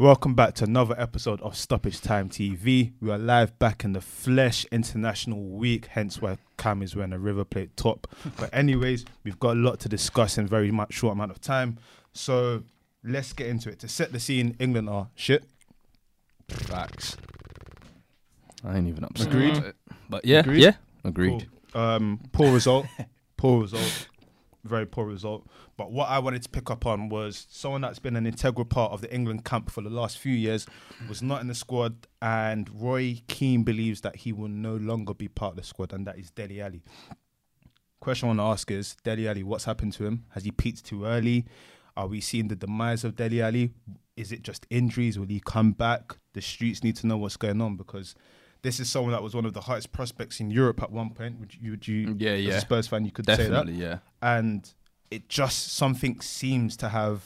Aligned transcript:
Welcome 0.00 0.34
back 0.34 0.54
to 0.54 0.64
another 0.64 0.94
episode 0.96 1.40
of 1.40 1.56
Stoppage 1.56 2.00
Time 2.00 2.28
TV. 2.28 2.92
We 3.00 3.10
are 3.10 3.18
live 3.18 3.58
back 3.58 3.82
in 3.84 3.94
the 3.94 4.00
flesh 4.00 4.64
international 4.70 5.42
week, 5.42 5.86
hence 5.86 6.22
why 6.22 6.38
Cam 6.56 6.82
is 6.82 6.94
wearing 6.94 7.12
a 7.12 7.18
River 7.18 7.44
Plate 7.44 7.76
top. 7.76 8.06
But 8.38 8.50
anyways, 8.54 9.04
we've 9.24 9.40
got 9.40 9.56
a 9.56 9.60
lot 9.60 9.80
to 9.80 9.88
discuss 9.88 10.38
in 10.38 10.44
a 10.44 10.48
very 10.48 10.70
much 10.70 10.92
short 10.94 11.14
amount 11.14 11.32
of 11.32 11.40
time. 11.40 11.78
So 12.12 12.62
let's 13.02 13.32
get 13.32 13.48
into 13.48 13.70
it. 13.70 13.80
To 13.80 13.88
set 13.88 14.12
the 14.12 14.20
scene, 14.20 14.54
England 14.60 14.88
are 14.88 15.08
shit. 15.16 15.42
Facts. 16.48 17.16
I 18.64 18.76
ain't 18.76 18.86
even 18.86 19.02
upset. 19.02 19.26
Agreed. 19.26 19.56
about 19.56 19.66
it. 19.68 19.76
But 20.08 20.24
yeah, 20.24 20.38
Agreed? 20.40 20.62
yeah, 20.62 20.72
agreed. 21.02 21.48
Cool. 21.72 21.82
Um, 21.82 22.20
poor 22.30 22.52
result. 22.52 22.86
poor 23.36 23.62
result. 23.62 24.08
Very 24.64 24.86
poor 24.86 25.06
result. 25.06 25.46
But 25.76 25.92
what 25.92 26.08
I 26.08 26.18
wanted 26.18 26.42
to 26.42 26.48
pick 26.48 26.70
up 26.70 26.84
on 26.84 27.08
was 27.08 27.46
someone 27.48 27.80
that's 27.80 28.00
been 28.00 28.16
an 28.16 28.26
integral 28.26 28.64
part 28.64 28.92
of 28.92 29.00
the 29.00 29.12
England 29.14 29.44
camp 29.44 29.70
for 29.70 29.82
the 29.82 29.90
last 29.90 30.18
few 30.18 30.34
years 30.34 30.66
was 31.08 31.22
not 31.22 31.40
in 31.40 31.46
the 31.46 31.54
squad, 31.54 32.06
and 32.20 32.68
Roy 32.74 33.22
Keane 33.28 33.62
believes 33.62 34.00
that 34.00 34.16
he 34.16 34.32
will 34.32 34.48
no 34.48 34.76
longer 34.76 35.14
be 35.14 35.28
part 35.28 35.52
of 35.52 35.56
the 35.56 35.62
squad, 35.62 35.92
and 35.92 36.06
that 36.06 36.18
is 36.18 36.30
Dele 36.30 36.60
Alli. 36.60 36.82
Question 38.00 38.26
I 38.26 38.30
want 38.30 38.40
to 38.40 38.44
ask 38.44 38.70
is 38.70 38.96
Dele 39.04 39.28
Alli, 39.28 39.42
what's 39.42 39.64
happened 39.64 39.92
to 39.94 40.06
him? 40.06 40.24
Has 40.30 40.44
he 40.44 40.50
peaked 40.50 40.84
too 40.84 41.04
early? 41.04 41.46
Are 41.96 42.06
we 42.06 42.20
seeing 42.20 42.48
the 42.48 42.56
demise 42.56 43.04
of 43.04 43.16
Dele 43.16 43.40
Alli? 43.42 43.70
Is 44.16 44.32
it 44.32 44.42
just 44.42 44.66
injuries? 44.70 45.18
Will 45.18 45.26
he 45.26 45.40
come 45.40 45.72
back? 45.72 46.16
The 46.34 46.40
streets 46.40 46.82
need 46.82 46.96
to 46.96 47.06
know 47.06 47.16
what's 47.16 47.36
going 47.36 47.60
on 47.60 47.76
because 47.76 48.14
this 48.62 48.80
is 48.80 48.88
someone 48.88 49.12
that 49.12 49.22
was 49.22 49.34
one 49.34 49.44
of 49.46 49.52
the 49.54 49.60
highest 49.62 49.92
prospects 49.92 50.40
in 50.40 50.50
Europe 50.50 50.82
at 50.82 50.90
one 50.90 51.10
point. 51.10 51.38
Would 51.40 51.54
you, 51.60 51.70
would 51.72 51.86
you 51.88 52.16
Yeah, 52.18 52.30
as 52.32 52.44
yeah. 52.44 52.54
a 52.54 52.60
Spurs 52.60 52.86
fan, 52.88 53.04
you 53.04 53.10
could 53.12 53.26
Definitely, 53.26 53.74
say 53.74 53.78
that. 53.80 53.84
yeah. 53.84 53.98
And 54.20 54.68
it 55.10 55.28
just 55.28 55.72
something 55.74 56.20
seems 56.20 56.76
to 56.78 56.88
have 56.88 57.22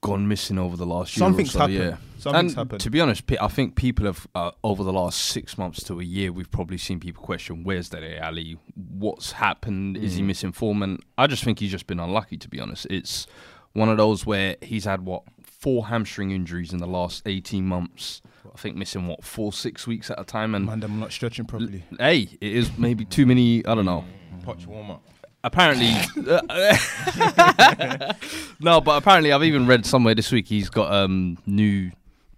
Gone 0.00 0.26
missing 0.26 0.58
over 0.58 0.76
the 0.76 0.84
last 0.86 1.16
year. 1.16 1.20
something's 1.20 1.50
or 1.50 1.52
so, 1.52 1.58
happened. 1.60 1.78
Yeah. 1.78 1.96
Something's 2.18 2.52
and 2.52 2.58
happened. 2.58 2.80
to 2.80 2.90
be 2.90 3.00
honest, 3.00 3.22
I 3.40 3.46
think 3.48 3.76
people 3.76 4.06
have 4.06 4.26
uh, 4.34 4.50
over 4.64 4.82
the 4.82 4.92
last 4.92 5.18
six 5.20 5.56
months 5.56 5.82
to 5.84 6.00
a 6.00 6.02
year, 6.02 6.32
we've 6.32 6.50
probably 6.50 6.78
seen 6.78 6.98
people 6.98 7.22
question, 7.22 7.62
"Where's 7.62 7.88
Dele 7.88 8.16
Alli? 8.18 8.58
What's 8.74 9.30
happened? 9.32 9.96
Is 9.96 10.14
Mm. 10.14 10.16
he 10.16 10.22
missing 10.22 10.50
form?" 10.52 10.82
And 10.82 10.98
I 11.16 11.28
just 11.28 11.44
think 11.44 11.60
he's 11.60 11.70
just 11.70 11.86
been 11.86 12.00
unlucky. 12.00 12.36
To 12.38 12.48
be 12.48 12.58
honest, 12.58 12.86
it's 12.90 13.28
one 13.74 13.88
of 13.88 13.96
those 13.96 14.26
where 14.26 14.56
he's 14.60 14.86
had 14.86 15.02
what 15.02 15.22
four 15.44 15.86
hamstring 15.86 16.32
injuries 16.32 16.72
in 16.72 16.78
the 16.80 16.86
last 16.88 17.22
eighteen 17.24 17.66
months. 17.66 18.22
I 18.52 18.58
think 18.58 18.76
missing 18.76 19.06
what 19.06 19.22
four, 19.24 19.52
six 19.52 19.86
weeks 19.86 20.10
at 20.10 20.18
a 20.20 20.24
time, 20.24 20.54
and 20.54 20.66
Man, 20.66 20.80
them 20.80 20.98
not 21.00 21.12
stretching 21.12 21.44
properly. 21.44 21.84
hey, 21.98 22.28
it 22.40 22.52
is 22.52 22.70
maybe 22.78 23.04
too 23.04 23.26
many. 23.26 23.64
I 23.66 23.74
don't 23.74 23.84
know. 23.84 24.04
Poch 24.44 24.66
warm 24.66 24.90
up. 24.90 25.02
apparently 25.44 25.90
no 28.60 28.80
but 28.80 28.96
apparently 28.96 29.32
i've 29.32 29.42
even 29.44 29.66
read 29.66 29.84
somewhere 29.84 30.14
this 30.14 30.30
week 30.32 30.46
he's 30.46 30.70
got 30.70 30.92
um 30.92 31.36
new 31.46 31.90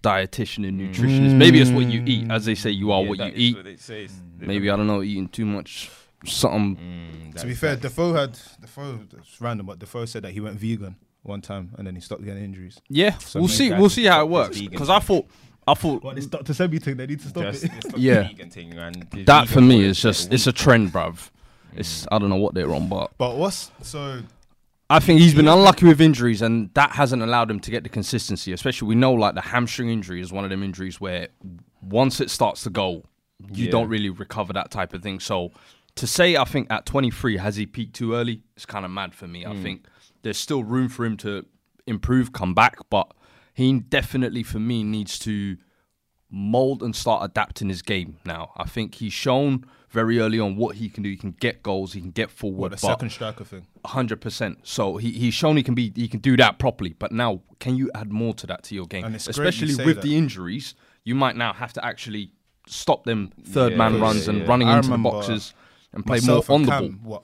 dietitian 0.02 0.66
and 0.68 0.80
nutritionist 0.80 1.34
maybe 1.34 1.60
it's 1.60 1.70
what 1.70 1.86
you 1.86 2.02
eat 2.06 2.30
as 2.30 2.44
they 2.44 2.54
say 2.54 2.70
you 2.70 2.92
are 2.92 3.02
what 3.02 3.18
you 3.18 3.32
eat 3.34 3.56
What 3.56 3.66
it 3.66 3.80
says. 3.80 4.12
maybe 4.38 4.70
i 4.70 4.76
don't 4.76 4.86
know 4.86 5.02
eating 5.02 5.28
too 5.28 5.44
much 5.46 5.90
something 6.26 6.76
Mm, 6.76 7.38
To 7.40 7.46
be 7.46 7.54
fair. 7.54 7.76
Defoe 7.76 8.14
had 8.14 8.38
Defoe. 8.60 9.00
It's 9.18 9.38
random, 9.40 9.66
but 9.66 9.78
Defoe 9.78 10.06
said 10.06 10.22
that 10.22 10.30
he 10.32 10.40
went 10.40 10.58
vegan 10.58 10.96
one 11.22 11.40
time 11.42 11.72
and 11.76 11.86
then 11.86 11.94
he 11.94 12.00
stopped 12.00 12.24
getting 12.24 12.42
injuries. 12.44 12.80
yeah 12.88 13.18
So 13.18 13.40
we'll 13.40 13.48
see 13.48 13.70
we'll 13.72 13.90
see 13.90 14.04
how 14.04 14.22
it 14.22 14.28
works 14.30 14.58
because 14.60 14.88
i 14.88 14.98
thought 15.00 15.26
i 15.66 15.74
thought 15.74 16.02
What 16.02 16.16
this 16.16 16.26
Dr. 16.26 16.52
Sebi 16.52 16.82
thing? 16.82 16.96
They 16.96 17.06
need 17.06 17.20
to 17.20 17.28
stop 17.28 17.44
Just, 17.44 17.64
it. 17.64 17.72
it's 17.76 17.86
not 17.86 17.98
Yeah. 17.98 18.22
the 18.22 18.28
vegan 18.28 18.50
thing, 18.50 18.74
man. 18.74 18.92
The 19.10 19.24
that 19.24 19.48
for 19.48 19.60
me 19.60 19.84
is 19.84 20.00
just 20.00 20.32
it's 20.32 20.46
a 20.46 20.52
trend 20.52 20.92
bruv 20.92 21.30
it's 21.74 22.04
mm. 22.04 22.08
i 22.12 22.18
don't 22.18 22.30
know 22.30 22.36
what 22.36 22.54
they're 22.54 22.74
on 22.74 22.88
but 22.88 23.12
But 23.18 23.36
what's 23.36 23.70
so? 23.82 24.22
I 24.90 25.00
think 25.00 25.20
he's 25.20 25.34
been 25.34 25.48
unlucky 25.48 25.86
with 25.86 26.00
injuries, 26.00 26.42
and 26.42 26.70
that 26.74 26.92
hasn't 26.92 27.22
allowed 27.22 27.50
him 27.50 27.58
to 27.60 27.70
get 27.70 27.84
the 27.84 27.88
consistency. 27.88 28.52
Especially, 28.52 28.86
we 28.86 28.94
know 28.94 29.14
like 29.14 29.34
the 29.34 29.40
hamstring 29.40 29.88
injury 29.88 30.20
is 30.20 30.30
one 30.30 30.44
of 30.44 30.50
them 30.50 30.62
injuries 30.62 31.00
where 31.00 31.28
once 31.82 32.20
it 32.20 32.30
starts 32.30 32.62
to 32.64 32.70
go, 32.70 33.02
you 33.50 33.64
Yeah. 33.64 33.70
don't 33.70 33.88
really 33.88 34.10
recover 34.10 34.52
that 34.52 34.70
type 34.70 34.92
of 34.92 35.02
thing. 35.02 35.20
So, 35.20 35.52
to 35.96 36.06
say 36.06 36.36
I 36.36 36.44
think 36.44 36.70
at 36.70 36.84
23 36.84 37.38
has 37.38 37.56
he 37.56 37.64
peaked 37.66 37.96
too 37.96 38.14
early? 38.14 38.42
It's 38.56 38.66
kind 38.66 38.84
of 38.84 38.90
mad 38.90 39.14
for 39.14 39.26
me. 39.26 39.46
I 39.46 39.54
mm. 39.54 39.62
think 39.62 39.86
there's 40.22 40.38
still 40.38 40.62
room 40.62 40.88
for 40.88 41.06
him 41.06 41.16
to 41.18 41.46
improve, 41.86 42.32
come 42.32 42.52
back, 42.54 42.76
but 42.90 43.10
he 43.54 43.72
definitely 43.80 44.42
for 44.42 44.58
me 44.58 44.82
needs 44.84 45.18
to 45.20 45.56
mold 46.30 46.82
and 46.82 46.94
start 46.94 47.24
adapting 47.24 47.68
his 47.68 47.80
game 47.82 48.18
now. 48.24 48.50
I 48.56 48.64
think 48.64 48.96
he's 48.96 49.12
shown 49.12 49.64
very 49.90 50.18
early 50.18 50.40
on 50.40 50.56
what 50.56 50.76
he 50.76 50.88
can 50.88 51.04
do. 51.04 51.10
He 51.10 51.16
can 51.16 51.30
get 51.30 51.62
goals, 51.62 51.92
he 51.92 52.00
can 52.00 52.10
get 52.10 52.30
forward. 52.30 52.58
What 52.58 52.70
the 52.72 52.78
second 52.78 53.10
striker 53.10 53.44
thing? 53.44 53.66
hundred 53.86 54.20
percent. 54.20 54.58
So 54.64 54.96
he, 54.96 55.12
he's 55.12 55.34
shown 55.34 55.56
he 55.56 55.62
can 55.62 55.74
be 55.74 55.92
he 55.94 56.08
can 56.08 56.20
do 56.20 56.36
that 56.38 56.58
properly. 56.58 56.94
But 56.98 57.12
now, 57.12 57.42
can 57.60 57.76
you 57.76 57.90
add 57.94 58.12
more 58.12 58.34
to 58.34 58.46
that 58.48 58.64
to 58.64 58.74
your 58.74 58.86
game? 58.86 59.04
And 59.04 59.14
it's 59.14 59.26
great 59.26 59.36
you 59.36 59.48
Especially 59.48 59.74
say 59.74 59.84
with 59.84 59.96
that. 59.96 60.02
the 60.02 60.16
injuries, 60.16 60.74
you 61.04 61.14
might 61.14 61.36
now 61.36 61.52
have 61.52 61.72
to 61.74 61.84
actually 61.84 62.32
stop 62.66 63.04
them 63.04 63.30
third 63.44 63.72
Yeah, 63.72 63.78
man 63.78 63.94
yeah, 63.94 64.00
runs 64.00 64.26
and 64.26 64.38
yeah. 64.40 64.46
running 64.46 64.68
I 64.68 64.78
into 64.78 64.90
the 64.90 64.98
boxes 64.98 65.54
and 65.92 66.04
play 66.04 66.18
more 66.26 66.42
on 66.48 66.62
the 66.62 66.70
Cam, 66.72 66.88
ball. 66.88 66.90
What 67.02 67.22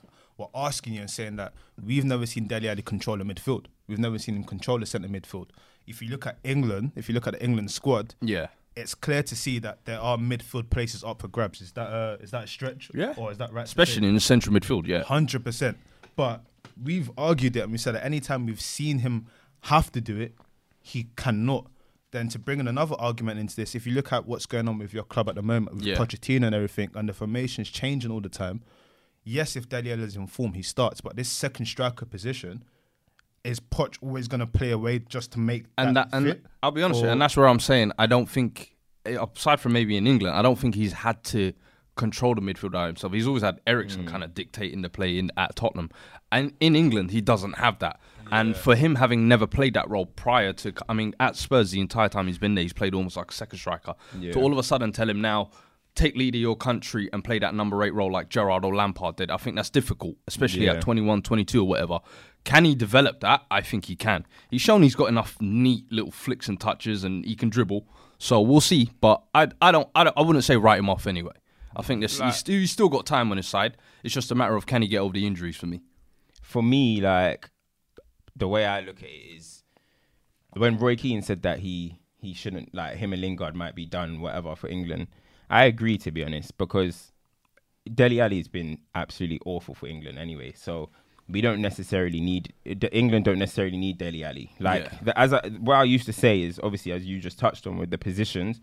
we're 0.54 0.60
asking 0.62 0.94
you 0.94 1.00
and 1.00 1.10
saying 1.10 1.36
that 1.36 1.54
we've 1.82 2.04
never 2.04 2.26
seen 2.26 2.47
Deli 2.47 2.68
Ali 2.68 2.82
control 2.82 3.16
the 3.16 3.24
midfield. 3.24 3.66
We've 3.88 3.98
never 3.98 4.18
seen 4.18 4.36
him 4.36 4.44
control 4.44 4.78
the 4.78 4.86
centre 4.86 5.08
midfield. 5.08 5.48
If 5.90 6.00
you 6.02 6.08
look 6.08 6.26
at 6.26 6.38
England, 6.44 6.92
if 6.96 7.08
you 7.08 7.14
look 7.14 7.26
at 7.26 7.34
the 7.34 7.42
England 7.44 7.70
squad, 7.70 8.14
Yeah, 8.22 8.46
it's 8.76 8.94
clear 8.94 9.22
to 9.24 9.36
see 9.36 9.58
that 9.58 9.84
there 9.84 10.00
are 10.00 10.16
midfield 10.16 10.70
places 10.70 11.04
up 11.04 11.20
for 11.20 11.28
grabs. 11.28 11.60
Is 11.60 11.72
that 11.72 11.88
uh, 11.92 12.16
is 12.20 12.30
that 12.30 12.44
a 12.44 12.46
stretch? 12.46 12.90
Yeah. 12.94 13.14
Or 13.16 13.30
is 13.32 13.38
that 13.38 13.52
right? 13.52 13.64
especially 13.64 14.06
in 14.08 14.14
the 14.14 14.20
central 14.20 14.54
midfield. 14.54 14.86
Yeah, 14.86 15.02
Hundred 15.02 15.44
percent. 15.44 15.76
But 16.16 16.42
we've 16.82 17.10
argued 17.18 17.56
it 17.56 17.60
and 17.60 17.72
we 17.72 17.78
said 17.78 17.94
that 17.94 18.04
anytime 18.04 18.46
we've 18.46 18.60
seen 18.60 18.98
him 19.00 19.26
have 19.64 19.92
to 19.92 20.00
do 20.00 20.18
it, 20.20 20.34
he 20.80 21.08
cannot. 21.16 21.66
Then 22.12 22.28
to 22.30 22.38
bring 22.40 22.58
in 22.58 22.66
another 22.66 22.96
argument 22.98 23.38
into 23.38 23.54
this, 23.54 23.74
if 23.76 23.86
you 23.86 23.92
look 23.94 24.12
at 24.12 24.26
what's 24.26 24.44
going 24.46 24.66
on 24.68 24.78
with 24.78 24.92
your 24.92 25.04
club 25.04 25.28
at 25.28 25.34
the 25.36 25.42
moment 25.42 25.76
with 25.76 25.84
Yeah. 25.86 25.96
Pochettino 25.96 26.46
and 26.46 26.54
everything, 26.54 26.90
and 26.94 27.08
the 27.08 27.12
formation's 27.12 27.68
changing 27.70 28.10
all 28.10 28.20
the 28.20 28.28
time. 28.28 28.62
Yes, 29.22 29.54
if 29.54 29.72
Alli 29.72 29.90
is 29.90 30.16
in 30.16 30.26
form, 30.26 30.54
he 30.54 30.62
starts. 30.62 31.00
But 31.00 31.14
this 31.16 31.28
second 31.28 31.66
striker 31.66 32.06
position 32.06 32.64
is 33.44 33.60
Poch 33.60 33.96
always 34.02 34.28
going 34.28 34.40
to 34.40 34.46
play 34.46 34.70
away 34.70 34.98
just 34.98 35.32
to 35.32 35.38
make 35.38 35.64
and 35.78 35.96
that, 35.96 36.10
that, 36.10 36.16
and 36.16 36.26
fit? 36.26 36.44
I'll 36.62 36.70
be 36.70 36.82
honest, 36.82 37.02
you, 37.02 37.08
and 37.08 37.20
that's 37.20 37.36
where 37.36 37.48
I'm 37.48 37.60
saying 37.60 37.92
I 37.98 38.06
don't 38.06 38.28
think, 38.28 38.76
eh, 39.06 39.16
aside 39.36 39.60
from 39.60 39.72
maybe 39.72 39.96
in 39.96 40.06
England, 40.06 40.36
I 40.36 40.42
don't 40.42 40.58
think 40.58 40.74
he's 40.74 40.92
had 40.92 41.22
to 41.24 41.52
control 41.96 42.34
the 42.34 42.40
midfield 42.40 42.72
by 42.72 42.86
himself. 42.86 43.12
He's 43.12 43.26
always 43.26 43.42
had 43.42 43.60
Eriksen 43.66 44.06
kind 44.06 44.22
of 44.24 44.34
dictating 44.34 44.82
the 44.82 44.88
play 44.88 45.18
in 45.18 45.30
at 45.36 45.56
Tottenham, 45.56 45.90
and 46.32 46.52
in 46.60 46.76
England 46.76 47.10
he 47.10 47.20
doesn't 47.20 47.54
have 47.54 47.78
that. 47.80 48.00
And 48.32 48.56
for 48.56 48.76
him 48.76 48.94
having 48.94 49.26
never 49.26 49.46
played 49.46 49.74
that 49.74 49.90
role 49.90 50.06
prior 50.06 50.52
to, 50.52 50.72
I 50.88 50.92
mean, 50.92 51.14
at 51.18 51.34
Spurs 51.34 51.72
the 51.72 51.80
entire 51.80 52.08
time 52.08 52.28
he's 52.28 52.38
been 52.38 52.54
there, 52.54 52.62
he's 52.62 52.72
played 52.72 52.94
almost 52.94 53.16
like 53.16 53.30
a 53.30 53.34
second 53.34 53.58
striker. 53.58 53.94
Yeah. 54.18 54.32
To 54.32 54.40
all 54.40 54.52
of 54.52 54.58
a 54.58 54.62
sudden 54.62 54.92
tell 54.92 55.08
him 55.10 55.20
now. 55.20 55.50
Take 55.96 56.14
lead 56.14 56.36
of 56.36 56.40
your 56.40 56.54
country 56.54 57.10
and 57.12 57.24
play 57.24 57.40
that 57.40 57.52
number 57.52 57.82
eight 57.82 57.92
role 57.92 58.12
like 58.12 58.28
Gerrard 58.28 58.64
or 58.64 58.72
Lampard 58.72 59.16
did. 59.16 59.28
I 59.28 59.36
think 59.38 59.56
that's 59.56 59.70
difficult, 59.70 60.14
especially 60.28 60.66
Yeah. 60.66 60.74
at 60.74 60.82
21, 60.82 61.20
22 61.22 61.62
or 61.62 61.66
whatever. 61.66 61.98
Can 62.44 62.64
he 62.64 62.74
develop 62.74 63.20
that? 63.20 63.44
I 63.50 63.60
think 63.60 63.84
he 63.86 63.96
can. 63.96 64.26
He's 64.50 64.62
shown 64.62 64.82
he's 64.82 64.94
got 64.94 65.08
enough 65.08 65.36
neat 65.40 65.90
little 65.92 66.10
flicks 66.10 66.48
and 66.48 66.58
touches, 66.58 67.04
and 67.04 67.24
he 67.24 67.36
can 67.36 67.50
dribble. 67.50 67.86
So 68.18 68.40
we'll 68.40 68.60
see. 68.60 68.90
But 69.00 69.22
I, 69.34 69.48
I 69.60 69.72
don't, 69.72 69.88
I 69.94 70.04
don't, 70.04 70.16
I 70.16 70.22
wouldn't 70.22 70.44
say 70.44 70.56
write 70.56 70.78
him 70.78 70.88
off 70.90 71.06
anyway. 71.06 71.32
I 71.76 71.82
think 71.82 72.00
this, 72.00 72.18
he's, 72.18 72.36
still, 72.36 72.54
he's 72.56 72.72
still 72.72 72.88
got 72.88 73.06
time 73.06 73.30
on 73.30 73.36
his 73.36 73.46
side. 73.46 73.76
It's 74.02 74.14
just 74.14 74.32
a 74.32 74.34
matter 74.34 74.56
of 74.56 74.66
can 74.66 74.82
he 74.82 74.88
get 74.88 74.98
over 74.98 75.12
the 75.12 75.26
injuries 75.26 75.56
for 75.56 75.66
me. 75.66 75.82
for 76.42 76.62
me, 76.62 77.00
like 77.00 77.48
the 78.34 78.48
way 78.48 78.66
I 78.66 78.80
look 78.80 78.98
at 78.98 79.08
it 79.08 79.36
is 79.36 79.62
when 80.54 80.78
Roy 80.78 80.96
Keane 80.96 81.22
said 81.22 81.42
that 81.42 81.60
he 81.60 82.00
he 82.18 82.34
shouldn't 82.34 82.74
like 82.74 82.96
him 82.96 83.12
and 83.12 83.22
Lingard 83.22 83.54
might 83.54 83.74
be 83.74 83.86
done 83.86 84.20
whatever 84.20 84.56
for 84.56 84.68
England. 84.68 85.06
I 85.48 85.64
agree 85.64 85.96
to 85.98 86.10
be 86.10 86.24
honest 86.24 86.58
because 86.58 87.12
Dele 87.94 88.20
Alli 88.20 88.38
has 88.38 88.48
been 88.48 88.78
absolutely 88.94 89.40
awful 89.46 89.74
for 89.74 89.86
England 89.86 90.18
anyway. 90.18 90.52
So 90.56 90.90
we 91.32 91.41
don't 91.41 91.60
necessarily 91.60 92.20
need 92.20 92.52
England 92.92 93.24
don't 93.24 93.38
necessarily 93.38 93.76
need 93.76 93.98
Dele 93.98 94.24
Alli. 94.24 94.50
Like 94.58 94.84
Yeah. 94.84 94.98
the, 95.02 95.18
as 95.18 95.32
I, 95.32 95.41
what 95.60 95.76
I 95.76 95.84
used 95.84 96.06
to 96.06 96.12
say 96.12 96.42
is 96.42 96.60
obviously 96.62 96.92
as 96.92 97.04
you 97.06 97.18
just 97.20 97.38
touched 97.38 97.66
on 97.66 97.78
with 97.78 97.91
the 97.91 97.98
positions, 97.98 98.60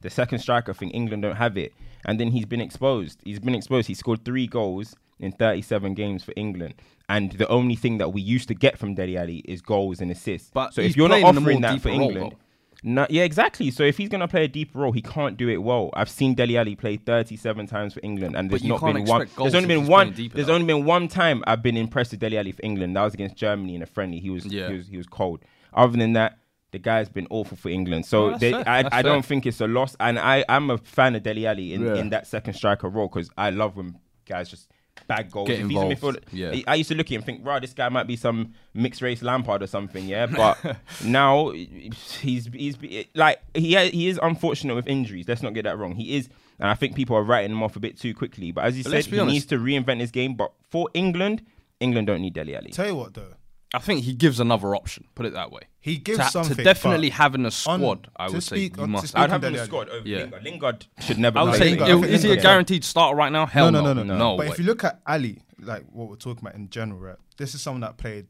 the 0.00 0.10
second 0.10 0.38
striker 0.40 0.72
thing 0.74 0.90
England 0.90 1.22
don't 1.22 1.36
have 1.36 1.56
it, 1.56 1.72
and 2.04 2.18
then 2.18 2.30
he's 2.30 2.46
been 2.46 2.60
exposed. 2.60 3.20
He's 3.24 3.38
been 3.40 3.54
exposed. 3.54 3.88
He 3.88 3.94
scored 3.94 4.24
three 4.24 4.46
goals 4.46 4.96
in 5.18 5.32
37 5.32 5.94
games 5.94 6.24
for 6.24 6.32
England, 6.36 6.74
and 7.08 7.32
the 7.32 7.46
only 7.48 7.76
thing 7.76 7.98
that 7.98 8.12
we 8.12 8.22
used 8.22 8.48
to 8.48 8.54
get 8.54 8.78
from 8.78 8.94
Dele 8.94 9.16
Alli 9.18 9.38
is 9.44 9.60
goals 9.60 10.00
and 10.00 10.10
assists. 10.10 10.50
But 10.52 10.72
so 10.74 10.80
if 10.80 10.96
you're 10.96 11.08
not 11.08 11.20
playing 11.20 11.26
in 11.28 11.36
a 11.36 11.40
offering 11.40 11.60
that 11.60 11.80
for 11.82 11.88
role, 11.90 12.00
England. 12.02 12.34
No, 12.82 13.06
yeah, 13.10 13.24
exactly. 13.24 13.70
So 13.70 13.82
if 13.82 13.98
he's 13.98 14.08
gonna 14.08 14.28
play 14.28 14.44
a 14.44 14.48
deeper 14.48 14.78
role, 14.78 14.92
he 14.92 15.02
can't 15.02 15.36
do 15.36 15.48
it 15.48 15.58
well. 15.62 15.90
I've 15.94 16.08
seen 16.08 16.34
Dele 16.34 16.56
Alli 16.56 16.76
play 16.76 16.96
37 16.96 17.66
times 17.66 17.92
for 17.94 18.00
England, 18.02 18.34
and 18.36 18.50
there's 18.50 18.64
not 18.64 18.80
been 18.80 19.04
one. 19.04 19.28
There's 19.38 19.54
only 19.54 19.68
been 19.68 19.86
one. 19.86 20.14
There's 20.32 20.48
only 20.48 20.66
been 20.66 20.84
one 20.84 21.06
time 21.08 21.44
I've 21.46 21.62
been 21.62 21.76
impressed 21.76 22.12
with 22.12 22.20
Dele 22.20 22.38
Alli 22.38 22.52
for 22.52 22.64
England. 22.64 22.96
That 22.96 23.02
was 23.02 23.14
against 23.14 23.36
Germany 23.36 23.74
in 23.74 23.82
a 23.82 23.86
friendly. 23.86 24.18
He 24.18 24.30
was 24.30 24.46
Yeah. 24.46 24.68
he 24.68 24.76
was 24.76 24.88
he 24.88 24.96
was 24.96 25.06
cold. 25.06 25.40
Other 25.74 25.96
than 25.98 26.14
that, 26.14 26.38
the 26.72 26.78
guy's 26.78 27.08
been 27.08 27.26
awful 27.30 27.56
for 27.56 27.68
England. 27.68 28.06
So 28.06 28.30
that's 28.30 28.40
they. 28.40 28.54
I, 28.54 28.78
I 28.90 29.02
don't 29.02 29.22
fair. 29.22 29.28
think 29.28 29.46
it's 29.46 29.60
a 29.60 29.66
loss. 29.66 29.94
And 30.00 30.18
I 30.18 30.44
I'm 30.48 30.70
a 30.70 30.78
fan 30.78 31.14
of 31.16 31.22
Dele 31.22 31.46
Alli 31.46 31.74
in, 31.74 31.82
Yeah. 31.84 31.94
in 31.96 32.10
that 32.10 32.26
second 32.26 32.54
striker 32.54 32.88
role 32.88 33.08
because 33.08 33.28
I 33.36 33.50
love 33.50 33.76
when 33.76 33.98
guys 34.26 34.48
just 34.48 34.70
bag 35.06 35.30
goals. 35.30 35.48
Get 35.48 35.60
if 35.60 35.68
he's 35.68 36.02
a 36.02 36.14
yeah. 36.32 36.50
I- 36.52 36.64
I 36.68 36.74
used 36.76 36.88
to 36.90 36.94
look 36.94 37.06
at 37.06 37.10
him 37.12 37.16
and 37.20 37.26
think, 37.26 37.46
right, 37.46 37.60
this 37.60 37.72
guy 37.72 37.88
might 37.88 38.06
be 38.06 38.16
some 38.16 38.54
mixed 38.74 39.02
race 39.02 39.22
Lampard 39.22 39.62
or 39.62 39.66
something, 39.66 40.06
yeah. 40.06 40.26
But 40.26 40.76
now 41.04 41.50
he's 41.50 42.46
he's 42.52 42.76
like 43.14 43.40
he 43.54 43.76
he 43.90 44.08
is 44.08 44.18
unfortunate 44.22 44.74
with 44.74 44.86
injuries. 44.86 45.26
Let's 45.28 45.42
not 45.42 45.54
get 45.54 45.64
that 45.64 45.78
wrong. 45.78 45.94
He 45.94 46.16
is, 46.16 46.28
and 46.58 46.68
I 46.68 46.74
think 46.74 46.94
people 46.94 47.16
are 47.16 47.22
writing 47.22 47.50
him 47.52 47.62
off 47.62 47.76
a 47.76 47.80
bit 47.80 47.98
too 47.98 48.14
quickly. 48.14 48.52
But 48.52 48.64
as 48.64 48.76
you 48.78 48.84
But 48.84 48.90
said, 48.90 49.06
he 49.06 49.18
honest. 49.18 49.32
needs 49.32 49.46
to 49.46 49.58
reinvent 49.58 50.00
his 50.00 50.10
game. 50.10 50.34
But 50.34 50.52
for 50.68 50.88
England, 50.94 51.42
England 51.80 52.06
don't 52.06 52.20
need 52.22 52.34
Dele 52.34 52.56
Alli. 52.56 52.70
Tell 52.70 52.86
you 52.86 52.94
what 52.96 53.14
though, 53.14 53.34
I 53.72 53.78
think 53.78 54.02
he 54.04 54.12
gives 54.14 54.40
another 54.40 54.74
option. 54.74 55.04
Put 55.14 55.26
it 55.26 55.32
that 55.34 55.52
way. 55.52 55.62
he 55.78 55.96
gives 55.96 56.18
To, 56.18 56.24
something. 56.30 56.56
to 56.56 56.62
definitely 56.64 57.10
having 57.10 57.10
have 57.10 57.34
in 57.34 57.40
a 57.42 57.46
on- 57.46 57.50
squad, 57.80 58.08
I 58.16 58.28
would 58.28 58.42
speak- 58.42 58.74
say 58.76 58.82
you 58.82 58.86
must. 58.88 59.16
I'd 59.16 59.30
have 59.30 59.42
him 59.44 59.48
in 59.48 59.52
Dele 59.52 59.54
the 59.54 59.58
Alli. 59.60 59.66
squad 59.68 59.88
over 59.90 60.08
Yeah. 60.08 60.18
Lingard. 60.18 60.42
Lingard 60.44 60.86
should 61.00 61.18
never. 61.18 61.38
I 61.38 61.42
would 61.44 61.54
say, 61.54 61.70
Lingard, 61.76 62.04
is, 62.04 62.10
is 62.10 62.22
he 62.22 62.28
a 62.28 62.30
Lingard. 62.30 62.42
guaranteed 62.42 62.84
starter 62.84 63.16
right 63.16 63.30
now? 63.32 63.46
Hell 63.46 63.70
no, 63.70 63.80
no, 63.80 63.92
no, 63.92 64.02
no, 64.02 64.02
no, 64.02 64.18
no. 64.18 64.36
But 64.36 64.46
way. 64.46 64.52
if 64.52 64.58
you 64.58 64.64
look 64.64 64.82
at 64.84 65.00
Alli, 65.06 65.42
like 65.60 65.84
what 65.92 66.08
we're 66.08 66.16
talking 66.16 66.42
about 66.42 66.56
in 66.56 66.68
general, 66.70 66.98
right? 67.00 67.16
This 67.36 67.54
is 67.54 67.62
someone 67.62 67.80
that 67.82 67.96
played 67.96 68.26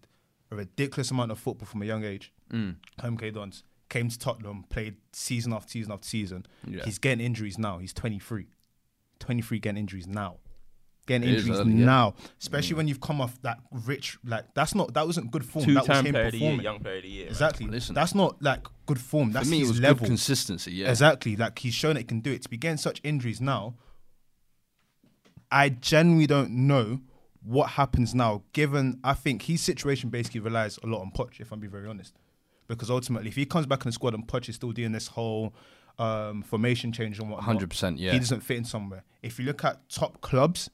a 0.51 0.57
ridiculous 0.57 1.11
amount 1.11 1.31
of 1.33 1.39
football 1.39 1.67
from 1.67 1.83
a 1.83 1.87
young 1.87 2.05
age. 2.05 2.33
Mm. 2.53 2.77
Home 3.01 3.17
K 3.17 3.31
Dons 3.31 3.63
came 3.89 4.09
to 4.09 4.19
Tottenham, 4.19 4.65
played 4.69 4.97
season 5.13 5.53
after 5.53 5.71
season 5.71 5.93
after 5.93 6.07
season. 6.07 6.47
Yeah. 6.67 6.85
He's 6.85 6.99
getting 6.99 7.25
injuries 7.25 7.59
now. 7.59 7.79
He's 7.79 7.93
23. 7.95 8.47
23 9.19 9.59
getting 9.59 9.79
injuries 9.79 10.07
now. 10.07 10.37
Getting 11.11 11.29
It 11.29 11.35
is 11.35 11.43
injuries 11.43 11.61
early, 11.61 11.73
yeah. 11.73 11.87
now, 11.87 12.15
especially 12.41 12.77
when 12.77 12.87
you've 12.87 13.01
come 13.01 13.21
off 13.21 13.37
that 13.43 13.59
rich, 13.85 14.17
like 14.25 14.45
that's 14.55 14.77
not 14.77 14.95
that 14.95 15.05
wasn't 15.05 15.33
good 15.33 15.45
form. 15.45 15.65
that 15.75 15.75
was 15.75 15.87
Two-time 15.89 16.07
him 16.07 16.13
player 16.13 16.27
of 16.27 16.33
the 16.33 16.39
year, 16.39 16.53
young 16.63 16.79
player 16.79 16.97
of 16.99 17.03
the 17.03 17.09
year. 17.09 17.25
man. 17.25 17.33
Exactly. 17.33 17.67
Listen. 17.67 17.95
that's 17.97 18.15
not 18.15 18.41
like 18.41 18.65
good 18.87 19.01
form. 19.01 19.33
That's 19.33 19.49
For 19.49 19.51
me, 19.51 19.57
it 19.57 19.61
his 19.63 19.69
was 19.71 19.81
level. 19.81 19.99
good 19.99 20.07
consistency. 20.07 20.71
Yeah. 20.71 20.89
Exactly. 20.91 21.35
Like 21.35 21.59
he's 21.59 21.75
shown 21.75 21.95
that 21.95 22.01
he 22.03 22.05
can 22.05 22.21
do 22.21 22.31
it. 22.31 22.43
To 22.43 22.49
be 22.49 22.57
getting 22.57 22.77
such 22.77 23.01
injuries 23.03 23.41
now, 23.41 23.75
I 25.51 25.71
genuinely 25.71 26.29
don't 26.29 26.53
know 26.53 27.01
what 27.43 27.71
happens 27.71 28.15
now, 28.15 28.45
given 28.53 29.01
I 29.03 29.15
think 29.15 29.43
his 29.43 29.61
situation 29.61 30.11
basically 30.11 30.41
relies 30.41 30.79
a 30.85 30.87
lot 30.87 31.01
on 31.01 31.11
Poch, 31.11 31.41
if 31.41 31.51
I'm 31.51 31.59
being 31.59 31.73
very 31.73 31.89
honest. 31.89 32.15
Because 32.69 32.89
ultimately, 32.89 33.31
if 33.31 33.35
he 33.35 33.47
comes 33.47 33.67
back 33.67 33.81
in 33.85 33.89
the 33.89 33.93
squad 33.93 34.15
and 34.15 34.29
Poch 34.29 34.49
is 34.49 34.55
still 34.55 34.71
doing 34.71 34.93
this 34.93 35.09
whole 35.09 35.55
um, 35.99 36.43
formation 36.43 36.93
change 36.93 37.19
and 37.19 37.29
what, 37.31 37.41
100%, 37.43 37.95
yeah. 37.99 38.13
he 38.13 38.19
doesn't 38.19 38.43
fit 38.43 38.59
in 38.59 38.65
somewhere. 38.65 39.03
If 39.23 39.39
you 39.39 39.45
look 39.45 39.65
at 39.65 39.89
top 39.89 40.21
clubs, 40.21 40.71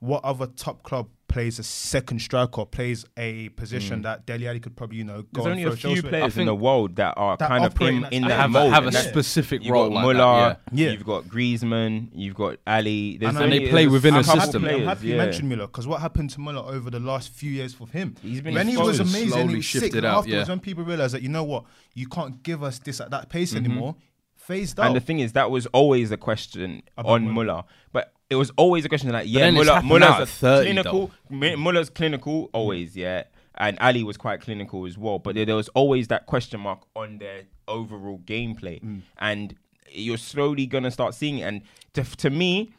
what 0.00 0.24
other 0.24 0.46
top 0.46 0.82
club 0.82 1.08
plays 1.28 1.58
a 1.58 1.62
second 1.62 2.20
striker, 2.20 2.60
or 2.60 2.66
plays 2.66 3.04
a 3.16 3.48
position 3.50 4.02
that 4.02 4.24
Dele 4.26 4.46
Alli 4.48 4.60
could 4.60 4.76
probably, 4.76 4.98
you 4.98 5.04
know, 5.04 5.22
go 5.22 5.42
There's 5.42 5.46
and 5.46 5.52
only 5.52 5.62
throw 5.64 5.90
a 5.90 5.94
few 5.94 6.02
players 6.02 6.38
in 6.38 6.46
the 6.46 6.54
world 6.54 6.96
that 6.96 7.14
are 7.16 7.36
that 7.36 7.48
kind 7.48 7.64
of 7.64 7.78
in, 7.80 7.88
in 7.88 8.00
that 8.02 8.12
in 8.12 8.22
style. 8.22 8.28
that 8.28 8.40
have, 8.40 8.50
mold. 8.52 8.70
a, 8.70 8.74
have 8.74 8.84
a 8.84 8.86
and 8.86 8.96
that- 8.96 9.08
specific 9.08 9.62
You've 9.64 9.72
role 9.72 9.88
got 9.88 9.94
like 9.94 10.16
Muller, 10.16 10.56
Yeah. 10.72 10.90
you've 10.92 11.04
got 11.04 11.24
Griezmann, 11.24 12.08
you've 12.14 12.36
got 12.36 12.58
Alli. 12.66 13.18
There's 13.18 13.34
And 13.34 13.44
only, 13.44 13.58
they 13.58 13.70
play 13.70 13.82
there's 13.82 13.92
within 13.92 14.14
a 14.14 14.22
couple 14.22 14.40
system. 14.40 14.64
I'm 14.64 14.70
Players, 14.70 14.86
happy 14.88 15.06
you 15.08 15.16
mentioned 15.16 15.48
Muller 15.48 15.66
because 15.66 15.86
what 15.86 16.00
happened 16.00 16.30
to 16.30 16.40
Muller 16.40 16.62
over 16.74 16.90
the 16.90 17.00
last 17.00 17.30
few 17.30 17.50
years 17.50 17.74
for 17.74 17.88
him? 17.88 18.14
He's 18.22 18.40
been 18.40 18.54
when 18.54 18.68
he 18.68 18.76
was 18.76 19.00
amazing, 19.00 19.28
Slowly 19.30 19.48
he 19.48 19.56
was 19.56 19.68
sick. 19.68 19.82
shifted 19.82 19.98
and 19.98 20.06
out, 20.06 20.18
afterwards, 20.20 20.48
yeah. 20.48 20.52
when 20.52 20.60
people 20.60 20.84
realized 20.84 21.12
that 21.14 21.22
you 21.22 21.28
know 21.28 21.44
what, 21.44 21.64
you 21.94 22.06
can't 22.08 22.42
give 22.44 22.62
us 22.62 22.78
this 22.78 23.00
at 23.00 23.10
that 23.10 23.28
pace 23.28 23.54
anymore, 23.54 23.96
phased 24.36 24.78
out. 24.78 24.84
Mm-hmm. 24.84 24.86
And 24.94 24.96
the 24.96 25.04
thing 25.04 25.18
is, 25.18 25.32
that 25.32 25.50
was 25.50 25.66
always 25.66 26.12
a 26.12 26.16
question 26.16 26.82
About 26.96 27.10
on 27.12 27.24
Muller. 27.24 27.46
Muller. 27.46 27.64
But 27.92 28.12
it 28.28 28.34
was 28.36 28.50
always 28.56 28.84
a 28.84 28.88
question 28.88 29.10
like, 29.10 29.26
yeah, 29.28 29.50
Muller, 29.50 29.80
Muller's 29.82 30.30
30 30.30 30.64
clinical. 30.72 31.10
M- 31.30 31.60
Muller's 31.60 31.90
clinical 31.90 32.50
always, 32.52 32.96
yeah. 32.96 33.24
And 33.58 33.80
Alli 33.80 34.02
was 34.02 34.16
quite 34.16 34.40
clinical 34.40 34.84
as 34.84 34.98
well. 34.98 35.18
But 35.18 35.34
there, 35.34 35.44
there 35.46 35.54
was 35.56 35.68
always 35.70 36.08
that 36.08 36.26
question 36.26 36.60
mark 36.60 36.80
on 36.94 37.18
their 37.18 37.42
overall 37.68 38.18
gameplay. 38.24 38.82
Mm. 38.82 39.02
And 39.18 39.54
you're 39.90 40.18
slowly 40.18 40.66
going 40.66 40.84
to 40.84 40.90
start 40.90 41.14
seeing 41.14 41.38
it. 41.38 41.42
And 41.44 41.62
to, 41.94 42.02
to 42.16 42.30
me, 42.30 42.72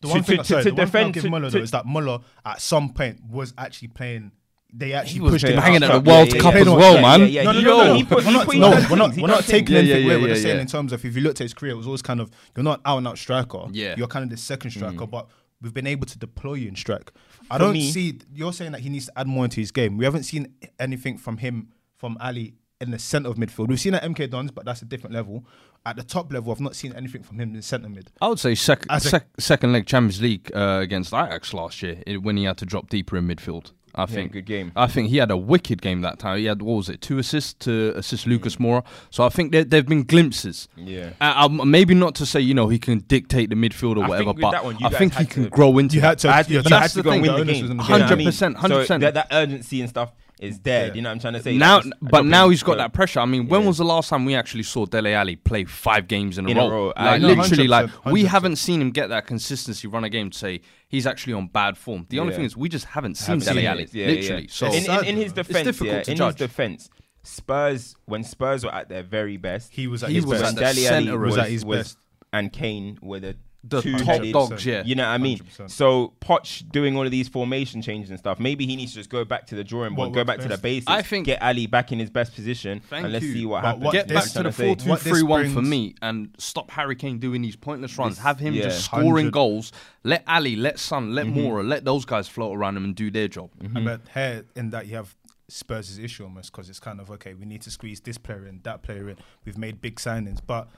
the 0.00 0.08
to- 0.08 0.14
one 0.14 0.22
thing, 0.22 0.38
to- 0.38 0.44
sorry, 0.44 0.62
to 0.62 0.70
the 0.70 0.74
one 0.76 0.86
thing 0.86 1.00
I'll 1.06 1.06
defend- 1.08 1.14
give 1.14 1.22
to- 1.24 1.30
Muller 1.30 1.50
to- 1.50 1.58
though 1.58 1.62
is 1.64 1.70
that 1.72 1.84
Muller 1.84 2.20
at 2.46 2.60
some 2.62 2.92
point 2.94 3.20
was 3.28 3.52
actually 3.58 3.88
playing. 3.88 4.30
They 4.74 4.94
actually 4.94 5.20
was 5.20 5.32
pushed 5.32 5.44
him 5.44 5.58
hanging 5.58 5.82
out. 5.82 5.90
at 5.90 6.02
the 6.04 6.10
World 6.10 6.32
yeah, 6.32 6.40
Cup 6.40 6.54
yeah. 6.54 6.60
as 6.60 6.66
Yeah, 6.66 6.72
well, 6.74 6.94
yeah, 6.94 7.00
man. 7.02 7.20
yeah, 7.20 7.26
yeah. 7.26 7.42
No, 7.42 7.52
no, 7.52 7.60
no, 7.60 7.76
no, 7.78 7.84
no. 7.88 7.94
he 7.94 8.04
put- 8.04 8.24
we're 8.24 8.32
not, 8.32 8.46
no, 8.54 8.86
we're 8.90 8.96
not, 8.96 9.16
we're 9.16 9.26
not 9.26 9.44
taking 9.44 9.66
things. 9.66 9.78
anything 9.78 9.86
Yeah, 9.88 9.96
yeah, 9.96 10.04
away. 10.04 10.14
yeah, 10.16 10.22
We're 10.22 10.28
just 10.28 10.42
saying 10.42 10.56
yeah. 10.56 10.62
in 10.62 10.66
terms 10.68 10.92
of 10.92 11.04
if 11.04 11.14
you 11.14 11.20
looked 11.20 11.40
at 11.40 11.44
his 11.44 11.52
career, 11.54 11.72
it 11.72 11.76
was 11.76 11.86
always 11.86 12.00
kind 12.02 12.20
of 12.20 12.30
you're 12.56 12.64
not 12.64 12.80
out 12.86 12.96
and 12.98 13.06
out 13.08 13.18
striker. 13.18 13.64
Yeah. 13.72 13.94
you're 13.98 14.06
kind 14.08 14.22
of 14.24 14.30
the 14.30 14.36
second 14.38 14.70
striker, 14.70 15.04
Mm. 15.06 15.10
but 15.10 15.28
we've 15.60 15.74
been 15.74 15.86
able 15.86 16.06
to 16.06 16.18
deploy 16.18 16.54
you 16.54 16.68
in 16.68 16.76
strike. 16.76 17.12
I 17.50 17.56
For 17.56 17.64
don't 17.64 17.72
me- 17.74 17.90
see. 17.90 18.18
You're 18.34 18.52
saying 18.54 18.72
that 18.72 18.80
he 18.80 18.88
needs 18.88 19.06
to 19.06 19.18
add 19.18 19.26
more 19.26 19.44
into 19.44 19.60
his 19.60 19.72
game. 19.72 19.98
We 19.98 20.06
haven't 20.06 20.22
seen 20.22 20.54
anything 20.80 21.18
from 21.18 21.36
him 21.36 21.68
from 21.98 22.16
Alli 22.20 22.54
in 22.80 22.90
the 22.92 22.98
centre 22.98 23.28
of 23.28 23.36
midfield. 23.36 23.68
We've 23.68 23.78
seen 23.78 23.94
at 23.94 24.02
MK 24.02 24.30
Dons, 24.30 24.50
but 24.52 24.64
that's 24.64 24.80
a 24.82 24.84
different 24.86 25.14
level. 25.14 25.44
At 25.84 25.96
the 25.96 26.02
top 26.02 26.32
level, 26.32 26.50
I've 26.52 26.60
not 26.60 26.74
seen 26.76 26.92
anything 26.94 27.22
from 27.22 27.36
him 27.40 27.50
in 27.50 27.56
the 27.56 27.62
centre 27.62 27.88
mid. 27.88 28.10
I 28.20 28.28
would 28.28 28.38
say 28.40 28.54
sec- 28.54 28.86
As 28.88 29.04
a- 29.06 29.08
sec- 29.10 29.26
second 29.38 29.72
leg 29.72 29.84
Champions 29.86 30.20
League 30.22 30.50
uh, 30.54 30.78
against 30.80 31.12
Ajax 31.12 31.52
last 31.52 31.82
year 31.82 32.02
it, 32.06 32.22
when 32.22 32.36
he 32.36 32.44
had 32.44 32.56
to 32.58 32.64
drop 32.66 32.88
deeper 32.88 33.16
in 33.16 33.26
midfield. 33.28 33.72
I 33.94 34.06
think 34.06 34.32
good 34.32 34.46
game. 34.46 34.72
I 34.74 34.86
think 34.86 35.08
he 35.10 35.18
had 35.18 35.30
a 35.30 35.36
wicked 35.36 35.82
game 35.82 36.00
that 36.00 36.18
time. 36.18 36.38
He 36.38 36.46
had 36.46 36.62
what 36.62 36.74
was 36.74 36.88
it, 36.88 37.00
two 37.00 37.18
assists 37.18 37.52
to 37.64 37.92
assist 37.96 38.26
Lucas 38.26 38.56
Moura. 38.56 38.84
So 39.10 39.24
I 39.24 39.28
think 39.28 39.52
there 39.52 39.64
there've 39.64 39.86
been 39.86 40.04
glimpses. 40.04 40.68
Yeah. 40.76 41.10
Uh, 41.20 41.34
um, 41.36 41.70
maybe 41.70 41.94
not 41.94 42.14
to 42.16 42.26
say 42.26 42.40
you 42.40 42.54
know 42.54 42.68
he 42.68 42.78
can 42.78 43.00
dictate 43.00 43.50
the 43.50 43.56
midfield 43.56 43.98
or 43.98 44.04
I 44.04 44.08
whatever, 44.08 44.32
but 44.34 44.52
that 44.52 44.64
one, 44.64 44.78
I 44.82 44.88
think 44.88 45.14
he 45.14 45.26
can 45.26 45.48
grow 45.48 45.76
into. 45.78 45.96
You 45.96 46.00
that. 46.00 46.06
had 46.08 46.18
to. 46.20 46.28
I 46.28 46.32
had 46.32 46.46
to, 46.46 46.52
you 46.52 46.58
you 46.58 46.62
had 46.62 46.82
had 46.82 46.90
to 46.90 46.94
to 46.96 47.02
go 47.02 47.10
and 47.10 47.22
think 47.22 47.36
win 47.36 47.46
the 47.46 47.52
onus 47.52 47.54
game. 47.54 47.62
was 47.62 47.70
on 47.70 47.76
the 47.76 47.82
You 47.84 47.88
know 47.90 48.04
what 48.04 48.12
I 48.12 48.14
mean? 48.16 48.28
100%, 48.28 48.56
100%. 48.56 49.00
That, 49.00 49.14
that 49.14 49.26
urgency 49.30 49.80
and 49.80 49.90
stuff 49.90 50.12
is 50.40 50.58
dead. 50.58 50.88
Yeah. 50.88 50.94
You 50.94 51.02
know 51.02 51.10
what 51.10 51.14
I'm 51.14 51.20
trying 51.20 51.32
to 51.34 51.42
say? 51.42 51.56
now, 51.56 51.78
That 51.80 51.84
was- 52.00 52.10
but 52.10 52.26
now 52.26 52.48
he's 52.48 52.62
got 52.62 52.72
so- 52.72 52.78
that 52.78 52.92
pressure. 52.92 53.20
I 53.20 53.26
mean, 53.26 53.46
when 53.48 53.60
Yeah. 53.62 53.66
was 53.68 53.78
the 53.78 53.84
last 53.84 54.08
time 54.10 54.24
we 54.24 54.34
actually 54.34 54.64
saw 54.64 54.86
Dele 54.86 55.14
Alli 55.14 55.36
play 55.36 55.64
five 55.64 56.08
games 56.08 56.36
in 56.38 56.46
a 56.46 56.50
In 56.50 56.56
a 56.58 56.60
row? 56.62 56.68
row. 56.70 56.86
Like 56.88 56.96
I 56.98 57.18
know, 57.18 57.28
literally, 57.28 57.68
like 57.68 57.86
100%, 57.86 58.12
we 58.12 58.22
100%. 58.24 58.26
haven't 58.30 58.56
seen 58.56 58.80
him 58.80 58.90
get 58.90 59.08
that 59.10 59.26
consistency 59.26 59.86
run 59.86 60.02
a 60.04 60.08
game 60.08 60.30
to 60.30 60.38
say 60.38 60.60
he's 60.88 61.06
actually 61.06 61.34
on 61.34 61.46
bad 61.46 61.76
form. 61.78 62.06
The 62.08 62.18
only 62.18 62.32
Yeah. 62.32 62.36
thing 62.38 62.44
is 62.46 62.56
we 62.56 62.68
just 62.68 62.86
haven't 62.86 63.16
seen 63.16 63.40
Haven't 63.40 63.44
Dele 63.46 63.60
seen 63.60 63.66
Alli. 63.70 63.88
Yeah, 63.92 64.06
literally. 64.06 64.42
yeah. 64.42 64.48
So 64.50 64.66
in, 64.66 64.84
in, 64.84 65.04
in 65.04 65.16
his 65.16 65.26
sad, 65.32 65.34
defense, 65.46 65.64
difficult 65.66 65.94
yeah, 65.96 66.02
to 66.02 66.10
in 66.10 66.16
judge. 66.16 66.38
his 66.38 66.48
defense, 66.48 66.90
Spurs 67.22 67.94
when 68.06 68.24
Spurs 68.24 68.64
were 68.64 68.74
at 68.74 68.88
their 68.88 69.02
very 69.02 69.36
best, 69.36 69.72
He 69.72 69.86
was 69.86 70.02
at 70.02 70.08
He 70.10 70.16
his 70.16 70.26
was 70.26 70.40
best. 70.40 70.50
at 70.50 70.54
the 70.56 70.60
Dele 70.60 70.86
Alli 70.88 71.04
centre 71.06 71.18
was, 71.18 71.38
at 71.38 71.48
his 71.50 71.64
was- 71.64 71.78
best. 71.78 71.98
and 72.32 72.52
Kane 72.52 72.98
were 73.00 73.20
the 73.20 73.36
the 73.64 73.80
two 73.80 73.92
top 73.98 74.06
headed- 74.06 74.32
dogs, 74.32 74.66
yeah. 74.66 74.82
You 74.84 74.96
know 74.96 75.04
what 75.04 75.10
I 75.14 75.18
mean? 75.18 75.38
100%. 75.38 75.70
So 75.70 76.14
Poch 76.20 76.68
doing 76.72 76.96
all 76.96 77.04
of 77.04 77.12
these 77.12 77.28
formation 77.28 77.80
changes 77.80 78.10
and 78.10 78.18
stuff. 78.18 78.40
Maybe 78.40 78.66
he 78.66 78.74
needs 78.74 78.92
to 78.92 78.98
just 78.98 79.08
go 79.10 79.24
back 79.24 79.46
to 79.46 79.54
the 79.54 79.62
drawing 79.62 79.94
board, 79.94 80.08
What 80.08 80.14
go 80.14 80.20
works 80.20 80.26
back 80.26 80.36
to 80.38 80.42
the 80.44 80.48
best? 80.54 80.62
basics. 80.62 80.90
I 80.90 81.02
think- 81.02 81.26
get 81.26 81.40
Alli 81.40 81.66
back 81.68 81.92
in 81.92 82.00
his 82.00 82.10
best 82.10 82.34
position, 82.34 82.80
Thank 82.90 83.04
and 83.04 83.12
let's 83.12 83.24
you. 83.24 83.32
see 83.34 83.46
what 83.46 83.62
But 83.62 83.66
happens. 83.68 83.84
what 83.84 83.92
Get 83.92 84.08
back 84.08 84.14
That's 84.14 84.32
to 84.32 84.38
the 84.40 84.44
what 84.46 84.54
4 84.54 84.98
say. 84.98 85.04
2 85.04 85.10
3 85.10 85.22
1 85.22 85.52
for 85.54 85.62
me 85.62 85.94
and 86.02 86.34
stop 86.38 86.72
Harry 86.72 86.96
Kane 86.96 87.18
doing 87.18 87.40
these 87.42 87.54
pointless 87.54 87.96
runs. 87.98 88.16
This- 88.16 88.24
Have 88.24 88.40
him 88.40 88.54
yeah. 88.54 88.64
just 88.64 88.84
scoring 88.84 89.26
100. 89.26 89.32
goals. 89.32 89.72
Let 90.02 90.24
Alli, 90.26 90.56
let 90.56 90.80
Son, 90.80 91.14
let 91.14 91.26
Mm-hmm. 91.26 91.38
Moura, 91.38 91.66
let 91.68 91.84
those 91.84 92.04
guys 92.04 92.26
float 92.26 92.56
around 92.56 92.76
him 92.76 92.82
and 92.84 92.96
do 92.96 93.10
their 93.12 93.28
job. 93.28 93.50
And 93.60 93.84
But 93.84 94.00
here 94.12 94.44
in 94.56 94.70
that 94.70 94.86
you 94.88 94.96
have 94.96 95.14
Spurs' 95.48 95.98
issue 95.98 96.24
almost 96.24 96.50
because 96.50 96.68
it's 96.68 96.80
kind 96.80 96.98
of 97.00 97.10
okay. 97.12 97.34
We 97.34 97.44
need 97.44 97.62
to 97.62 97.70
squeeze 97.70 98.00
this 98.00 98.18
player 98.18 98.44
in, 98.46 98.60
that 98.64 98.82
player 98.82 99.08
in. 99.08 99.18
We've 99.44 99.58
made 99.58 99.80
big 99.80 99.96
signings, 99.96 100.40
but 100.44 100.68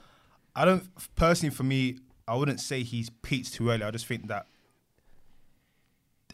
I 0.55 0.65
don't 0.65 0.85
personally. 1.15 1.55
For 1.55 1.63
me, 1.63 1.99
I 2.27 2.35
wouldn't 2.37 2.61
say 2.61 2.83
he's 2.83 3.11
peaked 3.11 3.53
too 3.53 3.71
early. 3.71 3.83
I 3.83 3.91
just 3.91 4.07
think 4.07 4.29
that 4.29 4.47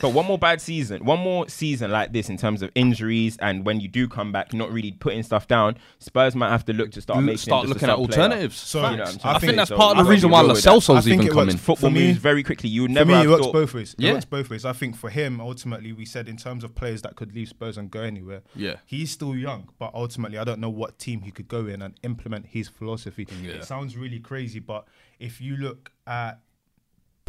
But 0.01 0.11
one 0.15 0.25
more 0.25 0.39
bad 0.39 0.63
season, 0.63 1.05
one 1.05 1.19
more 1.19 1.47
season 1.49 1.91
like 1.91 2.13
this 2.13 2.31
in 2.31 2.39
terms 2.39 2.63
of 2.63 2.71
injuries, 2.75 3.37
and 3.39 3.67
when 3.67 3.81
you 3.81 3.89
do 3.89 4.09
come 4.09 4.33
back, 4.33 4.55
not 4.55 4.73
really 4.73 4.93
putting 4.93 5.23
stuff 5.23 5.47
down, 5.47 5.77
Spurs 5.99 6.35
might 6.35 6.49
have 6.51 6.65
to 6.67 6.73
look 6.73 6.91
to 6.93 7.03
start 7.03 7.23
making 7.23 7.39
start 7.39 7.67
looking 7.69 7.89
at 7.91 7.97
alternatives. 7.99 8.57
So 8.57 8.89
You 8.91 8.97
know 8.97 9.03
I'm 9.05 9.09
I 9.23 9.33
think 9.33 9.41
think 9.41 9.57
that's 9.57 9.69
so. 9.69 9.77
part 9.77 9.99
of 9.99 10.05
the 10.07 10.11
reason 10.11 10.31
why 10.31 10.41
go 10.41 10.47
Lo 10.49 10.55
with 10.55 10.63
Celso's 10.63 11.07
even 11.07 11.27
it 11.27 11.33
come 11.33 11.49
in. 11.51 11.59
Football 11.59 11.91
me- 11.91 12.07
moves 12.07 12.19
very 12.19 12.43
quickly. 12.43 12.71
You 12.71 12.83
would 12.83 12.93
for 12.93 12.95
never 12.95 13.13
me, 13.13 13.25
it 13.25 13.29
works 13.29 13.47
to- 13.47 13.53
both 13.53 13.75
ways. 13.75 13.95
Yeah. 13.99 14.11
It 14.11 14.13
works 14.15 14.25
both 14.25 14.49
ways. 14.49 14.65
I 14.65 14.73
think 14.73 14.97
for 14.97 15.11
him, 15.11 15.39
ultimately, 15.41 15.93
we 15.93 16.07
said 16.07 16.29
in 16.29 16.37
terms 16.39 16.65
of 16.65 16.75
players 16.75 17.03
that 17.03 17.17
could 17.17 17.35
leave 17.35 17.49
Spurs 17.49 17.77
and 17.77 17.91
go 17.91 18.01
anywhere. 18.01 18.43
Yeah. 18.55 18.77
he's 18.87 19.11
still 19.11 19.37
young, 19.37 19.69
but 19.79 19.91
ultimately, 19.93 20.39
I 20.39 20.45
don't 20.45 20.61
know 20.61 20.71
what 20.71 20.99
team 20.99 21.23
he 21.23 21.31
could 21.31 21.49
go 21.49 21.67
in 21.67 21.83
and 21.83 21.95
implement 22.03 22.47
his 22.47 22.69
philosophy. 22.69 23.27
Yeah. 23.43 23.53
It 23.55 23.65
sounds 23.65 23.97
really 23.99 24.21
crazy, 24.21 24.61
but 24.61 24.87
if 25.19 25.41
you 25.43 25.57
look 25.59 25.91
at 26.07 26.41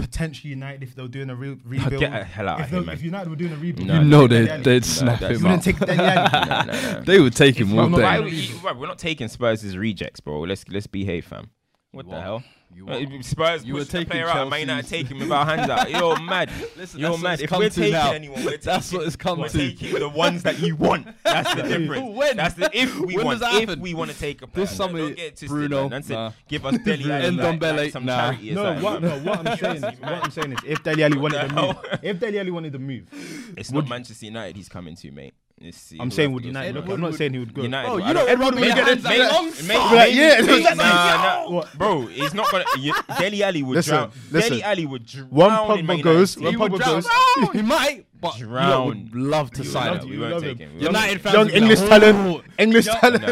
potentially 0.02 0.50
United, 0.52 0.84
if 0.84 0.96
they 0.96 1.02
were 1.02 1.08
doing 1.08 1.30
a 1.30 1.36
re- 1.36 1.58
rebuild, 1.64 2.00
Get 2.00 2.12
the 2.12 2.24
hell 2.24 2.50
out 2.50 2.60
if, 2.60 2.66
of 2.66 2.72
here, 2.72 2.82
man. 2.82 2.96
if 2.96 3.04
United 3.04 3.30
were 3.30 3.36
doing 3.36 3.54
a 3.54 3.58
rebuild, 3.58 3.88
No, 3.88 4.00
You 4.00 4.06
know 4.06 4.28
they'd, 4.28 4.38
Dele 4.46 4.50
Alli. 4.52 4.64
they'd 4.64 4.86
snap 4.86 5.20
that's- 5.20 5.40
him 5.40 5.46
up. 5.48 5.62
take 5.62 5.80
No, 5.88 5.96
no, 5.96 6.64
no. 6.94 7.02
They 7.02 7.20
would 7.20 7.36
take 7.36 7.56
him 7.58 7.78
all 7.78 7.90
day. 7.90 8.20
would 8.20 8.34
you- 8.34 8.56
right, 8.58 8.76
we're 8.76 8.88
not 8.88 9.00
taking 9.00 9.28
Spurs' 9.28 9.78
rejects, 9.78 10.20
bro. 10.20 10.42
Let's 10.42 10.68
let's 10.70 10.88
behave, 10.88 11.26
fam. 11.26 11.50
What 11.92 12.10
the 12.10 12.16
are. 12.16 12.22
hell? 12.22 12.44
You 12.74 12.88
are. 12.88 13.22
Spurs 13.22 13.64
You 13.64 13.68
you 13.68 13.74
were 13.74 13.80
push 13.82 13.88
the 13.90 13.98
taking 13.98 14.12
player 14.12 14.30
out, 14.30 14.38
and 14.44 14.50
Man 14.50 14.62
United 14.62 14.88
take 14.90 15.08
him 15.08 15.20
with 15.20 15.30
our 15.30 15.46
hands 15.46 15.70
out. 15.70 15.92
You're 15.92 16.18
mad. 16.22 16.50
Listen, 16.78 17.02
You're 17.02 17.18
mad. 17.18 17.42
If 17.42 17.52
we're 17.52 17.70
taking 17.70 17.92
now. 17.92 18.14
anyone, 18.14 18.46
we're 18.46 18.58
That's 18.64 18.88
taking, 18.90 19.00
what 19.00 19.08
it's 19.08 19.16
come 19.18 19.40
we're 19.40 19.50
to. 19.50 19.58
taking 19.58 20.00
the 20.00 20.08
ones 20.08 20.44
that 20.44 20.60
you 20.60 20.78
want. 20.78 21.06
That's 21.26 21.54
the 21.54 21.64
difference. 21.78 22.16
When? 22.18 22.38
That's 22.38 22.54
the 22.56 22.70
if 22.74 22.98
we 22.98 23.18
When 23.18 23.26
want. 23.26 23.40
does 23.42 23.50
that 23.52 23.62
If 23.62 23.68
happen? 23.68 23.82
we 23.82 23.94
want 23.94 24.10
to 24.12 24.18
take 24.18 24.42
a 24.42 24.48
player, 24.48 24.66
This 24.66 24.78
Don't- 24.78 24.88
summer, 24.88 25.00
don't 25.00 25.16
get 25.18 25.26
it 25.26 25.30
twisted, 25.32 25.50
Bruno, 25.50 25.82
man. 25.82 25.90
That's 25.90 26.10
nah. 26.10 26.32
Give 26.48 26.66
us 26.66 26.78
Dele 26.78 27.12
Alli 27.12 27.26
And 27.28 27.36
like, 27.38 27.60
Ndombele, 27.60 27.78
like 27.78 27.92
some 27.92 28.06
nah. 28.06 28.18
charity 28.32 28.52
No, 28.52 28.80
what, 28.80 29.02
no, 29.02 29.10
what 29.20 29.48
I'm 29.48 29.58
saying 29.58 29.76
is, 29.76 30.00
what 30.00 30.04
I'm 30.24 30.32
saying 30.32 30.52
is, 30.54 30.60
if 30.66 30.82
Dele 30.84 31.04
Alli 31.04 31.18
wanted 31.18 31.42
the 31.42 31.48
to 31.50 31.62
move, 31.62 31.76
if 32.02 32.20
Dele 32.22 32.40
Alli 32.40 32.52
wanted 32.52 32.72
to 32.72 32.80
move, 32.80 33.54
It's 33.58 33.72
not 33.74 33.90
Manchester 33.90 34.26
United 34.28 34.56
he's 34.56 34.70
coming 34.70 34.96
to, 34.96 35.12
mate. 35.12 35.34
It's- 35.64 35.94
I'm 36.00 36.10
saying 36.12 36.30
have 36.30 36.34
would 36.34 36.44
to 36.44 36.50
go 36.52 36.60
United 36.60 36.76
look? 36.76 36.90
I'm 36.90 37.02
not 37.02 37.14
saying 37.16 37.34
he 37.34 37.40
would 37.40 37.54
go. 37.54 37.62
United. 37.62 37.88
Bro, 37.88 37.98
I 38.04 38.08
you 38.08 38.14
don't- 38.14 38.26
know 38.26 38.32
Edward 38.32 38.56
maybe- 38.56 38.68
Mendes 38.76 39.04
maybe- 39.04 39.16
is 39.22 39.32
long 39.32 39.46
maybe- 39.68 39.96
Like, 39.96 40.14
yeah, 40.16 40.42
maybe- 40.42 40.64
like, 40.64 40.78
nah, 40.78 41.50
nah. 41.50 41.64
Bro, 41.78 42.02
he's 42.08 42.34
not 42.34 42.52
gonna. 42.52 42.66
You, 42.80 42.94
Dele 43.20 43.44
Alli 43.44 43.64
would 43.64 43.76
Listen, 43.76 43.94
drown. 43.96 44.12
listen. 44.32 44.50
Dele 44.52 44.64
Alli 44.64 44.86
would 44.86 45.06
drown. 45.06 45.30
One 45.30 45.52
in 45.52 45.58
Pogba 45.58 45.88
Man 45.88 45.98
United 45.98 46.04
goes, 46.04 46.38
one 46.38 46.52
He 46.52 46.58
would 46.58 46.72
Pogba 46.72 46.86
goes. 46.86 47.52
He 47.54 47.62
might, 47.62 48.06
but 48.20 48.40
you 48.40 48.46
Drown. 48.48 48.88
would 48.88 49.16
love 49.16 49.52
to 49.52 49.64
You 49.64 49.70
sign 49.70 49.88
love 49.94 50.04
him. 50.04 50.10
we 50.10 50.18
won't 50.20 50.44
take 50.44 50.58
him. 50.60 50.70
him. 50.72 50.80
United 50.82 51.22
fans 51.22 51.34
Young 51.36 51.50
English 51.50 51.80
talent. 51.80 52.18
"Oh." 52.18 52.42
English 52.58 52.86
talent. 52.86 53.24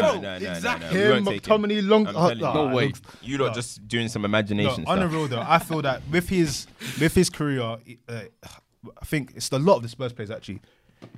Exactly. 0.42 0.88
Him, 0.88 1.10
won't 1.24 1.28
take 1.28 1.46
him. 1.46 1.62
McTominay, 1.62 1.88
long. 1.88 2.06
I'm 2.06 2.16
uh, 2.16 2.28
you. 2.30 2.40
nah, 2.42 2.54
No 2.54 2.74
way. 2.74 2.92
You 3.22 3.38
lot 3.38 3.54
just 3.54 3.86
doing 3.88 4.08
some 4.08 4.24
imagination 4.24 4.84
No, 4.84 4.92
on 4.92 4.98
the 5.00 5.04
stuff. 5.06 5.12
real 5.12 5.28
though, 5.28 5.44
I 5.46 5.58
feel 5.58 5.82
that 5.82 6.02
with 6.10 6.28
his 6.28 6.66
with 7.00 7.14
his 7.14 7.28
career, 7.30 7.62
uh, 8.08 8.20
I 9.00 9.04
think 9.04 9.32
it's 9.36 9.50
a 9.52 9.58
lot 9.58 9.76
of 9.76 9.82
the 9.82 9.88
Spurs 9.88 10.12
players 10.12 10.30
actually. 10.30 10.60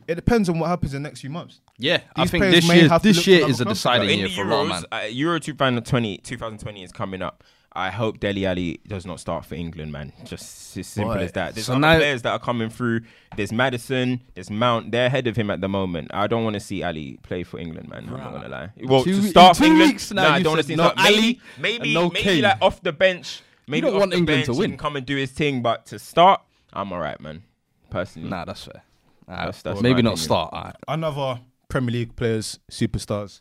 It 0.08 0.16
depends 0.16 0.48
on 0.48 0.58
what 0.58 0.68
happens 0.68 0.94
in 0.94 1.02
the 1.02 1.08
next 1.08 1.20
few 1.20 1.30
months. 1.30 1.60
Yeah, 1.78 2.00
I 2.16 2.22
These 2.22 2.30
think 2.32 2.42
players 2.42 2.54
this 2.56 2.68
may 2.68 2.80
year, 2.80 2.88
have 2.88 3.02
to 3.02 3.08
this 3.08 3.16
look 3.18 3.26
year 3.26 3.40
for 3.44 3.50
is 3.50 3.60
a 3.60 3.62
another 3.62 3.74
deciding 3.74 4.10
in 4.10 4.18
year 4.18 4.28
for 4.28 4.42
a 4.42 4.44
lot, 4.54 4.66
man. 4.66 4.82
Euros, 4.82 5.04
uh, 5.04 5.06
Euro 5.08 5.38
2020, 5.38 6.18
2020 6.18 6.82
is 6.82 6.92
coming 6.92 7.22
up. 7.22 7.44
I 7.74 7.88
hope 7.90 8.20
Dele 8.20 8.44
Alli 8.44 8.80
does 8.86 9.06
not 9.06 9.18
start 9.18 9.46
for 9.46 9.54
England, 9.54 9.92
man. 9.92 10.12
Just 10.24 10.76
as 10.76 10.86
simple 10.86 11.14
Boy. 11.14 11.20
as 11.20 11.32
that. 11.32 11.54
There's 11.54 11.66
So 11.66 11.72
other 11.72 11.80
now- 11.80 11.96
players 11.96 12.20
that 12.22 12.32
are 12.32 12.38
coming 12.38 12.68
through. 12.68 13.00
There's 13.34 13.50
Maddison, 13.50 14.20
there's 14.34 14.50
Mount. 14.50 14.92
They're 14.92 15.06
ahead 15.06 15.26
of 15.26 15.36
him 15.36 15.50
at 15.50 15.62
the 15.62 15.68
moment. 15.68 16.10
I 16.12 16.26
don't 16.26 16.44
want 16.44 16.54
to 16.54 16.60
see 16.60 16.82
Alli 16.82 17.18
play 17.22 17.44
for 17.44 17.58
England, 17.58 17.88
man. 17.88 18.04
I'm 18.08 18.18
not 18.18 18.32
gonna 18.32 18.48
lie. 18.50 18.70
Well, 18.84 19.04
Two- 19.04 19.22
to 19.22 19.28
start 19.28 19.50
in 19.50 19.54
for 19.54 19.60
two 19.68 19.70
England, 19.72 19.92
weeks 19.92 20.12
now 20.12 20.22
nah, 20.22 20.34
I 20.34 20.38
you 20.38 20.44
don't 20.44 20.50
want 20.52 20.58
to 20.58 20.62
said 20.64 20.68
see 20.72 20.76
no 20.76 20.90
start. 20.90 20.98
Alli 20.98 21.16
Maybe, 21.16 21.40
maybe, 21.58 21.84
and 21.84 21.94
no 21.94 22.08
maybe 22.10 22.22
Kane. 22.22 22.42
like 22.42 22.58
off 22.60 22.82
the 22.82 22.92
bench. 22.92 23.40
Maybe 23.66 23.80
don't 23.86 23.94
off 23.94 24.00
want 24.00 24.10
the 24.10 24.16
England 24.18 24.36
bench, 24.40 24.46
to 24.46 24.52
he 24.52 24.58
win. 24.58 24.70
can 24.72 24.78
come 24.78 24.96
and 24.96 25.06
do 25.06 25.16
his 25.16 25.30
thing. 25.30 25.62
But 25.62 25.86
to 25.86 25.98
start, 25.98 26.42
I'm 26.74 26.92
alright, 26.92 27.20
man. 27.22 27.44
Personally, 27.88 28.28
Nah, 28.28 28.44
that's 28.44 28.64
fair. 28.64 28.82
Alright, 29.28 29.38
That's- 29.46 29.62
that's 29.62 29.80
maybe 29.82 30.02
my 30.02 30.10
not 30.10 30.12
opinion. 30.12 30.16
start. 30.24 30.52
alright. 30.52 30.76
Another 30.88 31.40
Premier 31.68 31.92
League 31.92 32.16
players, 32.16 32.58
superstars. 32.70 33.40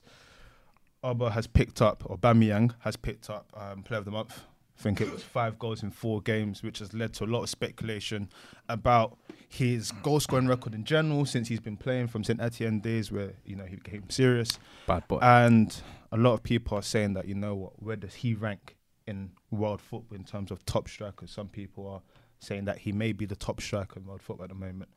Auba 1.03 1.31
has 1.31 1.47
picked 1.47 1.81
up, 1.81 2.03
Aubameyang 2.03 2.73
has 2.79 2.95
picked 2.95 3.29
up 3.29 3.51
um, 3.55 3.81
Player 3.83 3.99
of 3.99 4.05
the 4.05 4.11
Month. 4.11 4.41
I 4.77 4.81
think 4.83 5.01
it 5.01 5.11
was 5.11 5.21
five 5.23 5.59
goals 5.59 5.83
in 5.83 5.91
four 5.91 6.21
games, 6.21 6.63
which 6.63 6.79
has 6.79 6.93
led 6.93 7.13
to 7.13 7.23
a 7.23 7.27
lot 7.27 7.43
of 7.43 7.49
speculation 7.49 8.29
about 8.69 9.17
his 9.47 9.91
goal 9.91 10.19
scoring 10.19 10.47
record 10.47 10.73
in 10.73 10.83
general 10.85 11.25
since 11.25 11.47
he's 11.49 11.59
been 11.59 11.77
playing 11.77 12.07
from 12.07 12.23
St 12.23 12.39
Etienne 12.41 12.79
days, 12.79 13.11
where 13.11 13.33
you 13.45 13.55
know 13.55 13.65
he 13.65 13.75
became 13.75 14.09
serious. 14.09 14.57
Bad 14.87 15.07
boy. 15.07 15.19
And 15.21 15.75
a 16.11 16.17
lot 16.17 16.33
of 16.33 16.41
people 16.43 16.77
are 16.77 16.81
saying 16.83 17.13
that 17.13 17.27
you 17.27 17.35
know 17.35 17.53
what, 17.53 17.81
where 17.83 17.95
does 17.95 18.15
he 18.15 18.33
rank 18.33 18.75
in 19.05 19.31
world 19.51 19.81
football 19.81 20.17
in 20.17 20.23
terms 20.23 20.49
of 20.49 20.65
top 20.65 20.87
strikers? 20.87 21.29
Some 21.31 21.47
people 21.47 21.87
are 21.87 22.01
saying 22.39 22.65
that 22.65 22.79
he 22.79 22.91
may 22.91 23.11
be 23.11 23.25
the 23.25 23.35
top 23.35 23.61
striker 23.61 23.99
in 23.99 24.05
world 24.07 24.21
football 24.23 24.45
at 24.45 24.49
the 24.49 24.55
moment. 24.55 24.89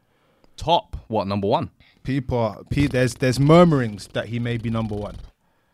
Top. 0.57 0.97
What 1.09 1.27
number 1.27 1.47
one? 1.49 1.71
People, 2.03 2.39
are, 2.39 2.65
pe- 2.71 2.87
there's 2.87 3.15
there's 3.15 3.41
murmurings 3.41 4.09
that 4.13 4.27
he 4.27 4.39
may 4.39 4.57
be 4.59 4.71
number 4.71 4.95
one. 4.95 5.17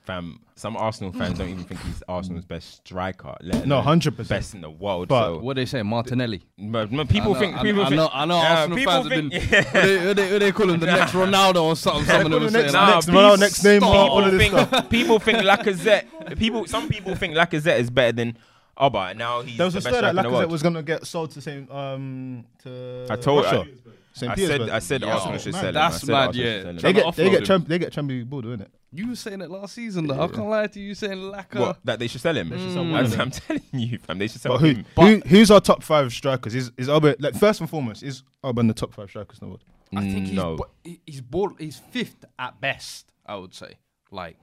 fam. 0.04 0.40
Some 0.54 0.76
Arsenal 0.76 1.10
fans 1.12 1.38
don't 1.38 1.48
even 1.48 1.64
think 1.64 1.80
he's 1.80 2.02
Arsenal's 2.06 2.44
best 2.44 2.74
striker. 2.86 3.34
let 3.40 3.66
No, 3.66 3.80
alone 3.80 3.98
100%. 4.00 4.28
best 4.28 4.52
in 4.54 4.60
the 4.60 4.68
world. 4.68 5.08
But 5.08 5.24
so. 5.24 5.38
What 5.38 5.56
they 5.56 5.64
say, 5.64 5.82
Martinelli. 5.82 6.42
But, 6.58 6.90
but 6.94 7.08
people 7.08 7.30
I 7.30 7.32
know, 7.32 7.40
think 7.40 7.56
I, 7.56 7.62
people 7.62 7.80
I 7.80 7.84
think 7.88 7.96
know, 7.96 8.10
I 8.12 8.24
know 8.26 8.42
Yeah, 8.42 8.54
Arsenal 8.58 8.76
people 8.76 8.92
fans 8.92 9.08
think- 9.08 9.32
have 9.32 9.50
been. 9.50 9.64
Who 9.64 9.80
they, 9.88 9.98
who 10.04 10.14
they, 10.14 10.28
who 10.28 10.38
they 10.38 10.52
call 10.52 10.68
him 10.70 10.80
the 10.80 10.84
next 10.86 11.12
Ronaldo 11.14 11.62
or 11.62 11.76
something? 11.76 12.04
Some 12.04 12.26
of 12.26 12.30
them 12.30 12.32
call 12.32 12.42
are 12.42 12.44
him 12.44 12.50
saying 12.50 12.62
next- 12.64 12.72
that. 12.74 12.78
Nah, 12.82 12.94
next 12.94 13.06
Ronaldo, 13.06 13.38
next 13.40 13.62
Neymar, 13.62 13.78
stop. 13.78 14.10
all 14.10 14.24
of 14.24 14.32
this 14.32 14.42
people 14.42 14.58
stuff. 14.58 14.70
think 14.70 14.90
people 14.90 15.18
think 15.18 15.38
Lacazette. 15.38 16.38
People, 16.38 16.66
some 16.66 16.88
people 16.90 17.14
think 17.14 17.34
Lacazette 17.34 17.78
is 17.78 17.88
better 17.88 18.12
than 18.12 18.36
Auba. 18.78 19.10
and 19.10 19.18
Now 19.18 19.40
he's 19.40 19.56
There 19.56 19.64
was 19.64 19.72
the 19.72 19.78
a 19.80 19.82
best 19.82 19.94
story 19.96 20.02
that 20.02 20.10
in 20.10 20.16
the 20.16 20.22
Lacazette 20.24 20.32
world. 20.40 20.50
was 20.52 20.62
going 20.62 20.74
to 20.74 20.82
get 20.82 21.06
sold 21.06 21.30
to 21.30 21.40
Saint 21.40 21.70
um 21.70 22.44
to 22.64 23.06
I 23.08 23.16
told- 23.16 23.44
Russia. 23.46 23.66
I- 24.12 24.18
St. 24.18 24.32
I 24.32 24.34
said, 24.34 24.60
I 24.70 24.78
said 24.80 25.00
Yo, 25.02 25.08
Arsenal 25.08 25.38
should 25.38 25.52
man, 25.52 25.60
sell 25.60 25.68
him. 25.68 25.74
that's 25.74 25.94
I 25.94 25.98
said 25.98 26.08
mad, 26.08 26.26
Arsenal 26.26 26.46
yeah. 26.46 26.60
sell 26.62 26.68
him. 26.70 26.76
they 26.76 26.80
Trying 26.80 26.94
get 26.94 27.00
to 27.14 27.16
they 27.16 27.22
offload 27.28 27.30
get 27.30 27.38
him. 27.40 27.44
champ, 27.46 27.68
they 27.68 27.78
get 27.78 27.92
Champions 27.92 28.32
League, 28.32 28.44
isn't 28.44 28.60
it? 28.62 28.70
You 28.92 29.08
were 29.08 29.14
saying 29.16 29.40
it 29.40 29.50
last 29.50 29.74
season, 29.74 30.06
though. 30.08 30.20
I 30.20 30.26
can't 30.26 30.48
lie 30.48 30.66
to 30.66 30.80
you. 30.80 30.88
You 30.88 30.94
saying 30.96 31.18
Laka. 31.18 31.60
What? 31.60 31.78
That 31.84 31.98
they 32.00 32.08
should 32.08 32.20
sell 32.20 32.36
him? 32.36 32.48
should 32.50 32.72
sell 32.72 32.82
one 32.84 32.94
I'm, 32.96 33.04
of 33.04 33.10
them. 33.12 33.20
I'm 33.20 33.30
telling 33.30 33.62
you, 33.72 33.98
fam. 33.98 34.18
They 34.18 34.26
should 34.26 34.40
sell 34.40 34.52
But 34.52 34.60
who, 34.62 34.66
him. 34.66 34.84
who 34.96 35.28
who's 35.28 35.50
our 35.52 35.60
top 35.60 35.84
five 35.84 36.12
strikers? 36.12 36.56
Is 36.56 36.72
is 36.76 36.88
Auba 36.88 37.14
like 37.20 37.36
first 37.36 37.60
and 37.60 37.70
foremost? 37.70 38.02
Is 38.02 38.24
Auba 38.42 38.66
the 38.66 38.74
top 38.74 38.92
five 38.92 39.08
strikers 39.08 39.38
in 39.40 39.46
the 39.46 39.48
world? 39.50 39.64
I 39.94 40.00
think 40.00 40.26
he's 40.26 40.32
no. 40.36 40.56
bo- 40.56 40.70
he- 40.82 41.00
he's 41.06 41.20
ball, 41.20 41.52
he's 41.58 41.76
fifth 41.78 42.24
at 42.38 42.60
best. 42.60 43.12
I 43.26 43.36
would 43.36 43.54
say. 43.54 43.74
Like, 44.10 44.38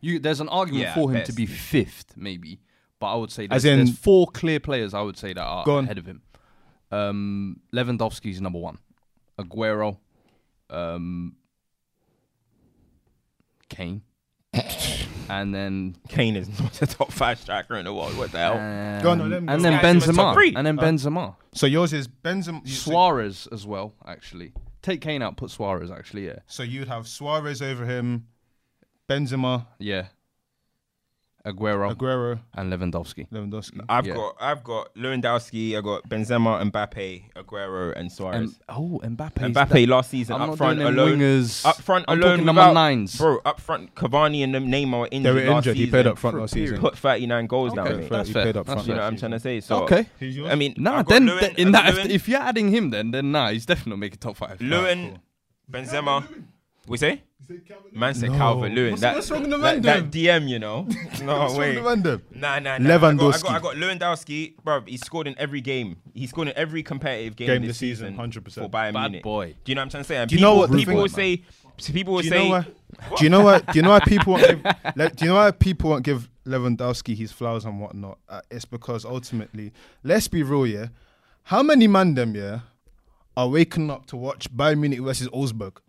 you 0.00 0.18
there's 0.18 0.40
an 0.40 0.48
argument 0.48 0.84
Yeah, 0.84 0.94
for 0.94 1.10
at 1.10 1.16
him 1.16 1.22
to 1.24 1.32
best. 1.32 1.36
be 1.36 1.44
fifth, 1.46 2.14
maybe. 2.16 2.60
But 2.98 3.12
I 3.12 3.16
would 3.16 3.30
say 3.30 3.48
As 3.50 3.64
there's, 3.64 3.78
in- 3.80 3.84
there's 3.84 3.98
four 3.98 4.28
clear 4.28 4.60
players. 4.60 4.94
I 4.94 5.02
would 5.02 5.18
say 5.18 5.34
that 5.34 5.42
are 5.42 5.64
Go 5.66 5.76
on. 5.76 5.84
ahead 5.84 5.98
of 5.98 6.06
him. 6.06 6.22
Um, 6.90 7.60
Lewandowski's 7.74 8.40
number 8.40 8.58
one. 8.58 8.78
Aguero. 9.38 9.98
Um, 10.70 11.36
Kane. 13.68 14.02
and 15.28 15.54
then 15.54 15.96
Kane 16.08 16.36
is 16.36 16.48
not 16.60 16.80
a 16.82 16.86
top 16.86 17.10
five 17.12 17.40
striker 17.40 17.76
in 17.76 17.84
the 17.84 17.92
world. 17.92 18.16
What 18.16 18.32
the 18.32 18.38
hell? 18.38 18.52
um, 18.54 19.02
Go 19.02 19.10
on, 19.10 19.18
no, 19.18 19.26
let 19.26 19.38
and 19.38 19.64
then 19.64 19.80
Guys, 19.80 20.06
give 20.06 20.18
us 20.18 20.36
Benzema. 20.36 20.52
And 20.56 20.66
then 20.66 20.76
Benzema. 20.76 21.36
So 21.54 21.66
yours 21.66 21.92
is 21.92 22.06
Benzema. 22.08 22.60
you- 22.66 22.72
so- 22.72 22.90
Suarez 22.92 23.48
as 23.50 23.66
well, 23.66 23.94
actually. 24.06 24.52
Take 24.82 25.00
Kane 25.00 25.22
out, 25.22 25.36
put 25.38 25.50
Suarez, 25.50 25.90
actually, 25.90 26.26
yeah. 26.26 26.40
So 26.46 26.62
you'd 26.62 26.88
have 26.88 27.08
Suarez 27.08 27.62
over 27.62 27.86
him, 27.86 28.26
Benzema, 29.08 29.66
Yeah. 29.78 30.08
Aguero 31.46 31.94
Aguero, 31.94 32.40
and 32.54 32.72
Lewandowski. 32.72 33.28
Lewandowski. 33.30 33.84
I've 33.86 34.06
Yeah. 34.06 34.14
got 34.14 34.36
I've 34.40 34.64
got 34.64 34.94
Lewandowski, 34.94 35.76
I've 35.76 35.84
got 35.84 36.08
Benzema, 36.08 36.70
Mbappe, 36.70 37.22
Aguero, 37.36 37.92
and 37.94 38.10
Suarez. 38.10 38.36
And, 38.38 38.54
oh, 38.70 38.98
Mbappe. 39.04 39.52
Mbappe 39.52 39.86
last 39.86 40.08
season 40.10 40.36
I'm 40.36 40.40
up 40.42 40.48
not 40.48 40.56
front 40.56 40.78
doing 40.78 40.94
them 40.94 40.98
alone. 41.06 41.18
wingers. 41.18 41.66
Up 41.66 41.76
front 41.82 42.06
I'm 42.08 42.18
alone 42.18 42.30
talking 42.32 42.46
number 42.46 42.62
without- 42.62 42.72
nines. 42.72 43.18
Bro, 43.18 43.40
up 43.44 43.60
front 43.60 43.94
Cavani 43.94 44.42
and 44.42 44.54
Neymar 44.54 45.00
were 45.00 45.08
They 45.10 45.16
injured. 45.18 45.34
were 45.34 45.40
last 45.42 45.56
injured. 45.66 45.76
He 45.76 45.82
season. 45.82 45.90
played 45.90 46.06
up 46.06 46.18
front 46.18 46.32
For 46.34 46.38
a 46.38 46.40
last 46.40 46.52
season. 46.54 46.78
Put 46.78 46.96
39 46.98 47.46
goals 47.46 47.72
down. 47.74 47.88
Okay, 47.88 47.96
mate. 47.98 48.08
that's 48.08 48.28
he 48.28 48.32
fair. 48.32 48.42
played 48.44 48.56
up 48.56 48.66
That's 48.66 48.74
front. 48.76 48.88
You 48.88 48.94
know 48.94 49.00
what 49.02 49.06
I'm 49.06 49.16
trying 49.18 49.32
to 49.32 49.40
say? 49.40 49.60
So 49.60 49.82
okay. 49.84 50.06
Who's 50.20 50.36
yours? 50.36 50.50
I 50.50 50.54
mean, 50.54 50.74
Nah, 50.78 50.98
I've 51.00 51.04
got 51.04 51.12
then 51.12 51.26
Lewin- 51.26 51.40
th- 51.40 51.54
in 51.58 51.66
I've 51.68 51.72
that, 51.74 51.82
got 51.82 51.88
if, 51.90 51.96
Lewin- 51.98 52.10
if 52.10 52.28
you're 52.28 52.40
adding 52.40 52.68
him, 52.70 52.88
then 52.88 53.10
then 53.10 53.32
nah, 53.32 53.50
he's 53.50 53.66
definitely 53.66 54.00
making 54.00 54.18
top 54.18 54.36
five. 54.38 54.62
Lewin, 54.62 55.18
Benzema. 55.70 56.24
We 56.86 56.96
say? 56.98 57.22
Man 57.92 58.14
said 58.14 58.30
No. 58.32 58.38
Calvert 58.38 58.72
Lewin. 58.72 58.90
What's- 58.92 59.00
that, 59.02 59.14
what's 59.14 59.30
wrong 59.30 59.42
with 59.42 59.50
the 59.50 59.56
that, 59.58 59.82
man 59.82 59.82
that? 59.82 60.10
DM, 60.10 60.48
you 60.48 60.58
know. 60.58 60.86
No 61.22 61.38
What's 61.40 61.52
wrong 61.52 61.56
way. 61.60 61.76
with 61.80 62.02
Van 62.04 62.22
Nah, 62.34 62.58
nah, 62.58 62.78
nah. 62.78 62.88
Lewandowski. 62.98 63.18
I 63.18 63.20
got, 63.20 63.32
I 63.32 63.38
got, 63.38 63.54
I 63.54 63.60
got 63.60 63.76
Lewandowski, 63.76 64.54
bro. 64.62 64.80
He 64.82 64.96
scored 64.96 65.26
in 65.26 65.34
every 65.38 65.60
game. 65.60 65.96
He 66.14 66.26
scored 66.26 66.48
in 66.48 66.56
every 66.56 66.82
competitive 66.82 67.36
game, 67.36 67.46
Game 67.48 67.62
this 67.62 67.68
this 67.70 67.78
season, 67.78 68.16
season, 68.18 68.42
100%. 68.42 68.52
for 68.54 68.60
Bayern 68.68 68.92
Bad 68.94 69.10
Munich. 69.10 69.22
boy. 69.22 69.54
Do 69.64 69.70
you 69.72 69.74
know 69.76 69.80
what 69.80 69.84
I'm 69.84 69.90
trying 69.90 70.02
to 70.02 70.08
say? 70.08 70.16
And 70.16 70.28
Do 70.28 70.34
you 70.36 70.40
know 70.40 70.56
what 70.56 70.70
people 70.72 70.84
thing- 70.92 70.96
will 70.96 71.08
say? 71.08 71.42
People 71.92 72.14
will 72.14 72.22
Do 72.22 72.28
say. 72.28 72.48
why? 72.48 72.60
Do 73.16 73.24
you 73.24 73.30
know 73.30 73.42
what? 73.42 73.66
Do 73.66 73.72
you 73.78 73.82
know 73.82 73.90
why 73.90 74.00
people 74.00 74.34
won't 74.34 74.46
give? 74.46 74.62
Like, 74.96 75.16
do 75.16 75.24
you 75.24 75.30
know 75.32 75.36
why 75.36 75.50
people 75.50 75.90
won't 75.90 76.04
give 76.04 76.28
Lewandowski 76.46 77.16
his 77.16 77.32
flowers 77.32 77.64
and 77.64 77.80
whatnot? 77.80 78.18
Uh, 78.28 78.40
it's 78.50 78.64
because 78.64 79.04
ultimately, 79.04 79.72
let's 80.04 80.28
be 80.28 80.42
real, 80.44 80.66
yeah. 80.66 80.88
How 81.44 81.62
many 81.64 81.88
man 81.88 82.14
them 82.14 82.34
yeah 82.36 82.60
are 83.36 83.48
waking 83.48 83.90
up 83.90 84.06
to 84.06 84.16
watch 84.16 84.48
Bayern 84.54 84.78
Munich 84.78 85.00
versus 85.00 85.28
Augsburg? 85.32 85.80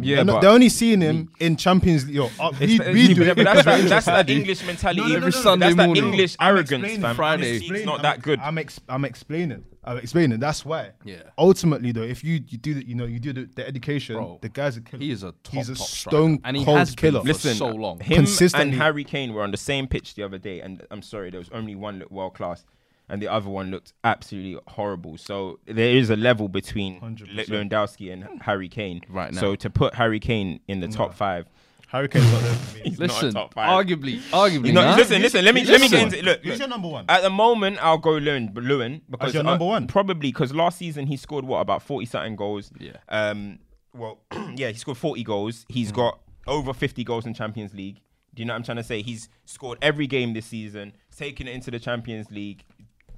Yeah, 0.00 0.16
they're, 0.16 0.24
not- 0.24 0.32
but- 0.34 0.40
they're 0.40 0.50
only 0.50 0.68
seeing 0.70 1.00
him 1.02 1.30
in 1.38 1.56
Champions 1.56 2.06
League. 2.06 2.14
Yo, 2.16 2.30
uh, 2.40 2.50
we, 2.58 2.74
It's- 2.76 2.94
we 2.94 3.12
do 3.14 3.24
yeah, 3.24 3.30
it 3.32 3.36
but 3.36 3.44
that's 3.44 3.64
that, 3.64 3.88
that's 3.88 4.06
that. 4.06 4.30
English 4.30 4.64
mentality. 4.66 5.00
No, 5.00 5.06
no, 5.06 5.10
no, 5.10 5.16
Every 5.16 5.30
no, 5.30 5.36
no, 5.36 5.42
Sunday 5.42 5.66
that's 5.66 5.76
that. 5.76 5.96
English 5.98 6.36
I'm 6.38 6.48
arrogance, 6.54 6.70
explaining, 6.70 7.00
fam. 7.02 7.10
I'm 7.10 7.16
Friday. 7.16 7.50
It's 7.50 7.60
explaining, 7.60 7.86
not 7.86 7.92
I'm- 7.96 8.02
that 8.02 8.22
good. 8.22 8.40
I'm 8.40 8.58
ex- 8.58 8.80
I'm 8.88 9.04
explaining. 9.04 9.64
I'm 9.84 9.98
explaining. 9.98 10.38
That's 10.38 10.64
why. 10.64 10.92
Yeah. 11.04 11.22
Ultimately, 11.36 11.90
though, 11.92 12.02
if 12.04 12.22
you, 12.22 12.34
you 12.48 12.56
do 12.56 12.72
the, 12.74 12.86
you 12.86 12.94
know, 12.94 13.04
you 13.04 13.18
do 13.18 13.32
the, 13.32 13.48
the 13.56 13.66
education, 13.66 14.14
Bro, 14.14 14.38
the 14.40 14.48
guy's 14.48 14.76
a 14.76 14.80
killer. 14.80 15.02
He 15.02 15.10
is 15.10 15.24
a 15.24 15.32
top, 15.42 15.54
He's 15.54 15.68
a 15.68 15.74
top 15.74 15.86
stone 15.88 16.34
striker. 16.36 16.40
and 16.44 16.56
he 16.56 16.64
cold 16.64 16.78
has 16.78 16.94
killer. 16.94 17.12
been 17.18 17.22
for 17.22 17.26
Listen, 17.28 17.54
so 17.56 17.66
long. 17.68 17.98
Him 17.98 18.18
Consistently. 18.18 18.70
and 18.70 18.80
Harry 18.80 19.02
Kane 19.02 19.32
were 19.34 19.42
on 19.42 19.50
the 19.50 19.56
same 19.56 19.88
pitch 19.88 20.14
the 20.14 20.22
other 20.22 20.38
day, 20.38 20.60
and 20.60 20.86
I'm 20.92 21.02
sorry, 21.02 21.30
there 21.30 21.40
was 21.40 21.50
only 21.52 21.74
one 21.74 22.04
world 22.10 22.34
class, 22.34 22.64
and 23.12 23.20
the 23.22 23.28
other 23.28 23.48
one 23.50 23.70
looked 23.70 23.92
absolutely 24.02 24.58
horrible. 24.66 25.16
So 25.18 25.60
there 25.66 25.94
is 25.94 26.10
a 26.10 26.16
level 26.16 26.48
between 26.48 27.00
100%. 27.00 27.46
Lewandowski 27.46 28.12
and 28.12 28.42
Harry 28.42 28.68
Kane. 28.68 29.02
Right 29.08 29.32
now. 29.32 29.40
So 29.40 29.54
to 29.54 29.70
put 29.70 29.94
Harry 29.94 30.18
Kane 30.18 30.60
in 30.66 30.80
the 30.80 30.88
top 30.88 31.14
five, 31.14 31.46
Hurricane's 31.88 32.32
not 32.32 32.40
there 32.42 32.54
for 32.54 32.74
me. 32.76 32.82
he's 32.84 32.98
not 32.98 33.10
a 33.10 33.12
Listen, 33.12 33.34
top 33.34 33.52
five. 33.52 33.68
arguably, 33.86 34.18
arguably, 34.30 34.64
He's 34.64 34.72
not- 34.72 34.84
nah. 34.84 34.96
listen, 34.96 35.20
listen. 35.20 35.44
Let 35.44 35.54
me 35.54 35.62
let 35.64 35.78
me 35.78 35.90
get 35.90 36.04
Listen. 36.04 36.18
into 36.20 36.24
look. 36.24 36.40
Who's 36.40 36.52
look. 36.52 36.58
your 36.60 36.68
number 36.68 36.88
one? 36.88 37.04
At 37.10 37.20
the 37.20 37.28
moment, 37.28 37.78
I'll 37.82 37.98
go 37.98 38.12
Lewin, 38.12 38.50
Lewin 38.54 39.02
because 39.10 39.34
your 39.34 39.42
uh, 39.42 39.50
number 39.50 39.66
one? 39.66 39.86
probably 39.88 40.30
because 40.32 40.54
last 40.54 40.78
season 40.78 41.06
he 41.06 41.18
scored 41.18 41.44
what 41.44 41.58
about 41.60 41.82
forty 41.82 42.06
something 42.06 42.34
goals. 42.34 42.70
Yeah. 42.80 42.92
Um. 43.10 43.58
Well, 43.94 44.20
yeah, 44.56 44.68
he 44.70 44.74
scored 44.78 44.96
forty 44.96 45.22
goals. 45.22 45.66
He's 45.68 45.92
got 45.92 46.18
over 46.46 46.72
fifty 46.72 47.04
goals 47.04 47.26
in 47.26 47.34
Champions 47.34 47.74
League. 47.74 48.00
Do 48.34 48.40
you 48.40 48.46
know 48.46 48.54
what 48.54 48.60
I'm 48.60 48.62
trying 48.64 48.78
to 48.78 48.82
say? 48.82 49.02
He's 49.02 49.28
scored 49.44 49.76
every 49.82 50.06
game 50.06 50.32
this 50.32 50.46
season, 50.46 50.94
taken 51.14 51.46
it 51.46 51.50
into 51.54 51.70
the 51.70 51.78
Champions 51.78 52.30
League, 52.30 52.64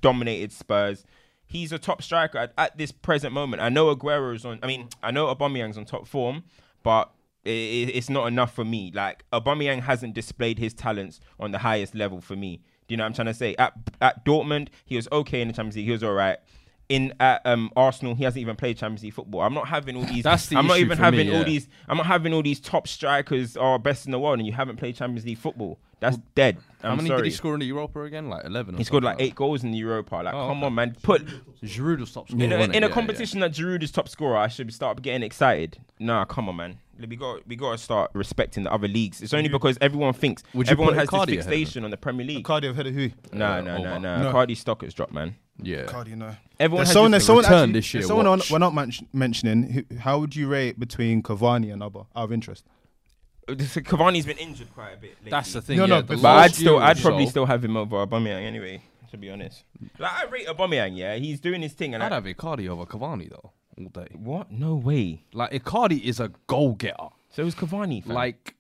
dominated 0.05 0.53
Spurs. 0.53 1.07
He's 1.47 1.73
a 1.73 1.79
top 1.79 2.03
striker 2.03 2.37
at, 2.37 2.53
at 2.59 2.77
this 2.77 2.93
present 2.93 3.33
moment. 3.33 3.63
I 3.63 3.71
know 3.71 3.89
Aguero's 3.89 4.45
on. 4.45 4.61
I 4.63 4.67
mean, 4.67 4.91
I 5.03 5.11
know 5.11 5.35
Aubameyang's 5.35 5.79
on 5.79 5.87
top 5.87 6.07
form, 6.07 6.45
but 6.83 7.11
i 7.47 7.51
i 7.51 7.91
it's 7.99 8.11
not 8.11 8.27
enough 8.27 8.55
for 8.55 8.67
me. 8.67 8.93
Like 8.95 9.25
Aubameyang 9.33 9.81
hasn't 9.81 10.13
displayed 10.15 10.59
his 10.59 10.75
talents 10.75 11.21
on 11.41 11.53
the 11.53 11.59
highest 11.59 11.95
level 11.95 12.21
for 12.21 12.37
me. 12.37 12.61
Do 12.87 12.93
you 12.93 12.99
know 12.99 13.05
what 13.05 13.09
I'm 13.09 13.15
trying 13.15 13.27
to 13.29 13.35
say? 13.35 13.57
At 13.57 13.73
at 14.03 14.27
Dortmund, 14.27 14.69
he 14.85 14.97
was 14.97 15.09
okay 15.11 15.41
in 15.41 15.49
the 15.49 15.55
Champions 15.55 15.77
League. 15.77 15.87
He 15.87 15.93
was 15.93 16.05
all 16.05 16.13
right. 16.13 16.39
In 16.89 17.15
at 17.21 17.41
um, 17.47 17.71
Arsenal, 17.77 18.15
he 18.15 18.25
hasn't 18.25 18.41
even 18.41 18.57
played 18.57 18.77
Champions 18.77 19.03
League 19.03 19.15
football. 19.15 19.41
I'm 19.43 19.55
not 19.55 19.69
having 19.69 19.97
all 19.97 20.05
these. 20.05 20.23
That's 20.25 20.47
the 20.47 20.57
I'm 20.57 20.67
not 20.67 20.79
even 20.79 20.97
for 20.99 21.11
me, 21.11 21.19
having 21.19 21.35
all 21.35 21.45
these. 21.45 21.69
I'm 21.89 21.97
not 21.97 22.07
having 22.07 22.33
all 22.35 22.43
these 22.43 22.61
top 22.61 22.87
strikers 22.89 23.57
are 23.57 23.79
best 23.79 24.07
in 24.07 24.13
the 24.13 24.19
world, 24.19 24.39
and 24.39 24.47
you 24.47 24.53
haven't 24.53 24.77
played 24.77 24.97
Champions 24.97 25.25
League 25.25 25.39
football. 25.39 25.79
That's 26.01 26.19
dead. 26.35 26.59
I'm 26.83 26.91
How 26.91 26.97
many 26.97 27.09
sorry. 27.09 27.23
did 27.23 27.25
he 27.27 27.31
score 27.31 27.55
in 27.55 27.61
the 27.61 27.67
Europa 27.67 28.03
again? 28.03 28.29
Like 28.29 28.45
eleven. 28.45 28.75
Or 28.75 28.79
He 28.79 28.85
scored 28.85 29.05
like 29.05 29.13
something 29.13 29.27
eight 29.27 29.35
goals 29.35 29.65
in 29.65 29.71
the 29.71 29.79
Europa. 29.79 30.17
Like, 30.17 30.35
Oh, 30.35 30.49
come 30.49 30.59
okay. 30.59 30.67
on, 30.67 30.75
man. 30.75 30.97
Put 31.03 31.27
that. 31.27 31.61
Giroud 31.65 32.01
will 32.01 32.07
stop 32.07 32.29
scoring. 32.29 32.43
in 32.45 32.53
a, 32.53 32.57
wasn't 32.59 32.75
it? 32.75 32.77
in 32.77 32.85
a 32.85 32.89
Yeah, 32.89 32.93
competition 32.93 33.41
that 33.41 33.53
Giroud 33.53 33.83
is 33.83 33.91
top 33.91 34.09
scorer, 34.11 34.37
I 34.37 34.49
should 34.49 34.71
start 34.75 35.01
getting 35.01 35.23
excited. 35.23 35.79
Nah, 35.99 36.27
come 36.27 36.51
on, 36.51 36.57
man. 36.57 36.79
We 37.09 37.17
got 37.17 37.47
we 37.49 37.57
got 37.57 37.73
to 37.73 37.79
start 37.79 38.11
respecting 38.13 38.65
the 38.65 38.73
other 38.73 38.87
leagues. 38.87 39.23
It's 39.23 39.33
only 39.33 39.49
because 39.49 39.79
everyone 39.81 40.13
thinks 40.13 40.43
Would 40.53 40.67
you 40.69 40.73
everyone 40.73 40.95
has 40.95 41.09
this 41.09 41.19
Icardi 41.19 41.33
ahead 41.39 41.45
fixation 41.47 41.85
on 41.85 41.91
the 41.91 41.97
Premier 41.97 42.27
League. 42.27 42.45
Cardi 42.45 42.69
ahead 42.69 42.87
of 42.87 42.95
who? 42.95 43.11
No, 43.33 43.47
Uh, 43.53 43.61
no, 43.63 43.79
no, 43.79 43.91
over. 43.93 44.01
no. 44.01 44.23
No. 44.25 44.33
Cardi's 44.33 44.61
stock 44.61 44.83
has 44.83 44.93
dropped, 44.93 45.13
man. 45.15 45.37
Yeah. 45.63 45.77
yeah. 45.79 45.85
Cardi, 45.85 46.15
no. 46.17 46.35
Everyone 46.59 46.79
There's 46.81 46.89
has 46.89 46.93
someone, 46.95 47.11
this- 47.13 47.27
there's 47.27 47.27
someone 47.27 47.45
actually, 47.45 47.73
this 47.73 47.95
year, 47.95 48.01
there's 48.01 48.09
someone 48.09 48.27
on, 48.27 48.39
watch. 48.39 48.51
we're 48.51 48.59
not 48.59 48.75
men- 48.75 48.93
mentioning. 49.13 49.71
Who, 49.89 49.97
how 49.99 50.19
would 50.19 50.35
you 50.35 50.49
rate 50.49 50.79
between 50.79 51.23
Cavani 51.23 51.73
and 51.73 51.83
Auba? 51.83 52.07
Out 52.17 52.25
of 52.25 52.33
interest. 52.33 52.65
This- 53.47 53.75
Cavani's 53.77 54.27
been 54.27 54.39
injured 54.39 54.73
quite 54.75 54.93
a 54.95 54.97
bit. 54.97 55.15
Lately. 55.17 55.31
That's 55.31 55.53
the 55.53 55.63
thing. 55.63 55.77
No, 55.77 55.85
yeah, 55.85 55.89
no, 55.89 56.01
the 56.03 56.07
but 56.17 56.23
But 56.23 56.29
I'd 56.39 56.55
still, 56.55 56.73
year 56.75 56.83
or 56.83 56.85
I'd 56.85 56.99
probably 56.99 57.25
so, 57.27 57.31
still 57.31 57.47
have 57.47 57.65
him 57.65 57.77
over 57.77 57.97
Aubameyang 58.07 58.43
anyway. 58.45 58.83
To 59.11 59.19
be 59.19 59.31
honest, 59.31 59.63
like 60.01 60.11
I 60.13 60.25
rate 60.25 60.49
Aubameyang. 60.49 60.97
Yeah, 60.97 61.15
he's 61.15 61.39
doing 61.39 61.63
his 61.63 61.73
thing, 61.73 61.95
and 61.95 62.03
I'd 62.03 62.11
I, 62.11 62.17
have 62.17 62.25
Icardi 62.25 62.69
over 62.69 62.85
Cavani 62.85 63.31
though 63.31 63.53
all 63.79 63.89
day. 63.91 64.09
what? 64.17 64.51
No 64.51 64.75
way. 64.75 65.23
Like 65.33 65.53
Icardi 65.53 66.03
is 66.03 66.19
a 66.19 66.33
goal 66.49 66.73
getter. 66.73 67.11
So 67.31 67.47
is 67.47 67.55
Cavani. 67.55 68.03
fam. 68.03 68.13
Like 68.15 68.57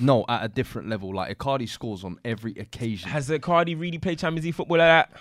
no, 0.00 0.24
at 0.30 0.44
a 0.44 0.48
different 0.48 0.88
level. 0.88 1.14
Like 1.14 1.36
Icardi 1.36 1.68
scores 1.68 2.04
on 2.04 2.16
every 2.24 2.52
occasion. 2.52 3.10
has 3.10 3.30
Cardi 3.42 3.74
really 3.74 3.98
played 3.98 4.18
Champions 4.18 4.46
League 4.46 4.54
football 4.54 4.78
like 4.78 4.86
that? 5.10 5.20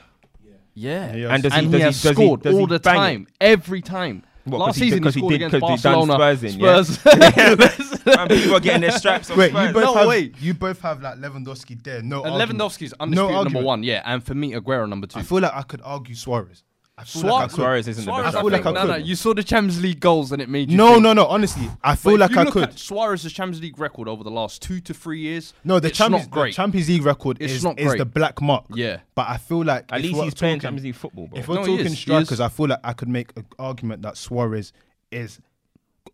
Yeah, 0.73 1.13
Yes. 1.15 1.29
And 1.31 1.43
does 1.43 1.53
he- 1.53 1.59
and 1.59 1.71
does 1.71 1.73
he 1.73 1.77
he- 1.77 1.83
has 1.83 2.01
he- 2.03 2.13
scored 2.13 2.41
does 2.43 2.53
he 2.53 2.59
all 2.59 2.67
the 2.67 2.79
bang 2.79 2.93
it? 2.95 2.97
time, 2.97 3.27
every 3.39 3.81
time. 3.81 4.23
What, 4.43 4.57
'cause 4.57 4.67
Last 4.67 4.75
he 4.77 4.81
season 4.85 4.97
he 4.99 5.03
'cause 5.03 5.13
he 5.13 5.19
scored 5.19 5.31
did- 5.33 5.35
against 5.35 5.59
'cause 5.59 5.69
he 5.69 5.83
done 5.83 6.07
Barcelona. 6.07 6.35
Spurs 6.35 6.53
in, 6.55 6.59
yeah? 6.59 6.81
Spurs. 6.81 8.05
Man, 8.05 8.27
people 8.27 8.55
are 8.55 8.59
getting 8.59 8.81
their 8.81 8.91
straps 8.91 9.29
off. 9.29 9.37
Wait, 9.37 9.51
Spurs. 9.51 9.67
you 9.67 9.73
both 9.73 9.83
No 9.83 9.93
have 9.93 10.07
way. 10.07 10.31
you 10.41 10.53
both 10.55 10.81
have 10.81 11.01
like 11.01 11.17
Lewandowski 11.19 11.83
there. 11.83 12.01
No, 12.01 12.23
And 12.23 12.33
argument. 12.33 12.59
Lewandowski's 12.59 12.93
undisputed 12.99 13.15
number 13.17 13.37
argument. 13.37 13.65
one, 13.65 13.83
yeah, 13.83 14.01
and 14.03 14.23
for 14.23 14.33
me, 14.33 14.53
Aguero 14.53 14.89
number 14.89 15.05
two. 15.05 15.19
I 15.19 15.21
feel 15.21 15.41
like 15.41 15.53
I 15.53 15.61
could 15.61 15.81
argue 15.83 16.15
Suarez. 16.15 16.63
I 17.01 17.03
feel 17.03 17.21
Suarez- 17.21 17.33
like 17.33 17.41
I 17.41 17.47
could. 17.47 17.55
Suarez 17.55 17.87
isn't 17.87 18.05
the 18.05 18.11
best. 18.11 18.35
I 18.37 18.41
feel 18.41 18.49
like 18.51 18.65
I 18.65 18.71
no, 18.71 18.85
no, 18.85 18.93
could. 18.93 19.07
you 19.07 19.15
saw 19.15 19.33
the 19.33 19.43
Champions 19.43 19.81
League 19.81 19.99
goals 19.99 20.31
and 20.31 20.41
it 20.41 20.49
made 20.49 20.69
you. 20.69 20.77
No, 20.77 20.91
think. 20.91 21.03
no, 21.03 21.13
no. 21.13 21.25
Honestly, 21.25 21.67
I 21.83 21.95
feel 21.95 22.13
if 22.13 22.19
like 22.19 22.31
you 22.31 22.39
I 22.39 22.43
look 22.43 22.53
could. 22.53 22.63
At 22.69 22.79
Suarez's 22.79 23.33
Champions 23.33 23.61
League 23.61 23.79
record 23.79 24.07
over 24.07 24.23
the 24.23 24.29
last 24.31 24.61
two 24.61 24.79
to 24.81 24.93
three 24.93 25.19
years. 25.21 25.53
No, 25.63 25.79
the 25.79 25.87
it's 25.87 25.97
Champions, 25.97 26.27
not 26.27 26.31
great. 26.31 26.51
the 26.51 26.55
Champions 26.57 26.87
League 26.89 27.03
record 27.03 27.37
It's 27.39 27.53
is, 27.53 27.63
not 27.63 27.79
is 27.79 27.87
great. 27.87 27.97
the 27.97 28.05
black 28.05 28.39
mark. 28.41 28.65
Yeah. 28.73 28.99
But 29.15 29.27
I 29.29 29.37
feel 29.37 29.63
like 29.65 29.91
At 29.91 30.01
least 30.01 30.21
he's 30.21 30.33
playing 30.35 30.59
talking- 30.59 30.61
Champions 30.61 30.83
League 30.85 30.95
football, 30.95 31.27
bro. 31.27 31.39
If 31.39 31.47
we're 31.47 31.55
No, 31.55 31.61
talking 31.65 31.79
is, 31.87 31.91
he 31.93 31.95
strikers. 31.97 32.39
I 32.39 32.49
feel 32.49 32.67
like 32.67 32.79
I 32.83 32.93
could 32.93 33.09
make 33.09 33.31
an 33.35 33.45
argument 33.57 34.03
that 34.03 34.15
Suarez 34.17 34.71
is 35.11 35.39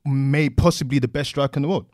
may 0.05 0.49
possibly 0.49 0.99
the 0.99 1.07
best 1.07 1.29
striker 1.29 1.57
in 1.57 1.63
the 1.63 1.67
world. 1.67 1.85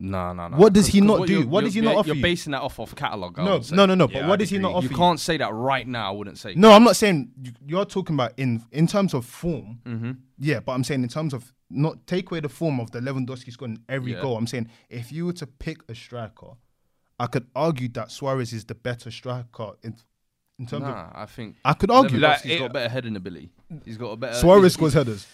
No, 0.00 0.32
no, 0.32 0.46
no. 0.48 0.56
What 0.56 0.72
does 0.72 0.86
he 0.86 1.00
not 1.00 1.18
what 1.20 1.26
do? 1.26 1.32
you're- 1.34 1.44
What 1.46 1.64
does 1.64 1.74
he 1.74 1.80
you're- 1.80 1.92
not 1.92 1.98
offer 1.98 2.06
You're 2.08 2.16
you? 2.16 2.22
basing 2.22 2.52
that 2.52 2.62
off 2.62 2.78
of 2.78 2.94
catalog. 2.94 3.36
I 3.38 3.44
No, 3.44 3.52
would 3.54 3.64
say. 3.64 3.74
no, 3.74 3.84
no, 3.84 3.94
no. 3.96 4.06
But 4.06 4.28
what 4.28 4.38
does 4.38 4.48
he 4.50 4.58
not 4.58 4.72
offer 4.72 4.86
You 4.88 4.94
can't 4.96 5.18
say 5.18 5.36
that 5.38 5.52
right 5.52 5.86
now. 5.88 6.08
I 6.12 6.16
wouldn't 6.16 6.38
say. 6.38 6.54
No, 6.54 6.70
I'm 6.72 6.84
not 6.84 6.94
saying 6.96 7.32
you- 7.42 7.52
you're 7.66 7.84
talking 7.84 8.14
about 8.14 8.32
in 8.36 8.62
in 8.70 8.86
terms 8.86 9.12
of 9.12 9.24
form. 9.24 9.80
Mm-hmm. 9.84 10.12
Yeah, 10.38 10.60
but 10.60 10.72
I'm 10.72 10.84
saying 10.84 11.02
in 11.02 11.08
terms 11.08 11.34
of 11.34 11.52
not 11.68 12.06
take 12.06 12.30
away 12.30 12.40
the 12.40 12.48
form 12.48 12.78
of 12.80 12.92
the 12.92 13.00
Lewandowski 13.00 13.50
scoring 13.52 13.78
every 13.88 14.12
Yeah. 14.12 14.22
goal. 14.22 14.36
I'm 14.38 14.46
saying 14.46 14.68
if 14.88 15.10
you 15.10 15.26
were 15.26 15.32
to 15.34 15.46
pick 15.46 15.78
a 15.88 15.94
striker, 15.94 16.52
I 17.18 17.26
could 17.26 17.48
argue 17.56 17.88
that 17.88 18.12
Suarez 18.12 18.52
is 18.52 18.64
the 18.66 18.76
better 18.76 19.10
striker 19.10 19.72
in 19.82 19.96
in 20.60 20.66
terms 20.66 20.84
of. 20.84 20.90
Nah, 20.90 21.10
I 21.14 21.26
think 21.26 21.56
I 21.64 21.72
could 21.72 21.90
argue 21.90 22.18
Like, 22.20 22.42
Lewandowski's 22.42 22.50
it- 22.52 22.58
got 22.60 22.72
better 22.72 22.88
heading 22.88 23.16
ability. 23.16 23.50
He's 23.84 23.96
got 23.98 24.10
a 24.12 24.16
better. 24.16 24.34
Suarez 24.34 24.62
he's- 24.62 24.74
scores 24.74 24.94
headers. 24.94 25.26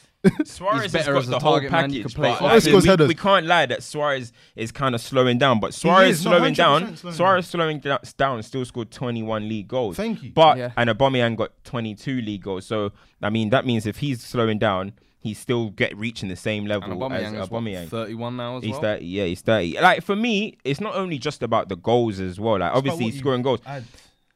Suarez 0.44 0.82
He's 0.82 0.92
has 0.92 0.92
better 0.92 1.12
got 1.14 1.18
as 1.22 1.28
a 1.28 1.30
the 1.32 1.38
whole 1.38 1.52
target 1.54 1.72
man, 1.72 1.82
package. 1.82 1.96
you 1.96 2.04
can 2.04 2.22
but 2.22 2.40
like, 2.42 2.98
we, 2.98 3.06
we 3.06 3.14
can't 3.14 3.46
lie 3.46 3.66
that 3.66 3.82
Suarez 3.82 4.32
is 4.56 4.72
kind 4.72 4.94
of 4.94 5.00
slowing 5.00 5.38
down, 5.38 5.60
but 5.60 5.74
Suarez 5.74 6.16
is, 6.16 6.22
slowing 6.22 6.54
down. 6.54 6.96
slowing 6.96 7.14
Suarez 7.16 7.46
slowing 7.46 7.78
da- 7.80 7.98
down 8.16 8.42
still 8.42 8.64
scored 8.64 8.90
21 8.90 9.48
league 9.48 9.68
goals. 9.68 9.96
Thank 9.96 10.22
you. 10.22 10.30
But 10.32 10.58
Yeah. 10.58 10.72
and 10.76 10.88
Aubameyang 10.90 11.36
got 11.36 11.50
22 11.64 12.20
league 12.20 12.42
goals. 12.42 12.66
So 12.66 12.92
I 13.22 13.30
mean 13.30 13.50
that 13.50 13.66
means 13.66 13.86
if 13.86 13.98
he's 13.98 14.22
slowing 14.22 14.58
down, 14.58 14.92
he's 15.18 15.38
still 15.38 15.70
get 15.70 15.96
reaching 15.96 16.28
the 16.28 16.36
same 16.36 16.62
And 16.64 16.68
level 16.68 17.12
as 17.12 17.22
Aubameyang 17.24 17.42
is 17.42 17.50
what, 17.50 17.62
31 17.90 18.36
now 18.36 18.56
as 18.58 18.62
He's 18.64 18.72
well. 18.72 18.80
30, 18.82 19.04
yeah, 19.06 19.24
he's 19.24 19.40
30. 19.40 19.80
Like 19.80 20.02
for 20.02 20.14
me, 20.16 20.58
it's 20.64 20.80
not 20.80 20.94
only 20.94 21.18
just 21.18 21.42
about 21.42 21.68
the 21.68 21.76
goals 21.76 22.20
as 22.20 22.38
well. 22.38 22.58
Like 22.58 22.72
obviously 22.74 23.06
what 23.06 23.14
scoring 23.14 23.42
goals. 23.42 23.60
add. 23.66 23.84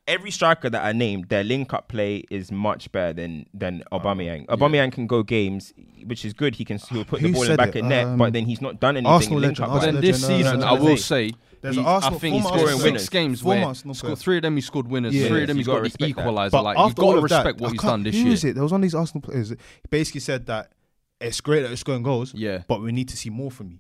Every 0.09 0.31
striker 0.31 0.71
that 0.71 0.83
I 0.85 0.93
named, 0.93 1.29
their 1.29 1.45
link 1.45 1.73
up 1.75 1.89
play 1.89 2.25
is 2.31 2.51
much 2.51 2.91
better 2.93 3.13
than 3.13 3.47
than 3.53 3.85
Aubameyang. 3.93 4.47
Aubameyang 4.47 4.91
can 4.91 5.07
go 5.07 5.23
games, 5.23 5.73
which 6.07 6.25
is 6.25 6.33
good. 6.33 6.55
He 6.57 6.65
can 6.65 6.79
he'll 6.79 7.05
put 7.05 7.21
the 7.21 7.31
ball 7.31 7.43
in 7.43 7.57
back 7.57 7.77
it? 7.77 7.81
of 7.81 7.85
net, 7.85 8.07
Um, 8.07 8.17
but 8.17 8.33
then 8.33 8.47
he's 8.47 8.61
not 8.63 8.81
done 8.81 8.97
anything. 8.97 9.13
Arsenal 9.13 9.39
link 9.41 9.59
legend, 9.59 9.65
up 9.65 9.69
But 9.69 9.75
Arsenal 9.77 10.01
then 10.01 10.11
this 10.11 10.23
legend, 10.23 10.45
season, 10.47 10.63
I 10.63 10.73
will 10.73 10.97
say, 10.97 11.33
There's 11.61 11.75
he- 11.75 11.81
an 11.83 11.87
Arsenal- 11.87 12.17
I 12.17 12.19
think 12.21 12.35
he's 12.37 12.43
former 12.43 12.57
scored 12.59 12.71
Arsenal 12.73 12.79
six 12.79 12.85
winners. 12.85 13.09
games 13.11 13.45
where 13.45 13.65
Arsenal 13.67 13.95
scored 13.95 14.19
three 14.19 14.37
of 14.39 14.43
them. 14.43 14.55
He 14.57 14.61
scored 14.63 14.89
winners. 14.89 15.15
Yeah. 15.15 15.29
Three 15.29 15.43
of 15.43 15.47
them. 15.49 15.57
He's 15.59 15.67
gotta 15.67 15.83
got 15.91 15.93
the 15.99 16.07
equalizer. 16.07 16.51
But 16.53 16.63
Like 16.65 16.79
you've 16.79 16.95
got 16.95 17.03
to 17.13 17.19
of 17.19 17.29
that, 17.29 17.37
respect 17.45 17.61
what 17.61 17.69
I 17.69 17.73
he's 17.73 17.81
done 17.83 18.03
this 18.03 18.15
year. 18.15 18.33
is 18.33 18.45
it? 18.45 18.55
There 18.55 18.63
was 18.63 18.73
one 18.73 18.81
of 18.81 18.83
these 18.83 18.95
Arsenal 18.95 19.21
players. 19.23 19.51
that 19.51 19.61
basically 19.91 20.21
said 20.23 20.47
that 20.47 20.73
it's 21.21 21.41
great 21.43 21.61
that 21.63 21.69
he's 21.71 21.81
scoring 21.81 22.03
goals. 22.03 22.33
Yeah. 22.33 22.63
but 22.67 22.81
we 22.81 22.93
need 22.93 23.09
to 23.11 23.17
see 23.19 23.29
more 23.29 23.51
from 23.51 23.73
you. 23.73 23.79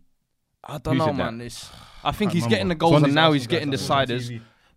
I 0.64 0.76
don't 0.76 0.94
Who 0.94 0.98
know, 0.98 1.07
said 1.07 1.16
man. 1.16 1.40
It's, 1.40 1.70
I 2.05 2.12
think 2.12 2.31
Can't 2.31 2.35
he's 2.35 2.42
remember. 2.42 2.55
getting 2.57 2.68
the 2.68 2.74
goals 2.74 3.02
and 3.02 3.14
now 3.14 3.20
Arsenal 3.22 3.33
he's 3.33 3.46
getting 3.46 3.70
the 3.70 3.76
that 3.79 3.83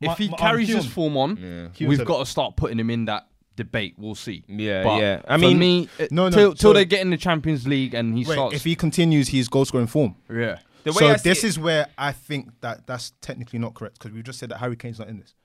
was 0.02 0.10
on 0.10 0.16
deciders. 0.16 0.18
TV. 0.18 0.18
If 0.18 0.18
he 0.18 0.30
Ma- 0.30 0.38
carries 0.38 0.68
his 0.70 0.86
form 0.86 1.18
on, 1.18 1.38
Yeah. 1.80 1.88
We've 1.88 1.98
said 1.98 2.08
got 2.08 2.20
to 2.20 2.26
start 2.26 2.56
putting 2.56 2.80
him 2.80 2.90
in 2.90 3.06
that 3.06 3.28
debate. 3.56 3.96
We'll 3.98 4.16
see. 4.16 4.44
Yeah, 4.48 4.84
But 4.84 5.02
yeah. 5.02 5.22
I 5.28 5.38
mean, 5.38 5.60
me, 5.60 5.90
No, 6.10 6.26
uh, 6.26 6.30
no, 6.30 6.36
till, 6.36 6.54
till 6.56 6.70
so- 6.72 6.74
they 6.74 6.86
get 6.86 7.02
in 7.02 7.10
the 7.10 7.18
Champions 7.18 7.68
League 7.68 7.94
and 7.94 8.18
he 8.18 8.26
Wait, 8.26 8.34
starts. 8.34 8.56
if 8.56 8.64
he 8.64 8.76
continues 8.76 9.30
his 9.30 9.48
goal 9.48 9.66
scoring 9.66 9.88
form. 9.88 10.16
yeah. 10.30 10.60
the 10.84 10.92
way 10.94 11.00
so 11.00 11.08
I 11.10 11.16
this 11.18 11.44
it- 11.44 11.48
is 11.48 11.60
where 11.60 11.88
I 11.98 12.12
think 12.12 12.50
that 12.62 12.88
that's 12.88 13.12
technically 13.22 13.60
not 13.60 13.76
correct 13.76 14.00
because 14.00 14.12
we 14.16 14.24
just 14.24 14.40
said 14.40 14.50
that 14.50 14.58
Harry 14.58 14.76
Kane's 14.76 14.98
not 14.98 15.10
in 15.10 15.20
this. 15.20 15.36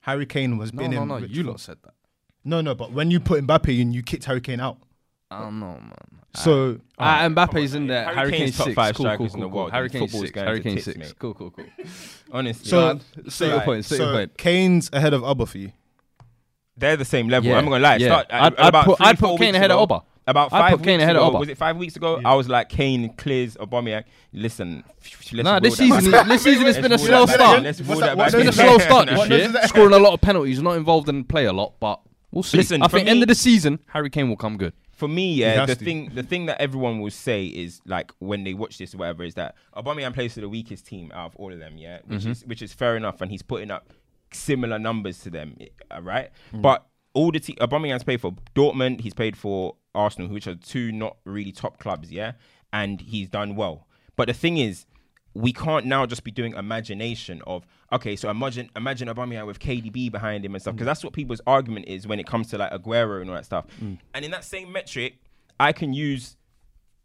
Harry 0.00 0.26
Kane 0.26 0.56
was 0.58 0.72
No, 0.72 0.82
been 0.82 0.90
no, 0.92 1.02
in. 1.02 1.08
no. 1.08 1.18
rich 1.20 1.30
You 1.30 1.42
form. 1.42 1.46
lot 1.48 1.60
said 1.60 1.76
that. 1.84 1.94
No, 2.44 2.60
no, 2.60 2.74
but 2.74 2.90
when 2.90 3.10
you 3.10 3.20
put 3.20 3.46
Mbappe 3.46 3.78
in, 3.80 3.92
you 3.92 4.02
kicked 4.02 4.24
Harry 4.24 4.40
Kane 4.40 4.58
out. 4.58 4.78
I 5.30 5.40
don't 5.42 5.60
know, 5.60 5.66
man. 5.80 5.92
So 6.34 6.78
Ah, 6.98 7.20
come 7.22 7.34
Mbappe's 7.34 7.74
in 7.74 7.86
there. 7.86 8.04
Harry 8.04 8.16
Harry 8.16 8.30
Kane's 8.32 8.40
Kane's 8.42 8.56
top 8.56 8.64
six. 8.66 8.74
five 8.74 8.94
cool, 8.96 9.04
cool, 9.06 9.12
strikers 9.14 9.34
in 9.34 9.40
the 9.40 9.48
world, 9.48 9.72
Harry 9.72 9.90
Kane's 9.90 10.12
six. 10.12 10.30
going 10.30 10.46
Harry 10.46 10.60
Kane's 10.60 10.74
tits, 10.76 10.84
six. 10.86 10.98
mate. 10.98 11.14
Cool, 11.18 11.34
cool, 11.34 11.50
cool. 11.50 11.64
honestly, 12.32 12.68
So, 12.68 12.98
So- 13.24 13.28
say 13.28 13.48
your 13.48 13.60
point. 13.62 13.84
Say 13.84 13.96
your 13.96 14.06
so 14.06 14.12
point. 14.12 14.36
Kane's 14.36 14.90
ahead 14.92 15.12
of 15.14 15.22
Auba 15.22 15.46
for 15.48 15.58
you. 15.58 15.72
they're 16.76 16.96
the 16.96 17.04
same 17.04 17.28
level. 17.28 17.50
Yeah, 17.50 17.58
I'm 17.58 17.64
not 17.64 17.70
gonna 17.72 17.82
lie. 17.84 17.96
yeah. 17.96 18.06
Start, 18.08 18.26
I'd- 18.30 18.56
uh, 18.56 18.62
I'd 18.64 18.68
about 18.68 18.84
put- 18.86 18.96
three, 18.98 19.06
I'd 19.06 19.18
put 19.18 19.28
four 19.28 19.38
Kane 19.38 19.46
weeks 19.48 19.56
ahead 19.56 19.70
of 19.70 19.76
ago- 19.76 19.82
Oba. 19.82 20.02
About 20.26 20.52
I'd 20.52 20.70
put 20.70 20.82
Kane 20.84 20.92
weeks 20.98 21.02
ahead 21.02 21.16
of 21.16 21.22
ago, 21.22 21.28
Oba. 21.30 21.38
was 21.40 21.48
it 21.48 21.58
five 21.58 21.76
weeks 21.76 21.96
ago? 21.96 22.20
I 22.24 22.34
was 22.34 22.48
like, 22.48 22.68
Kane 22.68 23.12
clears 23.16 23.56
Aubameyang. 23.56 24.04
Listen, 24.32 24.84
let's 25.32 25.44
Nah, 25.44 25.58
this 25.58 25.76
season, 25.76 26.10
back. 26.12 26.26
this 26.28 26.42
season 26.42 26.66
it's 26.68 26.78
been 26.78 26.92
a 26.92 26.98
slow 26.98 27.18
roll 27.18 27.26
that 27.26 27.38
back. 27.38 27.46
start. 27.48 27.62
Let's 27.64 27.80
roll 27.80 27.88
What's 27.88 28.00
that 28.00 28.06
that- 28.06 28.18
back. 28.18 28.26
It's 28.28 28.36
been 28.36 28.48
a 28.48 28.52
slow 28.52 28.78
start 28.86 29.08
this 29.08 29.28
year. 29.54 29.62
Scoring 29.66 29.94
a 29.94 29.98
lot 29.98 30.12
of 30.14 30.20
penalties, 30.20 30.62
not 30.62 30.76
involved 30.76 31.08
in 31.08 31.24
play 31.24 31.46
a 31.46 31.52
lot, 31.52 31.74
but 31.80 32.00
we'll 32.30 32.42
see. 32.44 32.58
Listen, 32.58 32.82
I 32.82 32.88
think 32.88 33.08
end 33.08 33.22
of 33.22 33.28
the 33.28 33.34
season, 33.34 33.80
Harry 33.88 34.08
Kane 34.10 34.28
will 34.28 34.36
come 34.36 34.56
good. 34.56 34.72
For 35.00 35.08
me, 35.08 35.34
yeah, 35.34 35.66
the 35.66 35.74
to. 35.74 35.84
thing, 35.84 36.10
the 36.14 36.22
thing 36.22 36.46
that 36.46 36.60
everyone 36.60 37.00
will 37.00 37.10
say 37.10 37.46
is 37.46 37.80
like 37.86 38.12
when 38.18 38.44
they 38.44 38.54
watch 38.54 38.78
this 38.78 38.94
or 38.94 38.98
whatever 38.98 39.24
is 39.24 39.34
that 39.34 39.56
Aubameyang 39.76 40.14
plays 40.14 40.34
for 40.34 40.40
the 40.40 40.48
weakest 40.48 40.86
team 40.86 41.10
out 41.14 41.26
of 41.32 41.36
all 41.36 41.52
of 41.52 41.58
them, 41.58 41.78
yeah, 41.78 41.98
which 42.06 42.20
Mm-hmm. 42.20 42.30
is 42.32 42.46
which 42.46 42.62
is 42.62 42.72
fair 42.72 42.96
enough, 42.96 43.20
and 43.20 43.30
he's 43.30 43.42
putting 43.42 43.70
up 43.70 43.92
similar 44.32 44.78
numbers 44.78 45.18
to 45.24 45.30
them, 45.30 45.56
right? 46.02 46.30
Mm. 46.52 46.62
But 46.62 46.86
all 47.14 47.32
the 47.32 47.40
te- 47.40 47.56
Aubameyang's 47.56 48.04
played 48.04 48.20
for 48.20 48.32
Dortmund, 48.54 49.00
he's 49.00 49.14
played 49.14 49.36
for 49.36 49.74
Arsenal, 49.94 50.28
which 50.28 50.46
are 50.46 50.54
two 50.54 50.92
not 50.92 51.16
really 51.24 51.50
top 51.50 51.78
clubs, 51.80 52.12
yeah, 52.12 52.32
and 52.72 53.00
he's 53.00 53.28
done 53.28 53.56
well. 53.56 53.86
But 54.16 54.28
the 54.28 54.34
thing 54.34 54.58
is, 54.58 54.84
we 55.34 55.52
can't 55.52 55.86
now 55.86 56.06
just 56.06 56.24
be 56.24 56.30
doing 56.30 56.54
imagination 56.54 57.42
of 57.46 57.64
okay, 57.92 58.16
so 58.16 58.30
imagine 58.30 58.68
imagine 58.74 59.08
Aubameyang 59.08 59.46
with 59.46 59.60
KDB 59.60 60.10
behind 60.10 60.44
him 60.44 60.54
and 60.54 60.62
stuff 60.62 60.74
because 60.74 60.84
mm. 60.84 60.90
that's 60.90 61.04
what 61.04 61.12
people's 61.12 61.40
argument 61.46 61.86
is 61.88 62.06
when 62.06 62.18
it 62.18 62.26
comes 62.26 62.48
to 62.48 62.58
like 62.58 62.72
Aguero 62.72 63.20
and 63.20 63.30
all 63.30 63.36
that 63.36 63.44
stuff. 63.44 63.66
Mm. 63.82 63.98
And 64.14 64.24
in 64.24 64.30
that 64.32 64.44
same 64.44 64.72
metric, 64.72 65.14
I 65.58 65.72
can 65.72 65.92
use 65.92 66.36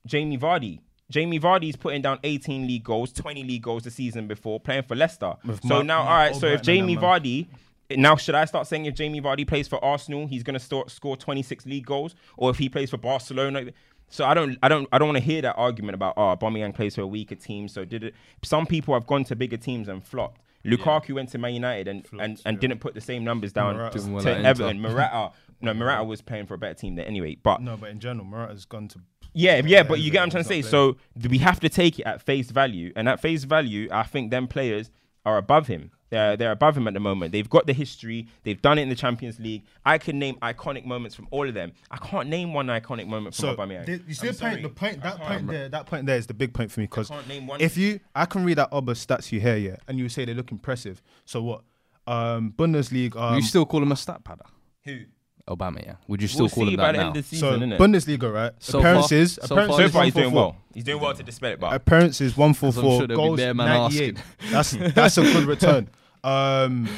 Jamie 0.06 0.38
Vardy. 0.38 0.80
Jamie 1.12 1.40
Vardy's 1.40 1.76
putting 1.76 2.02
down 2.02 2.20
18 2.24 2.66
league 2.66 2.84
goals, 2.84 3.14
20 3.14 3.44
league 3.44 3.62
goals 3.62 3.84
the 3.84 3.92
season 3.92 4.28
before 4.28 4.60
playing 4.60 4.84
for 4.84 4.96
Leicester. 4.96 5.36
With 5.46 5.62
so 5.62 5.68
Mark- 5.68 5.86
now, 5.86 5.98
Mark 5.98 6.10
all 6.10 6.18
right. 6.18 6.36
So 6.36 6.48
if 6.48 6.64
Jamie. 6.64 6.98
Vardy, 6.98 7.48
now 7.92 8.16
should 8.16 8.34
I 8.34 8.46
start 8.46 8.66
saying 8.66 8.86
if 8.86 8.96
Jamie 8.96 9.22
Vardy 9.22 9.48
plays 9.48 9.68
for 9.68 9.84
Arsenal, 9.86 10.26
he's 10.26 10.42
gonna 10.42 10.60
score 10.60 11.16
26 11.16 11.66
league 11.68 11.86
goals, 11.86 12.16
or 12.38 12.50
if 12.50 12.58
he 12.58 12.70
plays 12.70 12.90
for 12.90 12.98
Barcelona? 12.98 13.66
So 14.10 14.26
I 14.26 14.34
don't, 14.34 14.58
I 14.62 14.68
don't, 14.68 14.88
I 14.92 14.98
don't 14.98 15.08
want 15.08 15.18
to 15.18 15.24
hear 15.24 15.42
that 15.42 15.56
argument 15.56 15.96
about 15.96 16.14
oh, 16.18 16.36
Aubameyang 16.36 16.74
plays 16.74 16.96
for 16.96 17.02
a 17.02 17.08
weaker 17.08 17.36
team. 17.36 17.68
So 17.68 17.86
did 17.86 18.04
it? 18.04 18.14
Some 18.44 18.66
people 18.66 18.94
have 18.94 19.08
gone 19.08 19.24
to 19.26 19.36
bigger 19.36 19.58
teams 19.58 19.88
and 19.88 20.04
flopped. 20.04 20.42
Lukaku 20.66 21.14
went 21.14 21.30
to 21.30 21.38
Man 21.38 21.54
United 21.54 21.88
and 21.88 22.06
and, 22.14 22.42
and 22.46 22.58
yeah. 22.58 22.60
didn't 22.60 22.80
put 22.80 22.94
the 22.94 23.02
same 23.02 23.24
numbers 23.24 23.54
down 23.54 23.76
Morata. 23.76 24.00
to, 24.00 24.12
well 24.12 24.24
to. 24.24 24.38
Everton. 24.38 24.82
Morata, 24.82 25.32
no, 25.62 25.74
Morata 25.76 26.04
was 26.04 26.22
playing 26.22 26.48
for 26.48 26.56
a 26.56 26.58
better 26.58 26.74
team 26.74 26.96
there 26.96 27.08
anyway. 27.08 27.38
But 27.42 27.62
No, 27.62 27.78
but 27.78 27.90
in 27.90 28.00
general, 28.00 28.26
Morata's 28.26 28.66
gone 28.66 28.88
to. 28.90 29.00
yeah, 29.34 29.62
yeah, 29.64 29.84
but 29.84 30.00
you 30.00 30.12
get 30.12 30.20
what 30.20 30.24
I'm 30.24 30.30
trying 30.32 30.44
to 30.44 30.48
say. 30.48 30.56
He's 30.58 30.70
So 30.70 30.98
we 31.30 31.38
have 31.40 31.60
to 31.60 31.70
take 31.70 32.00
it 32.00 32.04
at 32.04 32.22
face 32.22 32.52
value, 32.52 32.92
and 32.96 33.08
at 33.08 33.20
face 33.20 33.44
value, 33.44 33.88
I 33.92 34.04
think 34.04 34.32
them 34.32 34.48
players 34.48 34.90
are 35.26 35.38
above 35.38 35.68
him. 35.68 35.92
They're 36.10 36.38
they're 36.38 36.52
above 36.52 36.78
him 36.78 36.88
at 36.88 36.94
the 36.94 37.00
moment. 37.00 37.32
They've 37.32 37.50
got 37.50 37.66
the 37.66 37.74
history. 37.74 38.28
They've 38.44 38.62
done 38.62 38.78
it 38.78 38.84
in 38.84 38.90
the 38.90 38.96
Champions 38.96 39.40
League. 39.40 39.64
I 39.86 39.98
can 39.98 40.20
name 40.20 40.36
iconic 40.42 40.86
moments 40.86 41.16
from 41.16 41.28
all 41.32 41.48
of 41.48 41.54
them. 41.54 41.72
I 41.90 41.98
can't 41.98 42.30
name 42.30 42.54
one 42.54 42.68
iconic 42.68 43.08
moment 43.08 43.36
from 43.36 43.42
So 43.42 43.56
Aubameyang. 43.56 43.86
the- 43.86 44.02
you 44.08 44.14
see 44.14 44.28
I'm 44.28 44.34
the 44.34 44.40
point, 44.40 44.62
the 44.62 44.70
point, 44.70 45.02
that 45.04 45.20
point 45.20 45.48
there, 45.48 45.70
that 45.70 45.86
point 45.88 46.06
there 46.06 46.18
is 46.18 46.28
the 46.28 46.34
big 46.36 46.54
point 46.54 46.72
for 46.72 46.80
me 46.80 46.86
because 46.86 47.10
can't 47.10 47.28
name 47.28 47.48
one. 47.48 47.60
if 47.60 47.76
you, 47.76 48.00
I 48.14 48.26
can 48.26 48.46
read 48.46 48.58
that 48.60 48.70
Oba 48.72 48.94
stats 48.94 49.32
you 49.32 49.40
hear, 49.40 49.56
yeah, 49.58 49.78
and 49.88 49.98
you 49.98 50.08
say 50.10 50.26
they 50.26 50.34
look 50.36 50.52
impressive. 50.52 51.02
So 51.26 51.42
what? 51.42 51.64
Um, 52.08 52.54
Bundesliga. 52.56 53.16
Um, 53.16 53.36
you 53.36 53.42
still 53.42 53.66
call 53.66 53.82
him 53.82 53.92
a 53.92 53.96
stat 53.96 54.24
padder, 54.24 54.46
Who? 54.84 55.00
Obama? 55.48 55.86
Yeah. 55.86 55.96
Would 56.08 56.22
you 56.22 56.28
still 56.28 56.46
We'll 56.46 56.50
call 56.50 56.66
see 56.66 56.72
him 56.74 56.78
by 56.78 56.86
that 56.88 56.92
the 56.94 56.98
now? 56.98 57.08
end 57.10 57.18
of 57.18 57.30
the 57.30 57.36
so 57.38 57.52
season, 57.54 57.70
innit? 57.70 57.78
Bundesliga, 57.78 58.34
right? 58.34 58.52
So 58.60 58.80
appearances, 58.80 59.34
so 59.42 59.48
far 59.48 59.60
appearances. 59.66 59.86
So 59.86 59.90
far, 59.92 60.04
he's 60.06 60.14
doing 60.14 60.34
144. 60.34 60.34
well. 60.34 60.58
He's 60.74 60.84
doing 60.84 61.02
well 61.02 61.14
to 61.14 61.24
dispel 61.24 61.52
it, 61.52 61.60
but 61.60 61.74
Appearances 61.74 62.36
one 62.38 62.54
four 62.54 62.70
I'm 62.70 62.74
four 62.74 62.98
sure 63.00 63.08
there'll 63.08 63.24
be 63.24 63.28
goals 63.28 63.40
bare 63.40 63.54
man 63.54 63.68
98. 63.68 64.18
That's 64.52 64.72
that's 64.94 65.18
a 65.18 65.22
good 65.22 65.46
return. 65.46 65.90
Um, 66.24 66.90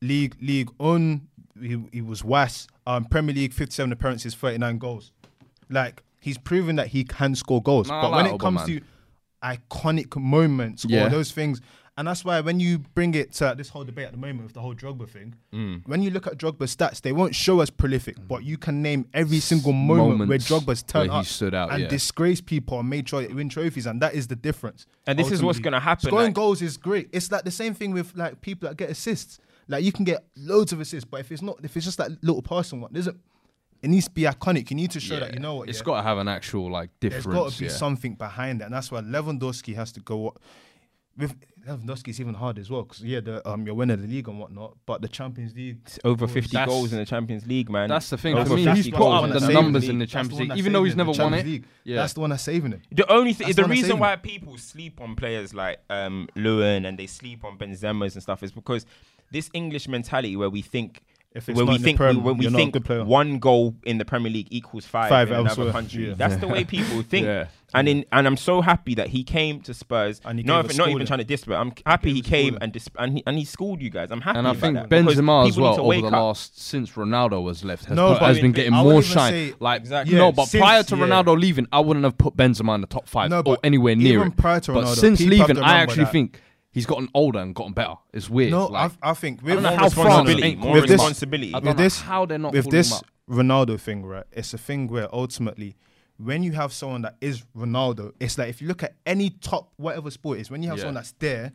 league 0.00 0.36
league 0.40 0.70
on 0.78 1.28
he, 1.60 1.80
he 1.92 2.00
was 2.02 2.24
was 2.24 2.66
um 2.86 3.04
Premier 3.04 3.34
League 3.34 3.52
fifty 3.52 3.72
seven 3.72 3.92
appearances 3.92 4.34
thirty 4.34 4.58
nine 4.58 4.78
goals. 4.78 5.12
Like 5.70 6.02
he's 6.20 6.38
proven 6.38 6.76
that 6.76 6.88
he 6.88 7.04
can 7.04 7.34
score 7.36 7.62
goals. 7.62 7.88
Nah, 7.88 7.98
I 7.98 8.02
but 8.02 8.10
when 8.12 8.24
like 8.26 8.34
it 8.34 8.40
comes 8.40 8.60
Aubameyang. 8.62 8.66
to 8.66 8.80
iconic 9.44 10.16
moments 10.20 10.84
Yeah. 10.88 11.06
or 11.06 11.10
those 11.10 11.30
things, 11.32 11.60
and 11.98 12.08
that's 12.08 12.24
why 12.24 12.40
when 12.40 12.58
you 12.58 12.78
bring 12.78 13.14
it 13.14 13.32
to 13.34 13.54
this 13.56 13.68
whole 13.68 13.84
debate 13.84 14.06
at 14.06 14.12
the 14.12 14.18
moment 14.18 14.44
with 14.44 14.54
the 14.54 14.60
whole 14.60 14.74
Drogba 14.74 15.08
thing, 15.08 15.34
Mm. 15.52 15.86
when 15.86 16.02
you 16.02 16.10
look 16.10 16.26
at 16.26 16.38
Drogba's 16.38 16.74
stats, 16.74 17.00
they 17.02 17.12
won't 17.12 17.34
show 17.34 17.60
us 17.60 17.68
prolific, 17.70 18.16
but 18.26 18.44
you 18.44 18.56
can 18.56 18.80
name 18.82 19.06
every 19.12 19.40
single 19.40 19.72
moment 19.72 20.08
where 20.10 20.18
Moments 20.26 20.48
Drogba's 20.50 20.82
turned 20.82 21.10
where 21.10 21.16
he 21.18 21.20
up 21.20 21.26
stood 21.26 21.54
out, 21.54 21.70
and 21.72 21.82
yeah. 21.82 21.88
disgraced 21.88 22.46
people 22.46 22.80
and 22.80 22.88
made 22.88 23.08
sure 23.08 23.20
they 23.20 23.32
win 23.32 23.48
trophies, 23.48 23.86
and 23.86 24.00
that 24.00 24.14
is 24.14 24.26
the 24.26 24.36
difference. 24.36 24.86
And 25.06 25.18
this 25.18 25.30
is 25.30 25.42
what's 25.42 25.58
gonna 25.58 25.80
happen, 25.80 26.08
Scoring 26.08 26.26
like- 26.26 26.34
goals 26.34 26.62
is 26.62 26.76
great. 26.76 27.08
It's 27.12 27.30
like 27.30 27.44
the 27.44 27.50
same 27.50 27.74
thing 27.74 27.92
with 27.92 28.16
like 28.16 28.40
people 28.40 28.68
that 28.68 28.76
get 28.76 28.88
assists. 28.90 29.38
Like 29.68 29.84
you 29.84 29.92
can 29.92 30.04
get 30.04 30.24
loads 30.36 30.72
of 30.72 30.80
assists, 30.80 31.08
but 31.08 31.20
if 31.20 31.30
it's 31.30 31.42
not, 31.42 31.58
if 31.62 31.76
it's 31.76 31.84
just 31.86 31.98
that 31.98 32.10
little 32.22 32.42
person 32.42 32.80
one, 32.80 32.92
doesn't. 32.92 33.18
It 33.82 33.90
needs 33.90 34.04
to 34.06 34.12
be 34.12 34.22
iconic. 34.22 34.70
You 34.70 34.76
need 34.76 34.92
to 34.92 35.00
show 35.00 35.18
that 35.18 35.34
you 35.34 35.40
know 35.40 35.56
what. 35.56 35.68
It's 35.68 35.78
yeah, 35.80 35.84
got 35.84 35.96
to 35.96 36.02
have 36.04 36.18
an 36.18 36.28
actual 36.28 36.70
like 36.70 36.90
there's 37.00 37.14
difference. 37.14 37.36
got 37.36 37.52
to 37.52 37.58
be 37.58 37.64
yeah. 37.64 37.70
something 37.72 38.14
behind 38.14 38.60
that, 38.60 38.66
and 38.66 38.74
that's 38.74 38.92
why 38.92 39.00
Lewandowski 39.00 39.74
has 39.74 39.90
to 39.92 40.00
go. 40.00 40.34
With 41.16 41.34
Lewandowski 41.66 42.08
is 42.08 42.20
even 42.20 42.34
hard 42.34 42.58
as 42.58 42.70
well 42.70 42.82
because 42.82 43.02
yeah, 43.04 43.20
the, 43.20 43.46
um, 43.48 43.66
you're 43.66 43.74
winning 43.74 44.00
the 44.00 44.06
league 44.08 44.26
and 44.28 44.38
whatnot, 44.40 44.76
but 44.86 45.00
the 45.02 45.08
Champions 45.08 45.54
League 45.54 45.78
it's 45.84 45.98
over 46.04 46.26
50 46.26 46.50
That's- 46.52 46.68
goals 46.68 46.92
in 46.92 46.98
the 46.98 47.04
Champions 47.06 47.46
League, 47.46 47.70
man. 47.70 47.88
That's 47.88 48.10
the 48.10 48.16
thing 48.18 48.34
Over 48.36 48.50
for 48.50 48.56
me. 48.56 48.64
50 48.64 48.80
He's 48.82 48.90
put 48.90 49.12
up 49.12 49.30
the 49.30 49.48
numbers 49.52 49.82
League. 49.82 49.90
in 49.90 49.98
the 49.98 50.06
Champions 50.06 50.38
one 50.40 50.48
League, 50.48 50.58
even 50.58 50.72
though 50.72 50.84
he's 50.84 50.96
never 50.96 51.10
won 51.10 51.16
Champions 51.16 51.46
it. 51.46 51.50
League. 51.50 51.64
Yeah. 51.84 51.96
That's 51.96 52.14
the 52.14 52.20
one 52.20 52.30
that's 52.30 52.42
saving 52.42 52.72
it. 52.72 52.80
The 52.90 53.10
only 53.12 53.32
thing, 53.32 53.46
That's 53.48 53.56
the 53.56 53.64
reason 53.64 53.98
why 53.98 54.16
people 54.16 54.56
sleep 54.58 55.00
on 55.00 55.14
players 55.14 55.54
like 55.54 55.78
um, 55.90 56.28
Lewin 56.34 56.84
and 56.86 56.98
they 56.98 57.06
sleep 57.06 57.44
on 57.44 57.58
Benzema's 57.58 58.14
and 58.14 58.22
stuff 58.22 58.42
is 58.42 58.50
because 58.50 58.86
this 59.30 59.50
English 59.52 59.86
mentality 59.88 60.36
where 60.36 60.50
we 60.50 60.62
think. 60.62 61.02
If 61.34 61.48
it's 61.48 61.56
when 61.56 61.64
not 61.64 61.70
we 61.72 61.76
in 61.76 61.82
the 61.82 61.86
think 61.86 61.96
Prem, 61.96 62.22
when 62.22 62.36
we 62.36 62.44
you're 62.44 62.52
a 62.52 62.56
think 62.56 62.72
good 62.74 62.84
player. 62.84 63.04
one 63.04 63.38
goal 63.38 63.74
in 63.84 63.96
the 63.96 64.04
Premier 64.04 64.30
League 64.30 64.48
equals 64.50 64.84
five, 64.84 65.08
Five 65.08 65.30
in 65.30 65.40
another 65.40 65.72
country, 65.72 66.08
yeah. 66.08 66.14
that's 66.14 66.36
the 66.36 66.46
way 66.48 66.62
people 66.76 67.00
think. 67.02 67.24
Yeah. 67.26 67.46
And 67.74 67.88
in 67.88 68.04
and 68.12 68.26
I'm 68.26 68.36
so 68.36 68.60
happy 68.60 68.94
that 68.96 69.08
he 69.08 69.24
came 69.24 69.62
to 69.62 69.72
Spurs. 69.72 70.20
And 70.26 70.38
he 70.38 70.44
not 70.44 70.60
gave 70.66 70.72
even, 70.72 70.76
not 70.76 70.88
even 70.90 71.06
trying 71.06 71.20
to 71.20 71.24
diss, 71.24 71.46
but 71.46 71.54
I'm 71.54 71.72
happy 71.86 72.12
he 72.12 72.20
us 72.20 72.26
came 72.26 72.58
and 72.60 72.70
dis- 72.70 72.90
and 72.98 73.16
he, 73.16 73.22
and 73.26 73.38
he 73.38 73.46
schooled 73.46 73.80
you 73.80 73.88
guys. 73.88 74.10
I'm 74.10 74.20
happy. 74.20 74.38
And 74.40 74.46
I 74.46 74.50
about 74.50 74.60
think 74.60 74.74
that 74.74 74.90
Benzema 74.90 75.48
as 75.48 75.56
well 75.58 75.80
over 75.80 76.00
the 76.02 76.06
up. 76.08 76.12
last 76.12 76.60
since 76.60 76.90
Ronaldo 76.90 77.42
was 77.42 77.64
left 77.64 77.86
has, 77.86 77.96
No, 77.96 78.12
put, 78.12 78.22
has 78.24 78.36
I 78.36 78.40
been 78.42 78.52
getting 78.52 78.74
more 78.74 79.00
shine. 79.00 79.32
say- 79.32 79.54
like 79.58 79.80
Exactly. 79.80 80.14
no, 80.14 80.26
Yeah, 80.26 80.30
but 80.32 80.44
since- 80.48 80.60
prior 80.60 80.82
to. 80.82 80.96
Ronaldo 80.96 81.40
leaving, 81.40 81.66
I 81.72 81.80
wouldn't 81.80 82.04
have 82.04 82.18
put 82.18 82.36
Benzema 82.36 82.74
in 82.74 82.82
the 82.82 82.86
top 82.86 83.08
five 83.08 83.30
No, 83.30 83.40
or 83.46 83.56
anywhere 83.64 83.96
near 83.96 84.16
even 84.18 84.28
it. 84.28 84.36
prior 84.36 84.60
to 84.60 84.72
but 84.74 84.94
since 84.94 85.20
leaving, 85.22 85.58
I 85.58 85.78
actually 85.78 86.04
think 86.06 86.42
he's 86.72 86.86
gotten 86.86 87.08
older 87.14 87.38
and 87.38 87.54
gotten 87.54 87.72
better. 87.72 87.94
It's 88.12 88.28
weird. 88.28 88.50
No, 88.50 88.66
like, 88.66 88.92
I, 89.02 89.10
I 89.10 89.14
think 89.14 89.40
I 89.42 89.44
with 89.44 89.54
don't 89.54 89.62
know 89.62 89.68
More 89.70 89.78
how 89.78 89.84
responsibility, 89.84 90.56
more 90.56 90.72
with 90.74 90.82
this- 90.82 90.90
responsibility. 90.92 91.48
I 91.50 91.52
don't 91.60 91.68
with 91.68 91.76
know 91.76 91.82
this- 91.84 92.00
how 92.00 92.26
they're 92.26 92.38
not 92.38 92.52
with 92.52 92.64
calling 92.64 92.74
him 92.76 92.78
this 92.78 92.92
up. 92.92 93.06
Ronaldo 93.30 93.78
thing, 93.80 94.04
right? 94.04 94.24
It's 94.32 94.52
a 94.52 94.58
thing 94.58 94.88
where 94.88 95.08
ultimately, 95.14 95.76
when 96.18 96.42
you 96.42 96.52
have 96.52 96.72
someone 96.72 97.02
that 97.02 97.16
is 97.20 97.44
Ronaldo, 97.56 98.12
it's 98.20 98.36
like 98.38 98.48
if 98.48 98.60
you 98.60 98.68
look 98.68 98.82
at 98.82 98.94
any 99.06 99.30
top 99.30 99.72
whatever 99.76 100.10
sport 100.10 100.38
is, 100.38 100.50
when 100.50 100.62
you 100.62 100.68
have 100.68 100.78
Yeah. 100.78 100.82
someone 100.82 100.94
that's 100.94 101.12
there, 101.18 101.52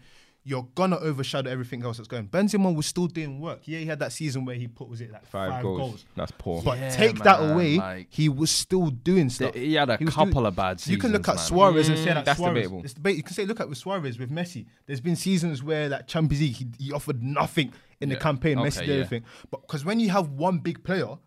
you're 0.48 0.68
gonna 0.76 0.98
overshadow 0.98 1.50
everything 1.50 1.84
else 1.84 1.98
that's 1.98 2.08
going. 2.08 2.28
Benzema 2.30 2.74
was 2.74 2.86
still 2.86 3.08
doing 3.08 3.40
work. 3.42 3.60
Yeah, 3.66 3.80
he 3.80 3.86
had 3.86 4.00
that 4.00 4.14
season 4.14 4.46
where 4.46 4.56
he 4.56 4.68
put 4.68 4.88
was 4.88 5.02
it 5.02 5.12
like 5.12 5.26
five, 5.26 5.50
five, 5.52 5.62
goals. 5.64 5.80
goals. 5.80 6.06
That's 6.16 6.32
poor. 6.38 6.62
But 6.64 6.78
Yeah, 6.80 6.90
take 6.90 7.20
that 7.20 7.40
away, 7.52 7.76
like- 7.78 8.08
he 8.10 8.30
was 8.30 8.50
still 8.50 8.88
doing 8.90 9.30
stuff. 9.30 9.54
He 9.56 9.74
had 9.74 9.90
a 9.90 9.98
was 10.00 10.14
couple 10.14 10.32
doing- 10.34 10.46
of 10.46 10.56
bad 10.56 10.88
You 10.88 10.98
can 10.98 11.12
look 11.12 11.28
at 11.28 11.36
man. 11.36 11.44
Suarez 11.46 11.90
and 11.90 11.98
say 11.98 12.06
that 12.06 12.24
that's 12.24 12.40
Suarez. 12.40 12.54
debatable. 12.56 12.82
It's 12.86 12.94
debate. 12.94 13.18
You 13.18 13.24
can 13.24 13.34
say 13.34 13.46
look 13.46 13.60
at 13.60 13.68
with 13.68 13.78
Suarez 13.78 14.18
with 14.18 14.32
Messi. 14.32 14.66
There's 14.86 15.02
been 15.02 15.18
seasons 15.18 15.62
where 15.62 15.90
like 15.90 16.08
Champions 16.08 16.42
League 16.42 16.56
he, 16.56 16.86
he 16.86 16.92
offered 16.94 17.22
nothing 17.22 17.74
in 18.00 18.08
the 18.10 18.16
Yeah. 18.16 18.22
campaign. 18.22 18.58
Messi 18.58 18.80
did 18.80 18.88
yeah. 18.88 18.94
everything. 18.96 19.24
But 19.52 19.62
because 19.64 19.84
when 19.84 20.00
you 20.00 20.10
have 20.12 20.30
one 20.30 20.60
big 20.60 20.82
player, 20.84 21.18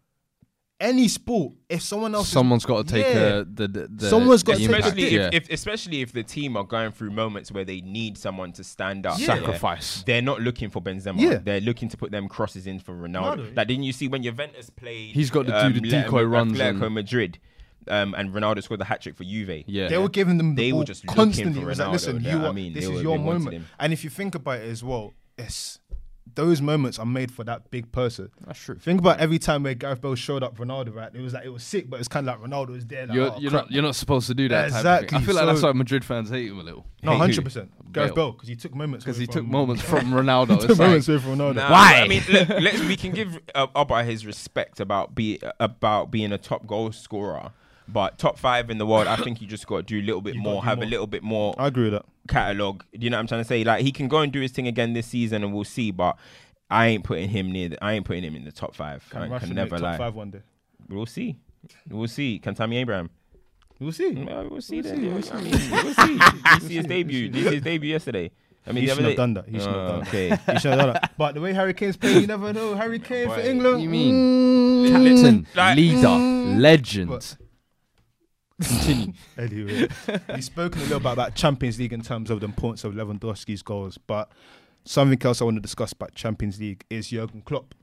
any 0.81 1.09
sport, 1.09 1.53
if 1.69 1.83
someone 1.83 2.15
else, 2.15 2.29
Someone's 2.29 2.65
got 2.65 2.87
to 2.87 2.93
take 2.95 3.05
Yeah. 3.15 3.21
uh, 3.21 3.45
the, 3.53 3.69
the, 3.69 3.89
the 3.89 4.09
Someone's 4.09 4.43
got 4.43 4.57
the 4.57 4.67
to 4.67 4.73
take 4.73 4.79
especially 4.85 5.15
if, 5.17 5.35
if 5.35 5.51
especially 5.51 6.01
if 6.01 6.13
the 6.13 6.23
team 6.23 6.57
are 6.57 6.65
going 6.65 6.91
through 6.93 7.11
moments 7.11 7.53
where 7.53 7.65
they 7.65 7.81
need 7.83 8.17
someone 8.17 8.53
to 8.53 8.65
stand 8.65 9.05
up, 9.07 9.19
Yeah. 9.19 9.27
Sacrifice. 9.27 10.03
They're 10.05 10.23
not 10.23 10.41
looking 10.41 10.71
for 10.71 10.81
Benzema. 10.81 11.21
Yeah. 11.21 11.37
They're 11.37 11.61
looking 11.61 11.89
to 11.91 11.97
put 11.97 12.11
them 12.11 12.29
crosses 12.29 12.67
in 12.67 12.81
for 12.81 12.95
Ronaldo. 12.95 13.37
Ronaldo. 13.37 13.57
Like, 13.57 13.69
didn't 13.69 13.85
you 13.85 13.93
see 13.93 14.09
when 14.09 14.23
Juventus 14.23 14.71
played? 14.71 15.15
He's 15.15 15.31
got 15.31 15.47
to 15.47 15.71
do 15.73 15.81
the 15.81 15.87
Le- 15.87 16.03
decoy 16.03 16.23
runs 16.25 16.59
Atletico 16.59 16.83
and- 16.87 16.95
Madrid, 16.95 17.39
um, 17.89 18.15
and 18.15 18.31
Ronaldo 18.33 18.63
scored 18.63 18.81
the 18.81 18.85
hat 18.87 19.03
trick 19.03 19.17
for 19.17 19.25
Juve. 19.25 19.65
Yeah. 19.67 19.89
they 19.89 19.99
were 19.99 20.09
giving 20.09 20.39
them 20.39 20.55
the 20.55 20.63
They 20.65 20.73
were 20.73 20.79
ball 20.79 20.85
just 20.85 21.05
looking 21.05 21.17
constantly. 21.17 21.61
for 21.61 21.67
It 21.67 21.69
was 21.71 21.79
like, 21.79 21.93
listen, 21.93 22.23
Yeah, 22.25 22.37
you 22.37 22.43
I 22.45 22.47
are, 22.49 22.53
mean, 22.53 22.73
this 22.73 22.85
they 22.87 22.91
is 22.91 22.97
were- 22.97 23.03
your 23.03 23.19
moment. 23.19 23.65
And 23.79 23.93
if 23.93 24.03
you 24.05 24.11
think 24.11 24.35
about 24.35 24.61
it 24.61 24.69
as 24.71 24.83
well, 24.83 25.13
it's 25.37 25.79
those 26.35 26.61
moments 26.61 26.99
are 26.99 27.07
made 27.07 27.31
for 27.31 27.45
that 27.45 27.71
big 27.71 27.91
person. 27.93 28.31
That's 28.47 28.59
true. 28.59 28.77
Think 28.77 29.01
about 29.01 29.21
every 29.21 29.39
time 29.39 29.63
where 29.63 29.75
Gareth 29.75 30.01
Bale 30.01 30.15
showed 30.15 30.43
up 30.43 30.57
Ronaldo, 30.59 30.95
right? 30.95 31.11
It 31.15 31.21
was 31.21 31.35
like 31.35 31.45
it 31.45 31.51
was 31.51 31.63
sick, 31.63 31.89
but 31.89 32.01
it's 32.01 32.09
kind 32.09 32.29
of 32.29 32.41
like 32.41 32.51
Ronaldo 32.51 32.71
was 32.71 32.87
there. 32.87 33.07
Like, 33.07 33.15
You're, 33.15 33.33
oh, 33.33 33.39
you're 33.39 33.53
not 33.53 33.71
you're 33.71 33.83
not 33.83 33.97
supposed 33.97 34.27
to 34.29 34.35
do 34.35 34.49
that. 34.49 34.63
Type 34.63 34.71
of 34.71 34.77
Exactly, 34.77 35.09
thing. 35.09 35.19
I 35.19 35.23
feel 35.23 35.35
like 35.35 35.47
that's 35.47 35.63
why 35.63 35.73
Madrid 35.73 36.05
fans 36.05 36.31
hate 36.31 36.49
him 36.49 36.59
a 36.59 36.63
little 36.63 36.87
no, 37.03 37.17
hundred 37.17 37.45
percent. 37.45 37.71
Gareth 37.93 38.15
Bale. 38.15 38.27
Bale 38.27 38.33
because 38.33 38.49
he 38.49 38.57
took 38.57 38.75
moments 38.75 39.05
because 39.05 39.19
away 39.19 39.27
he 39.27 39.33
took 39.33 39.47
moments 39.47 39.83
from 39.89 40.13
Ronaldo. 40.13 40.61
took 40.61 40.71
It's 40.71 40.79
like, 40.79 40.89
moments 40.89 41.09
away 41.09 41.19
from 41.19 41.37
Ronaldo. 41.37 41.55
Nah, 41.57 41.71
Why? 41.71 42.03
I 42.03 42.09
mean, 42.09 42.23
let, 42.31 42.63
let's, 42.63 42.81
we 42.81 42.97
can 42.97 43.13
give 43.13 43.39
uh, 43.55 43.67
Abba 43.75 44.05
his 44.05 44.27
respect 44.27 44.81
about 44.81 45.15
be 45.15 45.41
about 45.59 46.11
being 46.11 46.33
a 46.33 46.39
top 46.39 46.67
goal 46.67 46.93
scorer, 46.93 47.53
but 47.93 48.19
top 48.19 48.39
five 48.39 48.71
in 48.71 48.79
the 48.79 48.87
world. 48.87 49.07
I 49.07 49.17
think 49.17 49.41
you 49.41 49.47
just 49.47 49.67
got 49.67 49.77
to 49.79 49.83
do 49.83 49.99
a 50.01 50.05
little 50.05 50.21
bit 50.21 50.35
You 50.35 50.41
gotta 50.43 50.53
more, 50.55 50.63
do 50.63 50.69
have 50.69 50.79
more. 50.79 50.85
a 50.87 50.89
little 50.89 51.07
bit 51.07 51.23
more 51.23 51.55
I 51.59 51.67
agree 51.69 51.85
with 51.85 51.93
that. 51.95 52.05
catalog. 52.29 52.83
Do 52.93 52.99
you 53.01 53.11
know 53.11 53.17
what 53.17 53.21
I'm 53.23 53.27
trying 53.27 53.41
to 53.43 53.49
say? 53.49 53.65
Like 53.65 53.83
he 53.85 53.93
can 53.93 54.09
go 54.09 54.19
and 54.19 54.33
do 54.33 54.41
his 54.41 54.53
thing 54.53 54.67
again 54.67 54.93
this 54.93 55.07
season, 55.07 55.43
and 55.45 55.53
we'll 55.55 55.65
see. 55.65 55.91
But 55.91 56.17
I 56.71 56.87
ain't 56.89 57.05
putting 57.05 57.29
him 57.31 57.51
near. 57.53 57.71
The, 57.71 57.85
I 57.85 57.93
ain't 57.95 58.05
putting 58.05 58.23
him 58.25 58.37
in 58.37 58.45
the 58.45 58.53
top 58.53 58.75
five. 58.75 59.05
Can 59.11 59.23
I 59.23 59.29
Rashford 59.29 59.41
can 59.41 59.49
make 59.51 59.57
never 59.57 59.77
top 59.77 59.83
lie. 59.83 59.99
five 59.99 60.15
one 60.15 60.31
day? 60.31 60.41
We'll 60.89 61.07
see. 61.07 61.37
We'll 61.89 62.09
see. 62.09 62.39
Can 62.39 62.55
Tammy 62.55 62.79
Abraham? 62.79 63.11
We'll 63.79 63.93
see. 63.93 64.13
Well, 64.13 64.49
we'll 64.51 64.61
see 64.61 64.81
then. 64.83 65.03
yeah. 65.03 65.11
I 65.33 65.41
mean, 65.41 65.51
we'll 65.51 65.95
see. 65.95 66.19
Did 66.19 66.63
you 66.63 66.69
see 66.69 66.75
his 66.77 66.87
debut? 66.87 67.29
Did 67.29 67.37
you 67.37 67.49
see 67.49 67.55
his 67.55 67.63
debut 67.63 67.91
yesterday? 67.93 68.31
I 68.67 68.73
mean, 68.73 68.83
He 68.83 68.87
the 68.87 68.93
other 68.93 69.03
shouldn't 69.03 69.07
have 69.07 69.13
day- 69.13 69.17
done 69.17 69.35
that. 69.35 69.49
He 69.49 69.59
shouldn't 69.59 69.77
have 69.77 69.85
Oh, 69.85 69.89
done 69.89 69.99
that. 70.01 70.09
Okay. 70.09 70.29
He 70.53 70.59
should 70.59 70.71
have 70.73 70.79
done 70.81 70.93
that. 70.93 71.13
But 71.17 71.35
the 71.35 71.41
way 71.41 71.53
Harry 71.55 71.73
Kane's 71.73 71.97
playing, 71.97 72.21
you 72.21 72.27
never 72.27 72.53
know. 72.53 72.75
Harry 72.75 72.99
Kane 72.99 73.29
for 73.29 73.37
Boy. 73.37 73.43
England. 73.49 73.83
You 73.83 73.89
mean 73.89 74.15
Mm. 74.15 74.91
captain, 74.91 75.47
Like- 75.57 75.77
leader, 75.77 75.97
mm. 76.09 76.61
legend. 76.61 77.09
But- 77.09 77.37
Continue. 78.61 79.13
Anyway, 79.39 79.89
we've 80.29 80.45
spoken 80.45 80.81
a 80.81 80.85
little 80.85 81.01
bit 81.01 81.13
about 81.13 81.35
Champions 81.35 81.79
League 81.79 81.93
in 81.93 82.03
terms 82.03 82.31
of 82.31 82.41
the 82.41 82.47
importance 82.47 82.85
of 82.85 82.93
Lewandowski's 82.95 83.63
goals, 83.63 83.99
but 83.99 84.31
something 84.85 85.21
else 85.23 85.41
I 85.41 85.45
want 85.45 85.57
to 85.57 85.63
discuss 85.63 85.93
about 85.93 86.15
Champions 86.15 86.61
League 86.61 86.85
is 86.91 87.09
Jurgen 87.09 87.43
Klopp. 87.43 87.75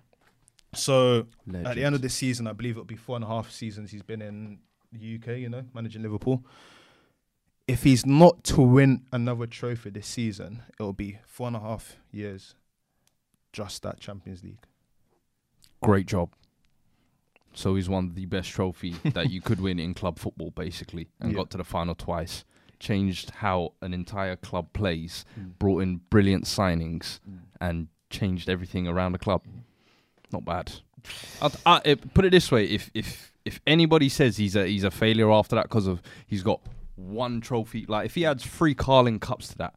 So 0.74 1.28
at 1.54 1.76
the 1.76 1.84
end 1.84 1.96
of 1.96 2.02
this 2.02 2.14
season, 2.14 2.48
I 2.48 2.54
believe 2.54 2.72
it'll 2.74 2.84
be 2.86 2.96
four 2.96 3.16
and 3.16 3.26
a 3.26 3.28
half 3.28 3.50
seasons 3.50 3.92
he's 3.92 4.04
been 4.04 4.22
in 4.22 4.60
the 4.92 5.16
UK, 5.16 5.38
you 5.38 5.50
know, 5.50 5.64
managing 5.74 6.04
Liverpool. 6.04 6.46
If 7.68 7.84
he's 7.84 8.06
not 8.06 8.44
to 8.46 8.62
win 8.62 9.04
another 9.12 9.46
trophy 9.48 9.90
this 9.90 10.08
season, 10.08 10.64
it'll 10.80 10.94
be 10.94 11.20
four 11.26 11.48
and 11.48 11.56
a 11.56 11.60
half 11.60 11.98
years 12.12 12.56
just 13.52 13.84
that 13.84 14.00
Champions 14.00 14.44
League. 14.44 14.60
Great 15.82 16.06
job. 16.06 16.30
So 17.58 17.74
he's 17.76 17.90
won 17.90 18.14
the 18.14 18.26
best 18.26 18.50
trophy 18.52 18.92
that 19.14 19.32
you 19.32 19.42
could 19.42 19.60
win 19.60 19.80
in 19.80 19.94
club 19.96 20.20
football, 20.20 20.52
basically, 20.52 21.10
and 21.20 21.32
Yeah. 21.32 21.38
got 21.38 21.50
to 21.52 21.58
the 21.58 21.64
final 21.64 21.96
twice. 21.96 22.46
Changed 22.80 23.32
how 23.32 23.74
an 23.82 23.94
entire 23.96 24.36
club 24.36 24.72
plays, 24.74 25.26
Mm. 25.40 25.58
brought 25.58 25.80
in 25.82 26.02
brilliant 26.12 26.46
signings, 26.46 27.20
mm. 27.28 27.40
and 27.60 27.88
changed 28.12 28.48
everything 28.48 28.88
around 28.88 29.14
the 29.14 29.18
club. 29.18 29.42
Mm. 29.44 29.64
Not 30.32 30.46
bad. 30.46 30.72
I'd, 31.42 31.56
I, 31.66 31.82
it, 31.86 32.14
put 32.14 32.26
it 32.26 32.30
this 32.32 32.52
way: 32.52 32.66
if 32.66 32.92
if 32.94 33.34
if 33.44 33.60
anybody 33.66 34.10
says 34.10 34.38
he's 34.38 34.56
a 34.56 34.68
he's 34.68 34.84
a 34.84 34.92
failure 34.92 35.32
after 35.32 35.56
that 35.56 35.64
because 35.64 35.88
of 35.88 36.02
he's 36.28 36.44
got 36.44 36.62
one 36.96 37.42
trophy, 37.42 37.86
like 37.88 38.06
if 38.06 38.14
he 38.16 38.26
adds 38.26 38.46
three 38.46 38.76
Carling 38.76 39.20
Cups 39.20 39.48
to 39.50 39.58
that, 39.58 39.74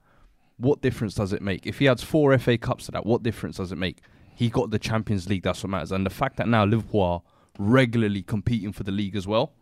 what 0.58 0.82
difference 0.82 1.14
does 1.14 1.32
it 1.32 1.40
make? 1.40 1.66
If 1.66 1.78
he 1.78 1.88
adds 1.88 2.02
four 2.02 2.36
FA 2.38 2.58
Cups 2.58 2.86
to 2.86 2.92
that, 2.92 3.06
what 3.06 3.22
difference 3.22 3.56
does 3.56 3.72
it 3.72 3.78
make? 3.78 3.98
He 4.34 4.50
got 4.50 4.70
the 4.70 4.78
Champions 4.78 5.28
League. 5.28 5.42
That's 5.44 5.62
what 5.62 5.70
matters. 5.70 5.92
And 5.92 6.04
the 6.04 6.10
fact 6.10 6.36
that 6.36 6.48
now 6.48 6.64
Liverpool 6.64 7.24
regularly 7.60 8.22
competing 8.22 8.72
for 8.72 8.82
the 8.84 8.90
league 8.90 9.14
as 9.14 9.26
well, 9.26 9.52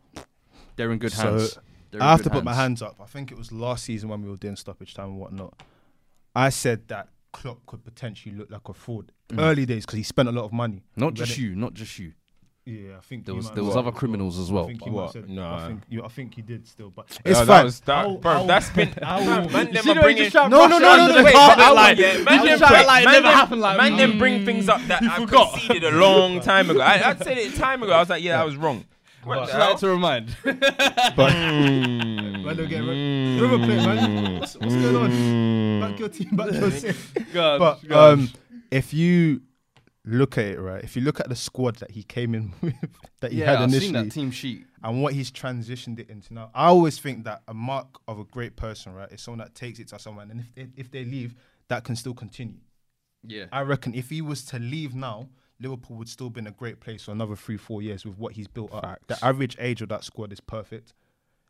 they're 0.76 0.92
in 0.92 0.98
good 0.98 1.12
So, 1.12 1.22
hands. 1.38 1.58
They're 1.90 2.02
I 2.02 2.10
have 2.12 2.22
to 2.22 2.30
put 2.30 2.44
my 2.44 2.54
hands 2.54 2.80
up. 2.82 2.96
I 3.00 3.06
think 3.06 3.32
it 3.32 3.38
was 3.38 3.50
last 3.50 3.84
season 3.84 4.08
when 4.08 4.22
we 4.22 4.28
were 4.30 4.36
doing 4.36 4.56
stoppage 4.56 4.94
time 4.94 5.10
and 5.10 5.18
whatnot. 5.18 5.60
I 6.36 6.50
said 6.50 6.86
that 6.88 7.08
Klopp 7.32 7.64
could 7.66 7.84
potentially 7.84 8.34
look 8.34 8.50
like 8.50 8.68
a 8.68 8.74
fraud. 8.74 9.10
Mm. 9.30 9.40
Early 9.40 9.66
days 9.66 9.84
because 9.84 9.96
he 9.96 10.02
spent 10.02 10.28
a 10.28 10.32
lot 10.32 10.44
of 10.44 10.52
money. 10.52 10.82
Not 10.96 11.14
just 11.14 11.32
it- 11.32 11.38
you, 11.38 11.56
not 11.56 11.74
just 11.74 11.98
you. 11.98 12.12
Yeah, 12.70 12.98
I 12.98 13.00
think 13.00 13.24
There 13.24 13.34
was 13.34 13.50
there 13.52 13.64
was 13.64 13.76
other 13.76 13.90
criminals 13.92 14.38
as 14.38 14.50
I 14.50 14.52
well. 14.52 14.66
think 14.66 14.84
you 14.84 14.92
What? 14.92 15.12
said, 15.14 15.30
No. 15.30 15.48
I 15.54 15.66
think 15.68 15.80
you, 15.88 16.04
I 16.04 16.08
think 16.08 16.34
he 16.34 16.42
did 16.42 16.66
still, 16.68 16.90
but 16.90 17.06
Yeah, 17.24 17.30
it's 17.30 17.38
that 17.40 17.46
fine. 17.46 17.64
was- 17.64 17.80
that- 17.80 17.96
I'll- 17.96 18.16
bro, 18.18 18.32
I'll- 18.32 18.46
that's 18.46 18.68
been. 18.70 18.92
I 19.02 19.16
will- 19.20 19.48
man, 19.50 19.72
them 19.72 19.82
see 19.82 19.90
are 19.90 19.94
the 19.94 20.00
way 20.00 20.02
bringing. 20.02 20.22
just 20.24 20.32
tried 20.32 20.42
to 20.44 20.48
No, 20.50 20.66
no, 20.66 20.78
no, 20.78 20.96
no, 20.96 21.08
the 21.14 21.22
no, 21.22 21.32
carpet, 21.32 21.64
I 21.64 21.70
like, 21.72 21.96
yeah, 21.98 22.12
man 22.12 22.24
man, 22.24 22.44
them 22.44 22.58
bring- 22.58 22.86
like, 22.86 23.04
man 23.04 23.04
never 23.14 23.22
them- 23.22 23.32
happened 23.34 23.60
Man, 23.62 23.76
like 23.78 23.96
them 23.96 24.12
mm. 24.12 24.18
bring 24.18 24.44
things 24.44 24.68
up 24.68 24.82
that 24.88 25.02
I 25.02 25.16
forgot. 25.16 25.52
conceded 25.54 25.84
a 25.84 25.90
long 25.92 26.40
time 26.52 26.68
ago. 26.68 26.80
I, 26.80 27.10
I 27.10 27.14
said 27.16 27.38
it 27.38 27.54
time 27.54 27.82
ago. 27.82 27.92
I 27.92 28.00
was 28.00 28.10
like, 28.10 28.22
yeah, 28.22 28.38
I 28.38 28.44
was 28.44 28.56
wrong. 28.56 28.84
What 29.24 29.46
the 29.46 29.52
Try 29.52 29.74
to 29.74 29.88
remind. 29.88 30.36
But 30.44 31.32
Mm. 31.32 32.44
man, 32.44 32.56
don't 32.56 32.68
get 32.68 32.80
re- 32.80 33.38
man. 33.66 34.40
What's, 34.40 34.56
what's 34.56 34.74
going 34.74 34.96
on? 34.96 35.80
Back 35.90 35.98
your 36.00 36.08
team, 36.10 36.28
back 36.36 36.52
your 36.52 36.70
team. 36.82 36.94
God, 37.32 37.58
But 37.80 37.92
um, 37.96 38.28
if 38.70 38.92
you 38.92 39.40
look 40.08 40.38
at 40.38 40.46
it 40.46 40.60
right, 40.60 40.82
if 40.82 40.96
you 40.96 41.02
look 41.02 41.20
at 41.20 41.28
the 41.28 41.36
squad 41.36 41.76
that 41.76 41.90
he 41.90 42.02
came 42.02 42.34
in 42.34 42.52
with, 42.60 42.74
that 43.20 43.32
he 43.32 43.40
yeah, 43.40 43.52
had 43.52 43.62
I've 43.62 43.70
seen 43.70 43.76
initially, 43.82 44.04
that 44.04 44.12
team 44.12 44.30
sheet. 44.30 44.66
and 44.82 45.02
what 45.02 45.14
he's 45.14 45.30
transitioned 45.30 45.98
it 45.98 46.10
into 46.10 46.34
now. 46.34 46.50
I 46.54 46.66
always 46.66 46.98
think 46.98 47.24
that 47.24 47.42
a 47.48 47.54
mark 47.54 47.86
of 48.06 48.18
a 48.18 48.24
great 48.24 48.56
person, 48.56 48.94
right, 48.94 49.10
is 49.12 49.20
someone 49.20 49.38
that 49.38 49.54
takes 49.54 49.78
it 49.78 49.88
to 49.88 49.98
someone, 49.98 50.30
and 50.30 50.40
if 50.40 50.54
they, 50.54 50.66
if 50.76 50.90
they 50.90 51.04
leave, 51.04 51.34
that 51.68 51.84
can 51.84 51.96
still 51.96 52.14
continue. 52.14 52.60
Yeah. 53.26 53.46
I 53.52 53.62
reckon 53.62 53.94
if 53.94 54.10
he 54.10 54.22
was 54.22 54.44
to 54.46 54.58
leave 54.58 54.94
now, 54.94 55.28
Liverpool 55.60 55.96
would 55.96 56.08
still 56.08 56.30
be 56.30 56.40
in 56.40 56.46
a 56.46 56.52
great 56.52 56.80
place 56.80 57.04
for 57.04 57.10
another 57.10 57.36
three, 57.36 57.56
four 57.56 57.82
years 57.82 58.04
with 58.04 58.16
what 58.16 58.34
he's 58.34 58.46
built 58.46 58.72
up. 58.72 59.00
The 59.08 59.22
average 59.24 59.56
age 59.58 59.82
of 59.82 59.88
that 59.88 60.04
squad 60.04 60.32
is 60.32 60.40
perfect. 60.40 60.94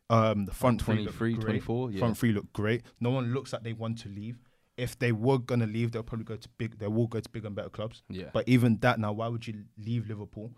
Um, 0.09 0.45
the 0.45 0.51
front 0.51 0.81
three 0.81 1.05
look 1.05 1.15
great. 1.17 1.39
24, 1.39 1.91
yeah. 1.91 1.99
Front 1.99 2.17
three 2.17 2.31
look 2.31 2.51
great. 2.51 2.81
No 2.99 3.11
one 3.11 3.33
looks 3.33 3.53
like 3.53 3.61
they 3.63 3.73
want 3.73 3.99
to 3.99 4.09
leave. 4.09 4.39
If 4.79 4.97
they 4.97 5.11
were 5.11 5.37
gonna 5.37 5.67
leave, 5.67 5.91
they'll 5.91 6.03
probably 6.03 6.25
go 6.25 6.35
to 6.37 6.49
big. 6.57 6.79
They 6.79 6.87
will 6.87 7.07
go 7.07 7.19
to 7.19 7.29
bigger 7.29 7.47
and 7.47 7.55
better 7.55 7.69
clubs. 7.69 8.01
Yeah. 8.09 8.29
But 8.33 8.47
even 8.47 8.77
that 8.77 8.99
now, 8.99 9.11
why 9.13 9.27
would 9.27 9.45
you 9.45 9.63
leave 9.77 10.07
Liverpool? 10.07 10.51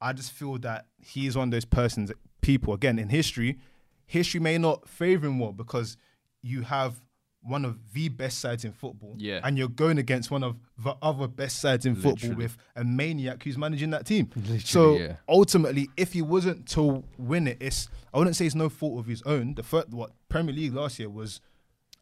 I 0.00 0.12
just 0.12 0.32
feel 0.32 0.58
that 0.58 0.86
he 1.00 1.26
is 1.26 1.36
one 1.36 1.48
of 1.48 1.52
those 1.52 1.64
persons, 1.64 2.12
people 2.40 2.74
again 2.74 2.98
in 2.98 3.08
history. 3.08 3.58
History 4.06 4.40
may 4.40 4.58
not 4.58 4.88
favor 4.88 5.26
him 5.26 5.34
more 5.34 5.52
because 5.52 5.96
you 6.42 6.62
have 6.62 7.00
one 7.42 7.64
of 7.64 7.78
the 7.94 8.08
best 8.08 8.40
sides 8.40 8.64
in 8.64 8.72
football, 8.72 9.14
Yeah. 9.16 9.40
and 9.44 9.56
you're 9.56 9.68
going 9.68 9.96
against 9.98 10.30
one 10.30 10.42
of 10.42 10.56
the 10.82 10.96
other 11.00 11.28
best 11.28 11.60
sides 11.60 11.86
in 11.86 11.94
football 11.94 12.34
with 12.34 12.56
a 12.74 12.84
maniac 12.84 13.42
who's 13.44 13.56
managing 13.56 13.90
that 13.90 14.06
team. 14.06 14.28
Literally, 14.34 14.58
so 14.60 14.96
yeah. 14.98 15.16
ultimately, 15.28 15.88
if 15.96 16.12
he 16.12 16.20
wasn't 16.22 16.66
to 16.70 17.04
win 17.16 17.46
it, 17.48 17.56
it's 17.60 17.88
I 18.12 18.18
wouldn't 18.18 18.36
say 18.36 18.46
it's 18.46 18.54
no 18.54 18.68
fault 18.68 18.98
of 18.98 19.06
his 19.06 19.22
own. 19.22 19.54
The 19.54 19.62
first, 19.62 19.88
what 19.90 20.12
Premier 20.28 20.54
League 20.54 20.74
last 20.74 20.98
year 20.98 21.08
was 21.08 21.40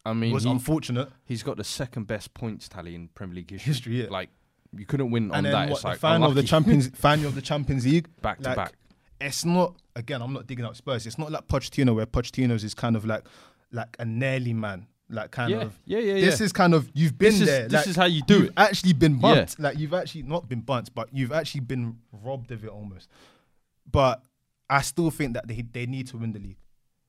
I 0.09 0.13
mean, 0.13 0.33
was 0.33 0.43
he, 0.45 0.49
unfortunate. 0.49 1.09
he's 1.25 1.43
got 1.43 1.57
the 1.57 1.63
second 1.63 2.07
best 2.07 2.33
points 2.33 2.67
tally 2.69 2.95
in 2.95 3.09
Premier 3.09 3.35
League 3.35 3.51
history. 3.51 3.71
History, 3.73 4.01
yeah. 4.03 4.07
Like 4.09 4.29
you 4.75 4.85
couldn't 4.85 5.11
win 5.11 5.31
on 5.31 5.37
and 5.37 5.45
then 5.45 5.51
that. 5.53 5.69
what, 5.69 5.71
It's 5.71 5.81
the 5.81 5.87
like 5.89 5.99
final 5.99 6.29
of 6.29 6.35
the. 6.35 6.43
Champions, 6.43 6.87
final 6.95 7.25
of 7.27 7.35
the 7.35 7.41
Champions 7.41 7.85
League, 7.85 8.07
Back 8.21 8.39
to 8.41 8.49
like, 8.49 8.55
back. 8.57 8.73
It's 9.19 9.43
not 9.45 9.75
again. 9.95 10.21
I'm 10.21 10.33
not 10.33 10.45
digging 10.47 10.65
out 10.65 10.75
Spurs. 10.77 11.05
It's 11.07 11.17
not 11.17 11.31
like 11.31 11.47
Pochettino, 11.47 11.95
where 11.95 12.05
Pochettino's 12.05 12.63
is 12.63 12.73
kind 12.73 12.95
of 12.95 13.05
like 13.05 13.23
like 13.71 13.95
a 13.99 14.05
nearly 14.05 14.53
man, 14.53 14.87
like 15.09 15.31
kind 15.31 15.49
Yeah, 15.51 15.61
of. 15.61 15.79
yeah, 15.85 15.99
yeah, 15.99 16.13
yeah 16.15 16.25
This 16.25 16.39
yeah. 16.39 16.45
is 16.45 16.53
kind 16.53 16.73
of 16.73 16.89
you've 16.93 17.17
been 17.17 17.31
This 17.39 17.41
is- 17.41 17.71
this 17.71 17.87
is 17.87 17.95
how 17.95 18.05
you 18.05 18.21
do 18.23 18.35
you've 18.35 18.45
it. 18.47 18.53
Actually, 18.57 18.93
been 18.93 19.15
Yeah. 19.15 19.21
bumped. 19.21 19.59
Like 19.59 19.77
you've 19.79 19.93
actually 19.93 20.23
not 20.23 20.47
been 20.47 20.61
bumped, 20.61 20.93
but 20.93 21.09
you've 21.11 21.31
actually 21.31 21.61
been 21.61 21.97
robbed 22.11 22.51
of 22.51 22.63
it 22.63 22.69
almost. 22.69 23.09
But 23.89 24.21
I 24.69 24.81
still 24.81 25.09
think 25.11 25.33
that 25.33 25.47
they 25.47 25.61
they 25.71 25.85
need 25.85 26.07
to 26.07 26.17
win 26.17 26.31
the 26.33 26.39
league. 26.39 26.57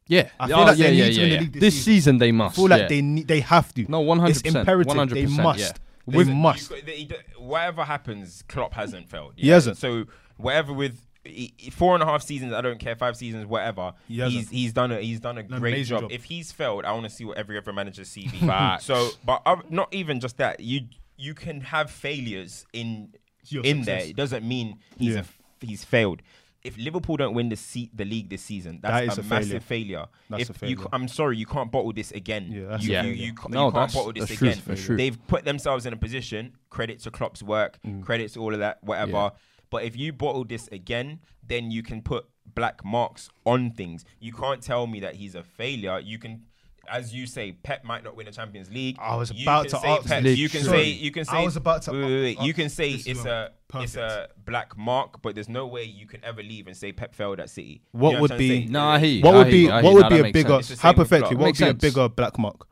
Yeah, 0.08 0.30
I 0.40 0.46
feel 0.48 0.56
Oh, 0.56 0.64
like 0.64 0.78
yeah, 0.78 0.86
they 0.88 0.92
yeah, 0.94 1.04
need 1.08 1.14
to 1.14 1.20
yeah, 1.20 1.22
win 1.22 1.32
yeah. 1.44 1.48
this 1.52 1.60
This 1.60 1.74
season. 1.74 1.92
season 1.94 2.18
they 2.18 2.28
I 2.28 2.32
must. 2.32 2.56
feel 2.56 2.68
like 2.68 2.80
yeah. 2.82 2.88
they 2.88 3.02
need, 3.02 3.28
they 3.28 3.40
have 3.40 3.72
to. 3.74 3.86
No, 3.90 4.02
100%. 4.02 4.46
Imperative. 4.56 4.92
100%, 4.92 5.10
They 5.10 5.20
yeah. 5.24 5.42
must. 5.42 5.74
They 6.06 6.18
Listen, 6.18 6.34
must. 6.36 6.70
you've 6.70 6.86
got- 6.86 6.94
he 6.94 7.04
d- 7.04 7.14
whatever 7.38 7.84
happens, 7.84 8.42
Klopp 8.48 8.72
hasn't 8.72 9.10
failed. 9.10 9.34
He 9.36 9.48
hasn't. 9.48 9.76
So 9.76 10.06
whatever 10.38 10.72
with 10.72 10.98
he- 11.24 11.52
he- 11.58 11.68
four 11.70 11.92
and 11.94 12.02
a 12.02 12.06
half 12.06 12.22
seasons, 12.22 12.54
I 12.54 12.62
don't 12.62 12.78
care, 12.80 12.96
five 12.96 13.14
seasons, 13.16 13.44
whatever. 13.44 13.92
He 14.08 14.18
hasn't. 14.18 14.40
he's 14.44 14.48
he's 14.50 14.72
done 14.72 14.90
a 14.92 15.00
he's 15.00 15.20
done 15.20 15.36
a 15.36 15.42
great 15.42 15.74
amazing 15.74 15.84
job. 15.96 16.00
job. 16.04 16.12
If 16.12 16.24
he's 16.24 16.50
failed, 16.52 16.86
I 16.86 16.92
want 16.92 17.04
to 17.04 17.10
see 17.10 17.26
what 17.26 17.36
every 17.36 17.58
other 17.58 17.74
manager's 17.74 18.08
CV. 18.14 18.46
Facts. 18.46 18.86
so, 18.86 19.10
but 19.26 19.42
uh, 19.44 19.56
not 19.68 19.92
even 19.92 20.20
just 20.20 20.38
that. 20.38 20.60
You 20.60 20.86
you 21.18 21.34
can 21.34 21.60
have 21.60 21.90
failures 21.90 22.64
in 22.72 23.12
Your 23.48 23.62
in 23.64 23.82
there. 23.82 23.98
success. 23.98 24.10
It 24.10 24.16
doesn't 24.16 24.48
mean 24.48 24.78
he's 24.96 25.12
Yeah. 25.14 25.20
f 25.20 25.38
he's 25.60 25.84
failed. 25.84 26.22
If 26.68 26.76
Liverpool 26.78 27.16
don't 27.16 27.34
win 27.34 27.48
the 27.48 27.56
se- 27.56 27.90
the 27.94 28.04
league 28.04 28.28
this 28.28 28.42
season, 28.42 28.78
That 28.82 29.06
that's 29.06 29.18
a, 29.18 29.20
a 29.20 29.24
massive 29.24 29.64
failure. 29.64 30.00
failure. 30.00 30.06
That's 30.30 30.42
if 30.42 30.50
a 30.50 30.52
You, 30.52 30.76
failure. 30.76 30.76
ca- 30.76 30.88
I'm 30.96 31.08
sorry, 31.08 31.36
you 31.36 31.46
can't 31.46 31.70
bottle 31.72 31.92
this 31.92 32.10
again. 32.12 32.44
Yeah, 32.52 32.64
that's 32.70 32.84
you, 32.84 32.92
Yeah. 32.92 33.02
you, 33.04 33.12
you, 33.12 33.34
ca- 33.34 33.48
No, 33.48 33.66
you 33.66 33.72
can't 33.72 33.74
that's- 33.74 33.94
bottle 33.94 34.12
this 34.12 34.36
true, 34.36 34.48
again. 34.50 34.96
They've 34.96 35.26
put 35.26 35.44
themselves 35.44 35.86
in 35.86 35.92
a 35.92 35.96
position. 35.96 36.52
Credit 36.70 36.98
to 37.00 37.10
Klopp's 37.10 37.42
work. 37.42 37.78
Mm. 37.86 38.02
Credit 38.04 38.30
to 38.34 38.40
all 38.40 38.52
of 38.52 38.60
that, 38.60 38.78
whatever. 38.84 39.12
Yeah. 39.12 39.30
But 39.70 39.84
if 39.84 39.96
you 39.96 40.12
bottle 40.12 40.44
this 40.44 40.68
again, 40.72 41.20
then 41.46 41.70
you 41.70 41.82
can 41.82 42.00
put 42.02 42.26
black 42.54 42.84
marks 42.84 43.28
on 43.44 43.70
things. 43.72 44.04
You 44.20 44.32
can't 44.32 44.62
tell 44.62 44.86
me 44.86 45.00
that 45.00 45.16
he's 45.16 45.34
a 45.34 45.42
failure. 45.42 45.98
You 45.98 46.18
can, 46.18 46.42
as 46.90 47.14
you 47.14 47.26
say, 47.26 47.52
Pep 47.52 47.84
might 47.84 48.02
not 48.04 48.16
win 48.16 48.26
a 48.28 48.32
Champions 48.32 48.70
League. 48.70 48.96
I 49.00 49.14
was 49.16 49.30
You 49.32 49.44
about 49.44 49.68
to 49.68 49.76
ask 49.86 50.06
Pep- 50.06 50.22
this. 50.22 50.38
You 50.38 50.48
can 50.48 50.62
Sorry. 50.64 50.78
say. 50.84 50.88
You 50.90 51.10
can 51.10 51.24
say. 51.24 51.36
I 51.36 51.44
was 51.44 51.56
about 51.56 51.82
to 51.82 51.92
Wait, 51.92 52.00
wait, 52.02 52.20
wait. 52.22 52.36
ask- 52.38 52.46
You 52.46 52.54
can 52.54 52.68
say 52.68 52.90
it's 52.90 53.06
is 53.06 53.24
a. 53.24 53.52
It's 53.74 53.96
a 53.96 54.28
black 54.46 54.78
mark, 54.78 55.20
but 55.20 55.34
there's 55.34 55.48
no 55.48 55.66
way 55.66 55.84
you 55.84 56.06
can 56.06 56.24
ever 56.24 56.42
leave 56.42 56.68
and 56.68 56.76
say 56.76 56.90
Pep 56.90 57.14
failed 57.14 57.38
at 57.38 57.50
City. 57.50 57.82
What 57.92 58.08
You 58.10 58.14
know 58.16 58.20
would 58.22 58.32
I'm 58.32 58.38
trying 58.38 58.48
to 58.48 58.54
be- 58.60 58.66
say? 58.66 58.72
No, 58.72 58.80
I. 58.80 59.18
What 59.20 59.34
I 59.34 59.38
would 59.38 59.46
hear 59.48 59.52
be 59.52 59.58
you, 59.58 59.68
what 59.70 59.84
hear 59.84 59.92
would 59.92 60.02
you. 60.04 60.08
be 60.08 60.18
a 60.18 60.22
makes 60.22 60.32
bigger 60.32 60.48
sense. 60.48 60.58
It's 60.58 60.68
the 60.68 60.74
same 60.76 60.88
with 60.96 60.96
hypothetically? 61.10 61.36
What 61.36 61.44
would 61.46 61.58
be 61.58 61.64
a 61.64 61.66
sense. 61.68 61.80
bigger 61.82 62.08
black 62.08 62.38
mark? 62.38 62.66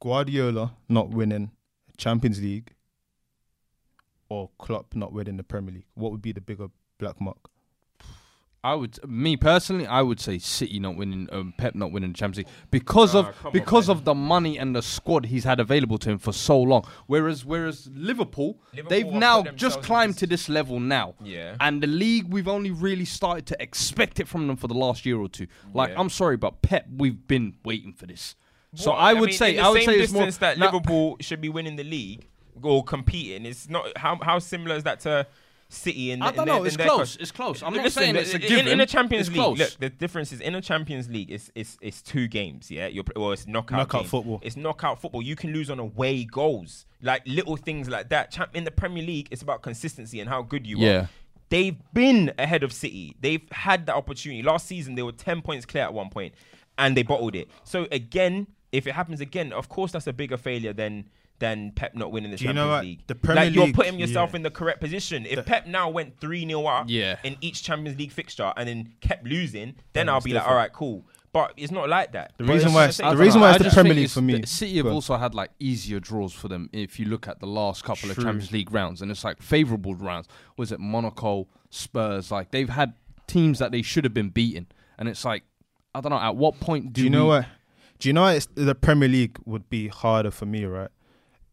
Guardiola 0.00 0.74
not 0.88 1.10
winning 1.10 1.50
Champions 1.98 2.40
League, 2.40 2.72
or 4.28 4.50
Klopp 4.58 4.94
not 4.94 5.12
winning 5.12 5.36
the 5.36 5.44
Premier 5.44 5.74
League? 5.74 5.86
What 5.94 6.12
would 6.12 6.22
be 6.22 6.32
the 6.32 6.40
bigger 6.40 6.68
black 6.98 7.20
mark? 7.20 7.38
I 8.64 8.74
would, 8.74 8.98
me 9.08 9.36
personally, 9.36 9.86
I 9.86 10.00
would 10.00 10.18
say 10.18 10.38
City 10.38 10.80
not 10.80 10.96
winning, 10.96 11.28
um, 11.30 11.52
Pep 11.58 11.74
not 11.74 11.92
winning 11.92 12.12
the 12.12 12.16
Champions 12.18 12.38
League 12.38 12.56
because 12.70 13.14
of 13.14 13.26
come 13.36 13.48
on, 13.48 13.52
because 13.52 13.88
man. 13.88 13.96
of 13.98 14.04
the 14.04 14.14
money 14.14 14.58
and 14.58 14.74
the 14.74 14.80
squad 14.80 15.26
he's 15.26 15.44
had 15.44 15.60
available 15.60 15.98
to 15.98 16.10
him 16.10 16.18
for 16.18 16.32
so 16.32 16.58
long. 16.60 16.86
Whereas 17.06 17.44
whereas 17.44 17.90
Liverpool, 17.94 18.58
Liverpool 18.72 18.88
they've 18.88 19.06
now 19.12 19.42
just 19.42 19.76
in 19.78 19.82
climbed 19.84 20.14
this- 20.14 20.20
to 20.20 20.26
this 20.26 20.48
level 20.48 20.80
now. 20.80 21.14
Yeah. 21.22 21.56
And 21.60 21.82
the 21.82 21.86
league, 21.86 22.32
we've 22.32 22.48
only 22.48 22.70
really 22.70 23.04
started 23.04 23.44
to 23.48 23.62
expect 23.62 24.18
it 24.18 24.26
from 24.26 24.46
them 24.46 24.56
for 24.56 24.66
the 24.66 24.74
last 24.74 25.04
year 25.04 25.18
or 25.18 25.28
two. 25.28 25.46
Like 25.74 25.90
Yeah. 25.90 26.00
I'm 26.00 26.08
sorry, 26.08 26.38
but 26.38 26.62
Pep, 26.62 26.86
we've 26.96 27.28
been 27.28 27.56
waiting 27.64 27.92
for 27.92 28.06
this. 28.06 28.34
So? 28.74 28.92
I 28.92 29.12
would 29.12 29.28
mean, 29.28 29.36
say, 29.38 29.56
the 29.56 29.60
I 29.62 29.68
would 29.68 29.82
same 29.82 29.86
say 29.86 30.00
it's 30.00 30.12
more 30.12 30.24
distance 30.24 30.38
that 30.38 30.58
now- 30.58 30.66
Liverpool 30.72 31.16
should 31.20 31.40
be 31.42 31.48
winning 31.50 31.76
the 31.76 31.84
league 31.84 32.26
or 32.62 32.82
competing. 32.82 33.44
It's 33.46 33.68
not 33.68 33.96
how 33.98 34.18
how 34.22 34.38
similar 34.38 34.74
is 34.76 34.84
that 34.84 35.00
to 35.00 35.26
City 35.74 36.10
in 36.12 36.20
The, 36.20 36.24
I 36.26 36.30
don't 36.30 36.46
their- 36.46 36.54
know. 36.54 36.60
in 36.62 36.66
It's 36.66 36.76
close. 36.76 37.16
co- 37.16 37.22
It's 37.22 37.30
close. 37.32 37.62
I'm 37.62 37.74
not 37.74 37.92
saying 37.92 38.16
it's 38.16 38.32
a 38.32 38.36
in- 38.36 38.40
given. 38.42 38.68
In 38.68 38.80
a 38.80 38.86
Champions 38.86 39.28
it's 39.28 39.36
League, 39.36 39.44
close. 39.44 39.58
look, 39.58 39.70
the 39.80 39.90
difference 39.90 40.32
is 40.32 40.40
in 40.40 40.54
a 40.54 40.60
Champions 40.60 41.08
League, 41.08 41.30
it's 41.30 41.50
it's 41.54 41.76
it's 41.80 42.00
two 42.02 42.26
games. 42.28 42.70
Yeah, 42.70 42.86
you're 42.86 43.04
well, 43.16 43.32
it's 43.32 43.46
knockout. 43.46 43.78
Knockout 43.78 44.02
game. 44.02 44.08
football. 44.08 44.40
It's 44.42 44.56
knockout 44.56 45.00
football. 45.00 45.22
You 45.22 45.36
can 45.36 45.52
lose 45.52 45.68
on 45.70 45.78
away 45.78 46.24
goals, 46.24 46.86
like 47.02 47.22
little 47.26 47.56
things 47.56 47.88
like 47.88 48.08
that. 48.10 48.30
Champ- 48.30 48.54
in 48.54 48.64
the 48.64 48.70
Premier 48.70 49.02
League, 49.04 49.28
it's 49.30 49.42
about 49.42 49.62
consistency 49.62 50.20
and 50.20 50.28
how 50.28 50.42
good 50.42 50.66
you 50.66 50.78
Yeah. 50.78 50.90
are. 50.92 51.08
They've 51.50 51.76
been 51.92 52.32
ahead 52.38 52.62
of 52.62 52.72
City. 52.72 53.14
They've 53.20 53.42
had 53.52 53.86
that 53.86 53.94
opportunity. 53.94 54.42
Last 54.42 54.66
season, 54.66 54.94
they 54.94 55.02
were 55.02 55.12
10 55.12 55.42
points 55.42 55.66
clear 55.66 55.84
at 55.84 55.92
one 55.94 56.08
point 56.08 56.34
and 56.78 56.96
they 56.96 57.02
bottled 57.02 57.36
it. 57.36 57.48
So, 57.64 57.86
again, 57.92 58.46
if 58.72 58.86
it 58.86 58.92
happens 58.94 59.20
again, 59.20 59.52
of 59.52 59.68
course, 59.68 59.92
that's 59.92 60.06
a 60.08 60.12
bigger 60.12 60.36
failure 60.36 60.72
than 60.72 61.08
than 61.40 61.72
Pep 61.72 61.94
not 61.94 62.12
winning 62.12 62.30
the 62.30 62.36
Do 62.36 62.44
you 62.44 62.48
Champions 62.50 62.66
know 62.66 62.72
what? 62.74 62.84
League. 62.84 63.00
The 63.06 63.14
Premier 63.14 63.44
like, 63.46 63.54
you're 63.54 63.66
League- 63.66 63.74
putting 63.74 63.98
yourself 63.98 64.30
yeah. 64.30 64.36
in 64.36 64.42
the 64.42 64.50
correct 64.50 64.80
position. 64.80 65.26
If 65.26 65.44
Pep 65.46 65.66
now 65.66 65.90
went 65.90 66.18
3 66.20 66.46
0 66.46 66.64
up 66.66 66.86
Yeah. 66.88 67.16
in 67.24 67.36
each 67.40 67.62
Champions 67.62 67.98
League 67.98 68.12
fixture 68.12 68.52
and 68.56 68.68
then 68.68 68.92
kept 69.00 69.26
losing, 69.26 69.66
then 69.66 69.74
Then 69.92 70.08
I'll 70.08 70.16
it's 70.18 70.24
be 70.24 70.32
like, 70.32 70.46
all 70.46 70.54
right, 70.54 70.72
cool. 70.72 71.04
But 71.32 71.52
it's 71.56 71.72
not 71.72 71.88
like 71.88 72.12
that. 72.12 72.32
The 72.38 72.44
But 72.44 72.52
reason 72.54 72.72
why 72.72 72.84
it's- 72.84 72.98
the 72.98 73.10
the 73.10 73.16
reason 73.16 73.40
why 73.40 73.54
it's 73.56 73.64
the 73.64 73.70
Premier 73.70 73.94
League 73.94 74.10
for 74.10 74.22
me. 74.22 74.38
the 74.38 74.46
City 74.46 74.76
have 74.76 74.84
Go 74.86 74.92
also 74.92 75.16
had 75.16 75.34
like 75.34 75.50
easier 75.58 75.98
draws 75.98 76.32
for 76.32 76.46
them 76.46 76.70
if 76.72 77.00
you 77.00 77.06
look 77.06 77.26
at 77.26 77.40
the 77.40 77.46
last 77.48 77.82
couple 77.82 78.08
of 78.10 78.16
Champions 78.16 78.52
League 78.52 78.70
rounds, 78.72 79.02
and 79.02 79.10
it's 79.10 79.24
like 79.24 79.42
favourable 79.42 79.96
rounds. 79.96 80.28
Was 80.56 80.70
it 80.70 80.78
Monaco, 80.78 81.48
Spurs? 81.70 82.30
Like 82.30 82.52
they've 82.52 82.68
had 82.68 82.94
teams 83.26 83.58
that 83.58 83.72
they 83.72 83.82
should 83.82 84.04
have 84.04 84.14
been 84.14 84.28
beaten, 84.28 84.68
and 84.96 85.08
it's 85.08 85.24
like 85.24 85.42
I 85.92 86.00
don't 86.00 86.10
know. 86.10 86.18
At 86.18 86.36
what 86.36 86.60
point 86.60 86.92
do, 86.92 87.00
Do 87.00 87.02
you 87.04 87.10
know 87.10 87.26
what? 87.26 87.46
Do 87.98 88.08
you 88.08 88.12
know 88.12 88.22
why 88.22 88.34
it's, 88.34 88.46
the 88.54 88.74
Premier 88.74 89.08
League 89.08 89.36
would 89.44 89.68
be 89.70 89.88
harder 89.88 90.30
for 90.30 90.46
me, 90.46 90.64
right? 90.64 90.90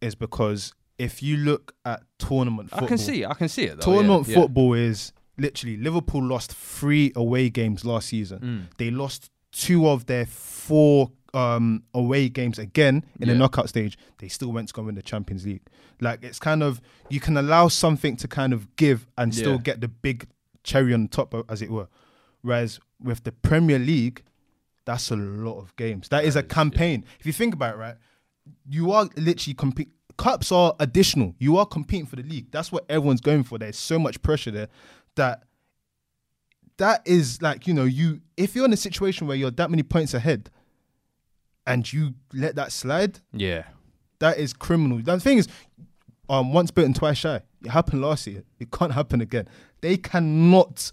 Is 0.02 0.16
because 0.16 0.74
if 0.98 1.24
you 1.24 1.38
look 1.38 1.74
at 1.86 2.04
tournament 2.20 2.70
football, 2.70 2.86
I 2.86 2.90
can 2.90 2.98
see. 2.98 3.24
it, 3.24 3.30
I 3.30 3.34
can 3.34 3.50
see 3.50 3.64
it. 3.64 3.80
Though, 3.80 3.94
tournament 3.94 4.28
yeah, 4.28 4.36
yeah. 4.36 4.42
football 4.42 4.74
is 4.74 5.14
literally 5.38 5.78
Liverpool 5.78 6.24
lost 6.24 6.54
three 6.54 7.12
away 7.16 7.50
games 7.50 7.86
last 7.86 8.10
season. 8.10 8.40
Mm. 8.40 8.78
They 8.78 8.92
lost 8.92 9.30
two 9.52 9.88
of 9.88 10.06
their 10.06 10.26
four 10.26 11.12
um, 11.34 11.84
away 11.94 12.30
games 12.30 12.60
again 12.60 13.06
in 13.20 13.28
the 13.30 13.36
knockout 13.36 13.70
stage. 13.70 13.98
They 14.20 14.28
still 14.28 14.52
went 14.52 14.68
to 14.70 14.74
go 14.74 14.84
win 14.84 14.96
the 14.96 15.02
Champions 15.02 15.46
League. 15.46 15.62
Like 16.00 16.24
it's 16.24 16.40
kind 16.40 16.64
of 16.64 16.82
you 17.10 17.20
can 17.20 17.38
allow 17.38 17.68
something 17.68 18.16
to 18.18 18.28
kind 18.28 18.54
of 18.54 18.76
give 18.76 19.08
and 19.18 19.34
still 19.34 19.58
get 19.58 19.82
the 19.82 19.88
big 19.88 20.28
cherry 20.64 20.94
on 20.94 21.08
top, 21.08 21.34
as 21.50 21.62
it 21.62 21.72
were. 21.72 21.88
Whereas 22.42 22.80
with 23.02 23.24
the 23.24 23.32
Premier 23.32 23.80
League, 23.80 24.24
that's 24.86 25.12
a 25.12 25.16
lot 25.16 25.60
of 25.60 25.76
games. 25.76 26.10
That 26.10 26.26
is 26.26 26.36
a 26.36 26.40
That 26.40 26.46
is, 26.46 26.48
yeah. 26.48 26.56
campaign. 26.56 27.06
If 27.20 27.26
you 27.26 27.34
think 27.34 27.54
about 27.54 27.76
it, 27.76 27.78
right, 27.78 27.96
you 28.68 28.92
are 28.92 29.10
literally 29.18 29.54
compete 29.54 29.90
cups 30.18 30.52
are 30.52 30.76
additional. 30.80 31.34
You 31.40 31.58
are 31.58 31.66
competing 31.66 32.06
for 32.06 32.16
the 32.16 32.24
league. 32.24 32.52
That's 32.52 32.72
what 32.72 32.86
everyone's 32.90 33.22
going 33.22 33.44
for. 33.44 33.58
There's 33.58 33.78
so 33.78 33.98
much 33.98 34.22
pressure 34.22 34.52
there 34.52 34.68
that 35.16 35.44
that 36.78 37.02
is 37.06 37.42
like 37.42 37.68
you 37.68 37.74
know 37.74 37.84
you 37.84 38.22
if 38.38 38.56
you're 38.56 38.66
in 38.66 38.74
a 38.74 38.78
situation 38.78 39.28
where 39.28 39.38
you're 39.38 39.52
that 39.52 39.70
many 39.70 39.84
points 39.84 40.14
ahead 40.14 40.50
and 41.68 41.92
you 41.94 42.16
let 42.34 42.56
that 42.56 42.72
slide, 42.72 43.20
Yeah. 43.34 43.66
that 44.20 44.38
is 44.40 44.52
criminal. 44.52 45.00
The 45.00 45.20
thing 45.20 45.38
is, 45.38 45.48
um, 46.28 46.54
once 46.54 46.72
bitten, 46.72 46.94
twice 46.94 47.18
shy. 47.20 47.42
It 47.64 47.70
happened 47.70 48.02
last 48.02 48.26
year. 48.26 48.44
It 48.60 48.72
can't 48.72 48.92
happen 48.94 49.22
again. 49.22 49.48
They 49.82 49.98
cannot, 49.98 50.92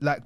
like, 0.00 0.22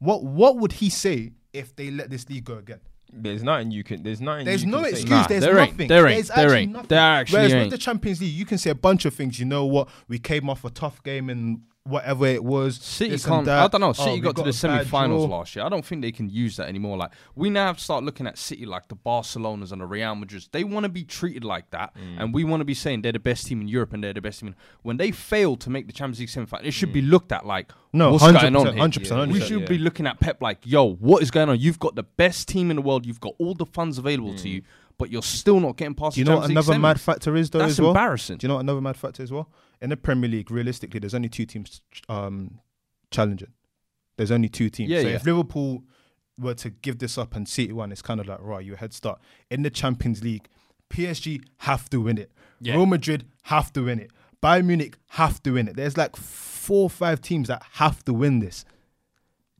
what 0.00 0.24
what 0.24 0.56
would 0.56 0.72
he 0.72 0.90
say 0.90 1.30
if 1.52 1.74
they 1.76 1.90
let 1.92 2.10
this 2.10 2.28
league 2.28 2.44
go 2.44 2.56
again? 2.58 2.80
There's 3.12 3.42
nothing 3.42 3.70
you 3.70 3.84
can. 3.84 4.02
There's 4.02 4.20
nothing. 4.20 4.46
There's 4.46 4.64
you 4.64 4.70
no 4.70 4.78
can 4.78 4.84
say. 4.86 4.90
excuse. 4.92 5.10
Nah, 5.10 5.26
there's 5.26 5.42
there 5.44 5.58
ain't. 5.58 5.72
nothing. 5.72 5.88
There 5.88 6.06
ain't. 6.06 6.14
There's 6.16 6.28
There 6.28 6.36
actually 6.46 6.58
ain't. 6.60 6.72
nothing. 6.72 6.88
There 6.88 6.98
actually 6.98 7.36
Whereas 7.38 7.52
ain't. 7.52 7.62
with 7.64 7.70
the 7.70 7.78
Champions 7.78 8.20
League, 8.20 8.32
you 8.32 8.44
can 8.46 8.58
say 8.58 8.70
a 8.70 8.74
bunch 8.74 9.04
of 9.04 9.14
things. 9.14 9.38
You 9.38 9.44
know 9.46 9.64
what? 9.66 9.88
We 10.08 10.18
came 10.18 10.48
off 10.48 10.64
a 10.64 10.70
tough 10.70 11.02
game 11.02 11.28
and 11.28 11.60
whatever 11.84 12.26
it 12.26 12.44
was. 12.44 12.76
City 12.76 13.18
can't. 13.18 13.48
I 13.48 13.66
don't 13.68 13.80
know. 13.80 13.88
Oh, 13.88 13.92
City 13.92 14.12
we 14.12 14.20
got 14.20 14.36
to 14.36 14.42
the 14.42 14.52
semi-finals 14.52 15.26
draw. 15.26 15.38
last 15.38 15.56
year. 15.56 15.64
I 15.64 15.68
don't 15.68 15.84
think 15.84 16.02
they 16.02 16.12
can 16.12 16.28
use 16.30 16.56
that 16.56 16.68
anymore. 16.68 16.96
Like 16.96 17.10
we 17.34 17.50
now 17.50 17.66
have 17.66 17.78
to 17.78 17.82
start 17.84 18.04
looking 18.04 18.26
at 18.26 18.38
City 18.38 18.66
like 18.66 18.88
the 18.88 18.96
Barcelonas 18.96 19.72
and 19.72 19.80
the 19.80 19.86
Real 19.86 20.14
Madrids. 20.14 20.48
They 20.52 20.64
want 20.64 20.84
to 20.84 20.88
be 20.88 21.04
treated 21.04 21.44
like 21.44 21.70
that, 21.70 21.92
Mm. 21.96 22.20
and 22.22 22.34
we 22.34 22.44
want 22.44 22.60
to 22.60 22.64
be 22.64 22.74
saying 22.74 23.02
they're 23.02 23.12
the 23.12 23.18
best 23.18 23.46
team 23.46 23.60
in 23.60 23.68
Europe 23.68 23.92
and 23.92 24.02
they're 24.04 24.12
the 24.12 24.20
best 24.20 24.40
team. 24.40 24.48
In, 24.50 24.54
when 24.82 24.96
they 24.96 25.10
fail 25.10 25.56
to 25.56 25.70
make 25.70 25.86
the 25.86 25.92
Champions 25.92 26.20
League 26.20 26.28
semi-final, 26.28 26.66
it 26.66 26.70
should 26.72 26.90
Mm. 26.90 26.94
be 26.94 27.02
looked 27.02 27.32
at 27.32 27.44
like 27.46 27.72
No, 27.92 28.12
what's 28.12 28.22
100%, 28.24 28.40
going 28.54 28.56
on 28.56 28.66
here. 28.74 28.82
100%, 28.82 29.32
We 29.32 29.40
100%, 29.40 29.46
should 29.48 29.60
yeah. 29.62 29.66
be 29.66 29.78
looking 29.78 30.06
at 30.06 30.20
Pep 30.20 30.40
like, 30.40 30.58
yo, 30.64 30.94
what 30.94 31.22
is 31.22 31.30
going 31.30 31.48
on? 31.48 31.58
You've 31.58 31.78
got 31.78 31.94
the 31.96 32.04
best 32.04 32.48
team 32.48 32.70
in 32.70 32.76
the 32.76 32.82
world. 32.82 33.04
You've 33.06 33.20
got 33.20 33.34
all 33.38 33.54
the 33.54 33.66
funds 33.66 33.98
available 33.98 34.34
to 34.36 34.48
you, 34.48 34.62
but 35.02 35.10
you're 35.10 35.20
still 35.20 35.58
not 35.58 35.76
getting 35.76 35.96
past. 35.96 36.14
Do 36.14 36.20
you 36.20 36.24
the 36.24 36.30
know 36.30 36.36
what 36.36 36.48
another 36.48 36.74
League 36.74 36.80
mad 36.80 37.00
factor 37.00 37.34
is 37.34 37.50
though 37.50 37.58
That's 37.58 37.72
as 37.72 37.80
well? 37.80 37.90
embarrassing. 37.90 38.36
Do 38.36 38.44
you 38.44 38.48
know 38.48 38.54
what 38.54 38.60
another 38.60 38.80
mad 38.80 38.96
factor 38.96 39.20
as 39.20 39.32
well? 39.32 39.50
In 39.80 39.90
the 39.90 39.96
Premier 39.96 40.30
League, 40.30 40.48
realistically, 40.48 41.00
there's 41.00 41.12
only 41.12 41.28
two 41.28 41.44
teams 41.44 41.80
um, 42.08 42.60
challenging. 43.10 43.50
There's 44.16 44.30
only 44.30 44.48
two 44.48 44.70
teams. 44.70 44.90
Yeah, 44.90 45.00
so 45.00 45.08
yeah. 45.08 45.16
if 45.16 45.26
Liverpool 45.26 45.82
were 46.38 46.54
to 46.54 46.70
give 46.70 47.00
this 47.00 47.18
up 47.18 47.34
and 47.34 47.48
City 47.48 47.72
one, 47.72 47.90
it's 47.90 48.00
kind 48.00 48.20
of 48.20 48.28
like 48.28 48.38
right, 48.40 48.64
you 48.64 48.76
head 48.76 48.92
start. 48.92 49.20
In 49.50 49.64
the 49.64 49.70
Champions 49.70 50.22
League, 50.22 50.48
PSG 50.88 51.42
have 51.58 51.90
to 51.90 52.00
win 52.00 52.16
it. 52.16 52.30
Yeah. 52.60 52.74
Real 52.74 52.86
Madrid 52.86 53.24
have 53.42 53.72
to 53.72 53.82
win 53.86 53.98
it. 53.98 54.12
Bayern 54.40 54.66
Munich 54.66 54.98
have 55.08 55.42
to 55.42 55.54
win 55.54 55.66
it. 55.66 55.74
There's 55.74 55.96
like 55.96 56.14
four 56.14 56.84
or 56.84 56.90
five 56.90 57.20
teams 57.20 57.48
that 57.48 57.64
have 57.72 58.04
to 58.04 58.14
win 58.14 58.38
this. 58.38 58.64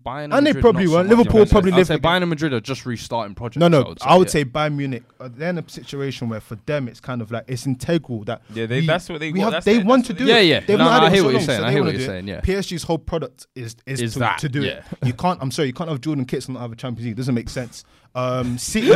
Bayern 0.04 0.24
And 0.36 0.46
they 0.46 0.50
Madrid, 0.50 0.62
probably 0.62 0.86
so 0.86 0.92
won't. 0.94 1.08
much. 1.08 1.16
Liverpool 1.18 1.46
probably 1.46 1.72
I'd 1.72 1.76
live 1.76 1.86
say 1.86 1.94
again. 1.94 2.10
Bayern 2.10 2.22
and 2.22 2.30
Madrid 2.30 2.52
are 2.52 2.60
just 2.60 2.84
restarting 2.86 3.34
projects. 3.34 3.58
No, 3.60 3.68
no, 3.68 3.82
I 3.82 3.88
would 3.88 4.00
say, 4.00 4.06
I 4.08 4.16
would 4.16 4.28
yeah. 4.28 4.32
say 4.32 4.44
Bayern 4.44 4.74
Munich. 4.76 5.02
Uh, 5.20 5.28
they're 5.32 5.50
in 5.50 5.58
a 5.58 5.68
situation 5.68 6.28
where 6.28 6.40
for 6.40 6.56
them 6.66 6.88
it's 6.88 7.00
kind 7.00 7.22
of 7.22 7.30
like 7.30 7.44
it's 7.46 7.66
integral 7.66 8.24
that 8.24 8.42
Yeah, 8.52 8.66
they- 8.66 8.80
we- 8.80 8.86
that's 8.86 9.08
what 9.08 9.20
they 9.20 9.32
we 9.32 9.40
want. 9.40 9.54
have. 9.54 9.64
They 9.64 9.76
it, 9.78 9.86
want 9.86 10.06
to 10.06 10.12
do. 10.12 10.24
Yeah, 10.24 10.40
yeah. 10.40 10.60
They've 10.60 10.78
No, 10.78 10.84
not 10.84 10.90
no, 10.90 10.92
had 10.94 11.02
I 11.04 11.10
hear 11.10 11.18
so 11.20 11.24
what 11.24 11.30
you're 11.32 11.40
saying, 11.40 11.60
so 11.60 11.66
I 11.66 11.70
hear 11.72 11.84
what 11.84 11.92
you're 11.94 12.06
saying, 12.06 12.28
yeah. 12.28 12.40
PSG's 12.40 12.82
whole 12.84 12.98
product 12.98 13.46
is 13.54 13.76
is, 13.86 14.00
Is 14.00 14.12
to, 14.14 14.18
that, 14.20 14.38
to 14.38 14.48
do 14.48 14.62
yeah. 14.62 14.82
it. 15.02 15.06
You 15.06 15.12
can't. 15.12 15.38
I'm 15.42 15.50
sorry, 15.50 15.68
you 15.68 15.74
can't 15.74 15.90
have 15.90 16.00
Jordan 16.00 16.24
Kitts 16.24 16.46
and 16.46 16.54
not 16.54 16.60
have 16.60 16.72
a 16.72 16.76
Champions 16.76 17.04
League. 17.06 17.12
It 17.12 17.16
doesn't 17.16 17.34
make 17.34 17.48
sense. 17.48 17.84
Um, 18.14 18.58
City, 18.58 18.88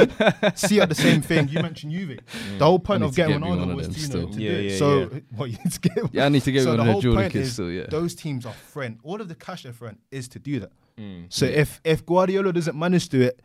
City 0.54 0.80
are 0.80 0.86
the 0.86 0.94
same 0.94 1.22
thing. 1.22 1.48
You 1.48 1.62
mentioned 1.62 1.92
Juve. 1.92 2.18
The 2.58 2.64
whole 2.64 2.78
point 2.78 3.02
of 3.02 3.14
getting 3.14 3.40
get 3.40 3.42
me 3.42 3.48
one 3.48 3.58
Ronaldo 3.60 3.70
of 3.70 3.76
was 3.76 3.86
them 3.88 3.94
to, 3.94 4.00
you 4.00 4.06
know, 4.08 4.10
still. 4.10 4.32
to 4.34 4.42
Yeah, 4.42 4.50
do 4.50 4.56
it. 4.58 4.70
yeah, 4.72 4.76
So 4.78 4.98
yeah. 5.00 5.06
what 5.36 5.50
you 5.50 5.58
need 5.64 5.72
to 5.72 5.80
get. 5.80 6.14
Yeah, 6.14 6.24
I 6.26 6.28
need 6.28 6.42
to 6.42 6.52
get 6.52 6.62
so 6.64 6.68
one 6.68 6.76
the 6.76 6.82
of 6.82 6.86
the 7.02 7.08
whole 7.08 7.14
point 7.22 7.34
is 7.34 7.52
still, 7.52 7.70
yeah. 7.70 7.86
Those 7.88 8.14
teams 8.14 8.44
are 8.46 8.52
friend. 8.52 8.98
All 9.02 9.20
of 9.20 9.28
the 9.28 9.34
cash 9.34 9.62
they're 9.62 9.72
friend 9.72 9.98
is 10.10 10.28
to 10.28 10.38
do 10.38 10.60
that. 10.60 10.72
Mm. 10.98 11.26
So 11.30 11.46
if 11.46 11.80
if 11.84 12.04
Guardiola 12.04 12.52
doesn't 12.52 12.78
manage 12.78 13.08
to 13.10 13.18
do 13.18 13.22
it, 13.22 13.40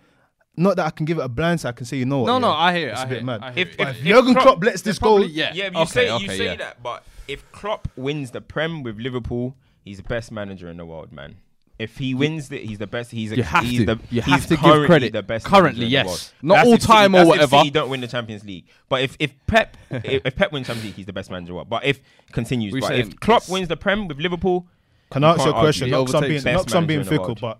not 0.57 0.75
that 0.75 0.85
I 0.85 0.89
can 0.89 1.05
give 1.05 1.17
it 1.17 1.21
a 1.23 1.29
blind, 1.29 1.61
so 1.61 1.69
I 1.69 1.71
can 1.71 1.85
say 1.85 1.97
you 1.97 2.05
know 2.05 2.19
what. 2.19 2.27
No, 2.27 2.37
no, 2.39 2.51
I 2.51 2.75
hear 2.77 2.89
it. 2.89 2.91
It's 2.91 2.99
I 3.01 3.03
a 3.03 3.07
bit 3.07 3.17
it, 3.19 3.23
mad. 3.23 3.39
I 3.41 3.49
If- 3.55 3.57
if- 3.57 3.79
if 3.79 4.03
Jurgen 4.03 4.33
Klopp- 4.33 4.43
Klopp 4.43 4.63
lets 4.65 4.81
this 4.81 4.99
go, 4.99 5.19
yeah. 5.19 5.51
Yeah, 5.53 5.69
but 5.69 5.79
you 5.79 5.83
okay, 5.83 5.91
say 5.91 6.17
you 6.17 6.27
say 6.27 6.45
yeah. 6.45 6.55
that, 6.57 6.83
but 6.83 7.03
if 7.29 7.49
Klopp 7.53 7.87
wins 7.95 8.31
the 8.31 8.41
Prem 8.41 8.83
with 8.83 8.97
Liverpool, 8.99 9.55
he's 9.85 9.97
the 9.97 10.03
best 10.03 10.31
manager 10.31 10.67
in 10.69 10.75
the 10.77 10.85
world, 10.85 11.13
man. 11.13 11.35
If 11.81 11.97
he 11.97 12.13
wins 12.13 12.51
it, 12.51 12.63
he's 12.63 12.77
the 12.77 12.87
best. 12.87 13.11
He's 13.11 13.31
a, 13.31 13.37
You 13.37 13.43
have 13.43 13.63
he's 13.63 13.79
to. 13.79 13.85
The, 13.85 13.99
You 14.09 14.21
have 14.21 14.43
to 14.43 14.49
give 14.55 14.59
currently 14.59 14.85
credit. 14.87 15.13
The 15.13 15.23
best 15.23 15.45
Currently, 15.45 15.85
yes. 15.87 16.29
the. 16.41 16.47
Not 16.47 16.55
That's 16.55 16.67
all 16.67 16.73
if 16.75 16.81
City- 16.81 16.93
time 16.93 17.15
or 17.15 17.25
whatever. 17.25 17.55
If 17.55 17.61
City 17.61 17.69
don't 17.71 17.89
win 17.89 18.01
the 18.01 18.07
Champions 18.07 18.43
League, 18.45 18.65
but 18.89 19.01
if 19.01 19.15
if 19.19 19.33
Pep 19.47 19.77
if, 19.89 20.21
if 20.25 20.35
Pep 20.35 20.51
wins 20.51 20.67
Champions 20.67 20.85
League, 20.85 20.95
he's 20.95 21.05
the 21.05 21.13
best 21.13 21.31
manager. 21.31 21.53
in. 21.53 21.67
But 21.67 21.83
if 21.85 21.99
continues, 22.31 22.73
We're 22.73 22.81
but 22.81 22.95
if 22.99 23.19
Klopp 23.19 23.49
wins 23.49 23.67
the 23.67 23.77
Prem 23.77 24.07
with 24.07 24.19
Liverpool, 24.19 24.67
Can 25.11 25.23
I 25.23 25.29
You 25.29 25.33
ask 25.35 25.45
you 25.45 25.51
a 25.51 25.53
question? 25.59 25.83
argue. 25.85 25.91
Not 25.91 26.01
He 26.01 26.05
'cause 26.05 26.21
being, 26.21 26.23
overtakes 26.23 26.43
best 26.43 26.55
not 26.57 26.65
'cause 26.67 26.75
I'm 26.75 26.85
being 26.87 26.99
manager 26.99 27.15
in 27.15 27.17
the 27.17 27.23
fickle, 27.23 27.35
but 27.41 27.59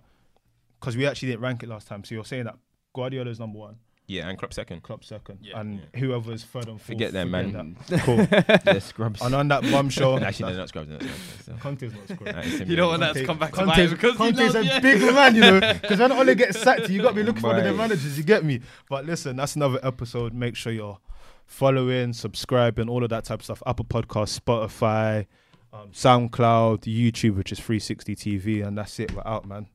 because 0.80 0.96
we 0.98 1.06
actually 1.08 1.30
didn't 1.30 1.42
rank 1.42 1.64
it 1.64 1.70
last 1.70 1.88
time. 1.88 2.04
So 2.04 2.16
you're 2.16 2.26
saying 2.26 2.46
that 2.46 2.58
Guardiola's 2.94 3.40
number 3.40 3.60
one, 3.60 3.76
yeah, 4.12 4.28
and 4.30 4.38
Klopp 4.38 4.54
second. 4.54 4.84
Klopp 4.84 5.04
second, 5.04 5.40
Yeah. 5.42 5.60
and 5.60 5.82
whoever's 5.96 6.44
third 6.44 6.68
and 6.68 6.80
fourth. 6.80 6.88
Forget 6.88 7.14
them, 7.14 7.32
man. 7.32 7.78
that. 7.88 8.00
Cool. 8.04 8.18
They're 8.66 8.80
scrubs. 8.82 9.22
and 9.22 9.34
on 9.34 9.48
that 9.48 9.64
bombshell, 9.64 10.18
Actually, 10.24 10.52
they're 10.52 10.60
not 10.62 10.70
scrubs. 10.70 10.90
They're 10.90 11.00
not 11.00 11.08
scrubs. 11.10 11.46
So. 11.46 11.54
Conte's 11.62 11.94
not 11.94 12.08
scoring. 12.10 12.36
Nah, 12.36 12.42
it's 12.42 12.52
You 12.52 12.60
know 12.60 12.66
similar. 12.66 12.88
when 12.92 13.00
that's 13.00 13.14
Conte- 13.14 13.26
come 13.28 13.40
back 13.40 13.52
to 13.54 13.56
Conte's, 13.66 13.92
because 13.92 14.12
he 14.12 14.18
Conte's 14.18 14.40
knows, 14.40 14.56
a 14.56 14.64
yeah. 14.66 14.80
big 14.80 15.02
man, 15.02 15.36
you 15.36 15.42
know. 15.42 15.60
Because 15.82 16.00
when 16.00 16.12
Ole 16.12 16.36
gets 16.36 16.60
sacked, 16.60 16.90
you 16.90 17.02
got 17.02 17.10
to 17.10 17.16
be 17.16 17.24
looking 17.24 17.42
for 17.42 17.48
one 17.48 17.64
the 17.64 17.74
managers. 17.74 18.18
You 18.18 18.24
get 18.24 18.44
me? 18.44 18.60
But 18.90 19.06
listen, 19.06 19.36
that's 19.38 19.56
another 19.56 19.80
episode. 19.84 20.34
Make 20.34 20.56
sure 20.56 20.72
you're 20.74 20.98
following, 21.46 22.14
subscribing, 22.14 22.90
all 22.90 23.04
of 23.04 23.10
that 23.10 23.26
type 23.26 23.40
of 23.40 23.44
stuff. 23.46 23.64
Apple 23.66 23.86
Podcasts, 23.86 24.40
Spotify, 24.40 25.26
um, 25.74 25.90
SoundCloud, 25.92 26.82
YouTube, 26.84 27.36
which 27.36 27.52
is 27.52 27.60
360 27.60 28.16
TV, 28.16 28.66
and 28.66 28.78
that's 28.78 29.00
it. 29.00 29.14
We're 29.14 29.24
out, 29.26 29.46
man. 29.46 29.68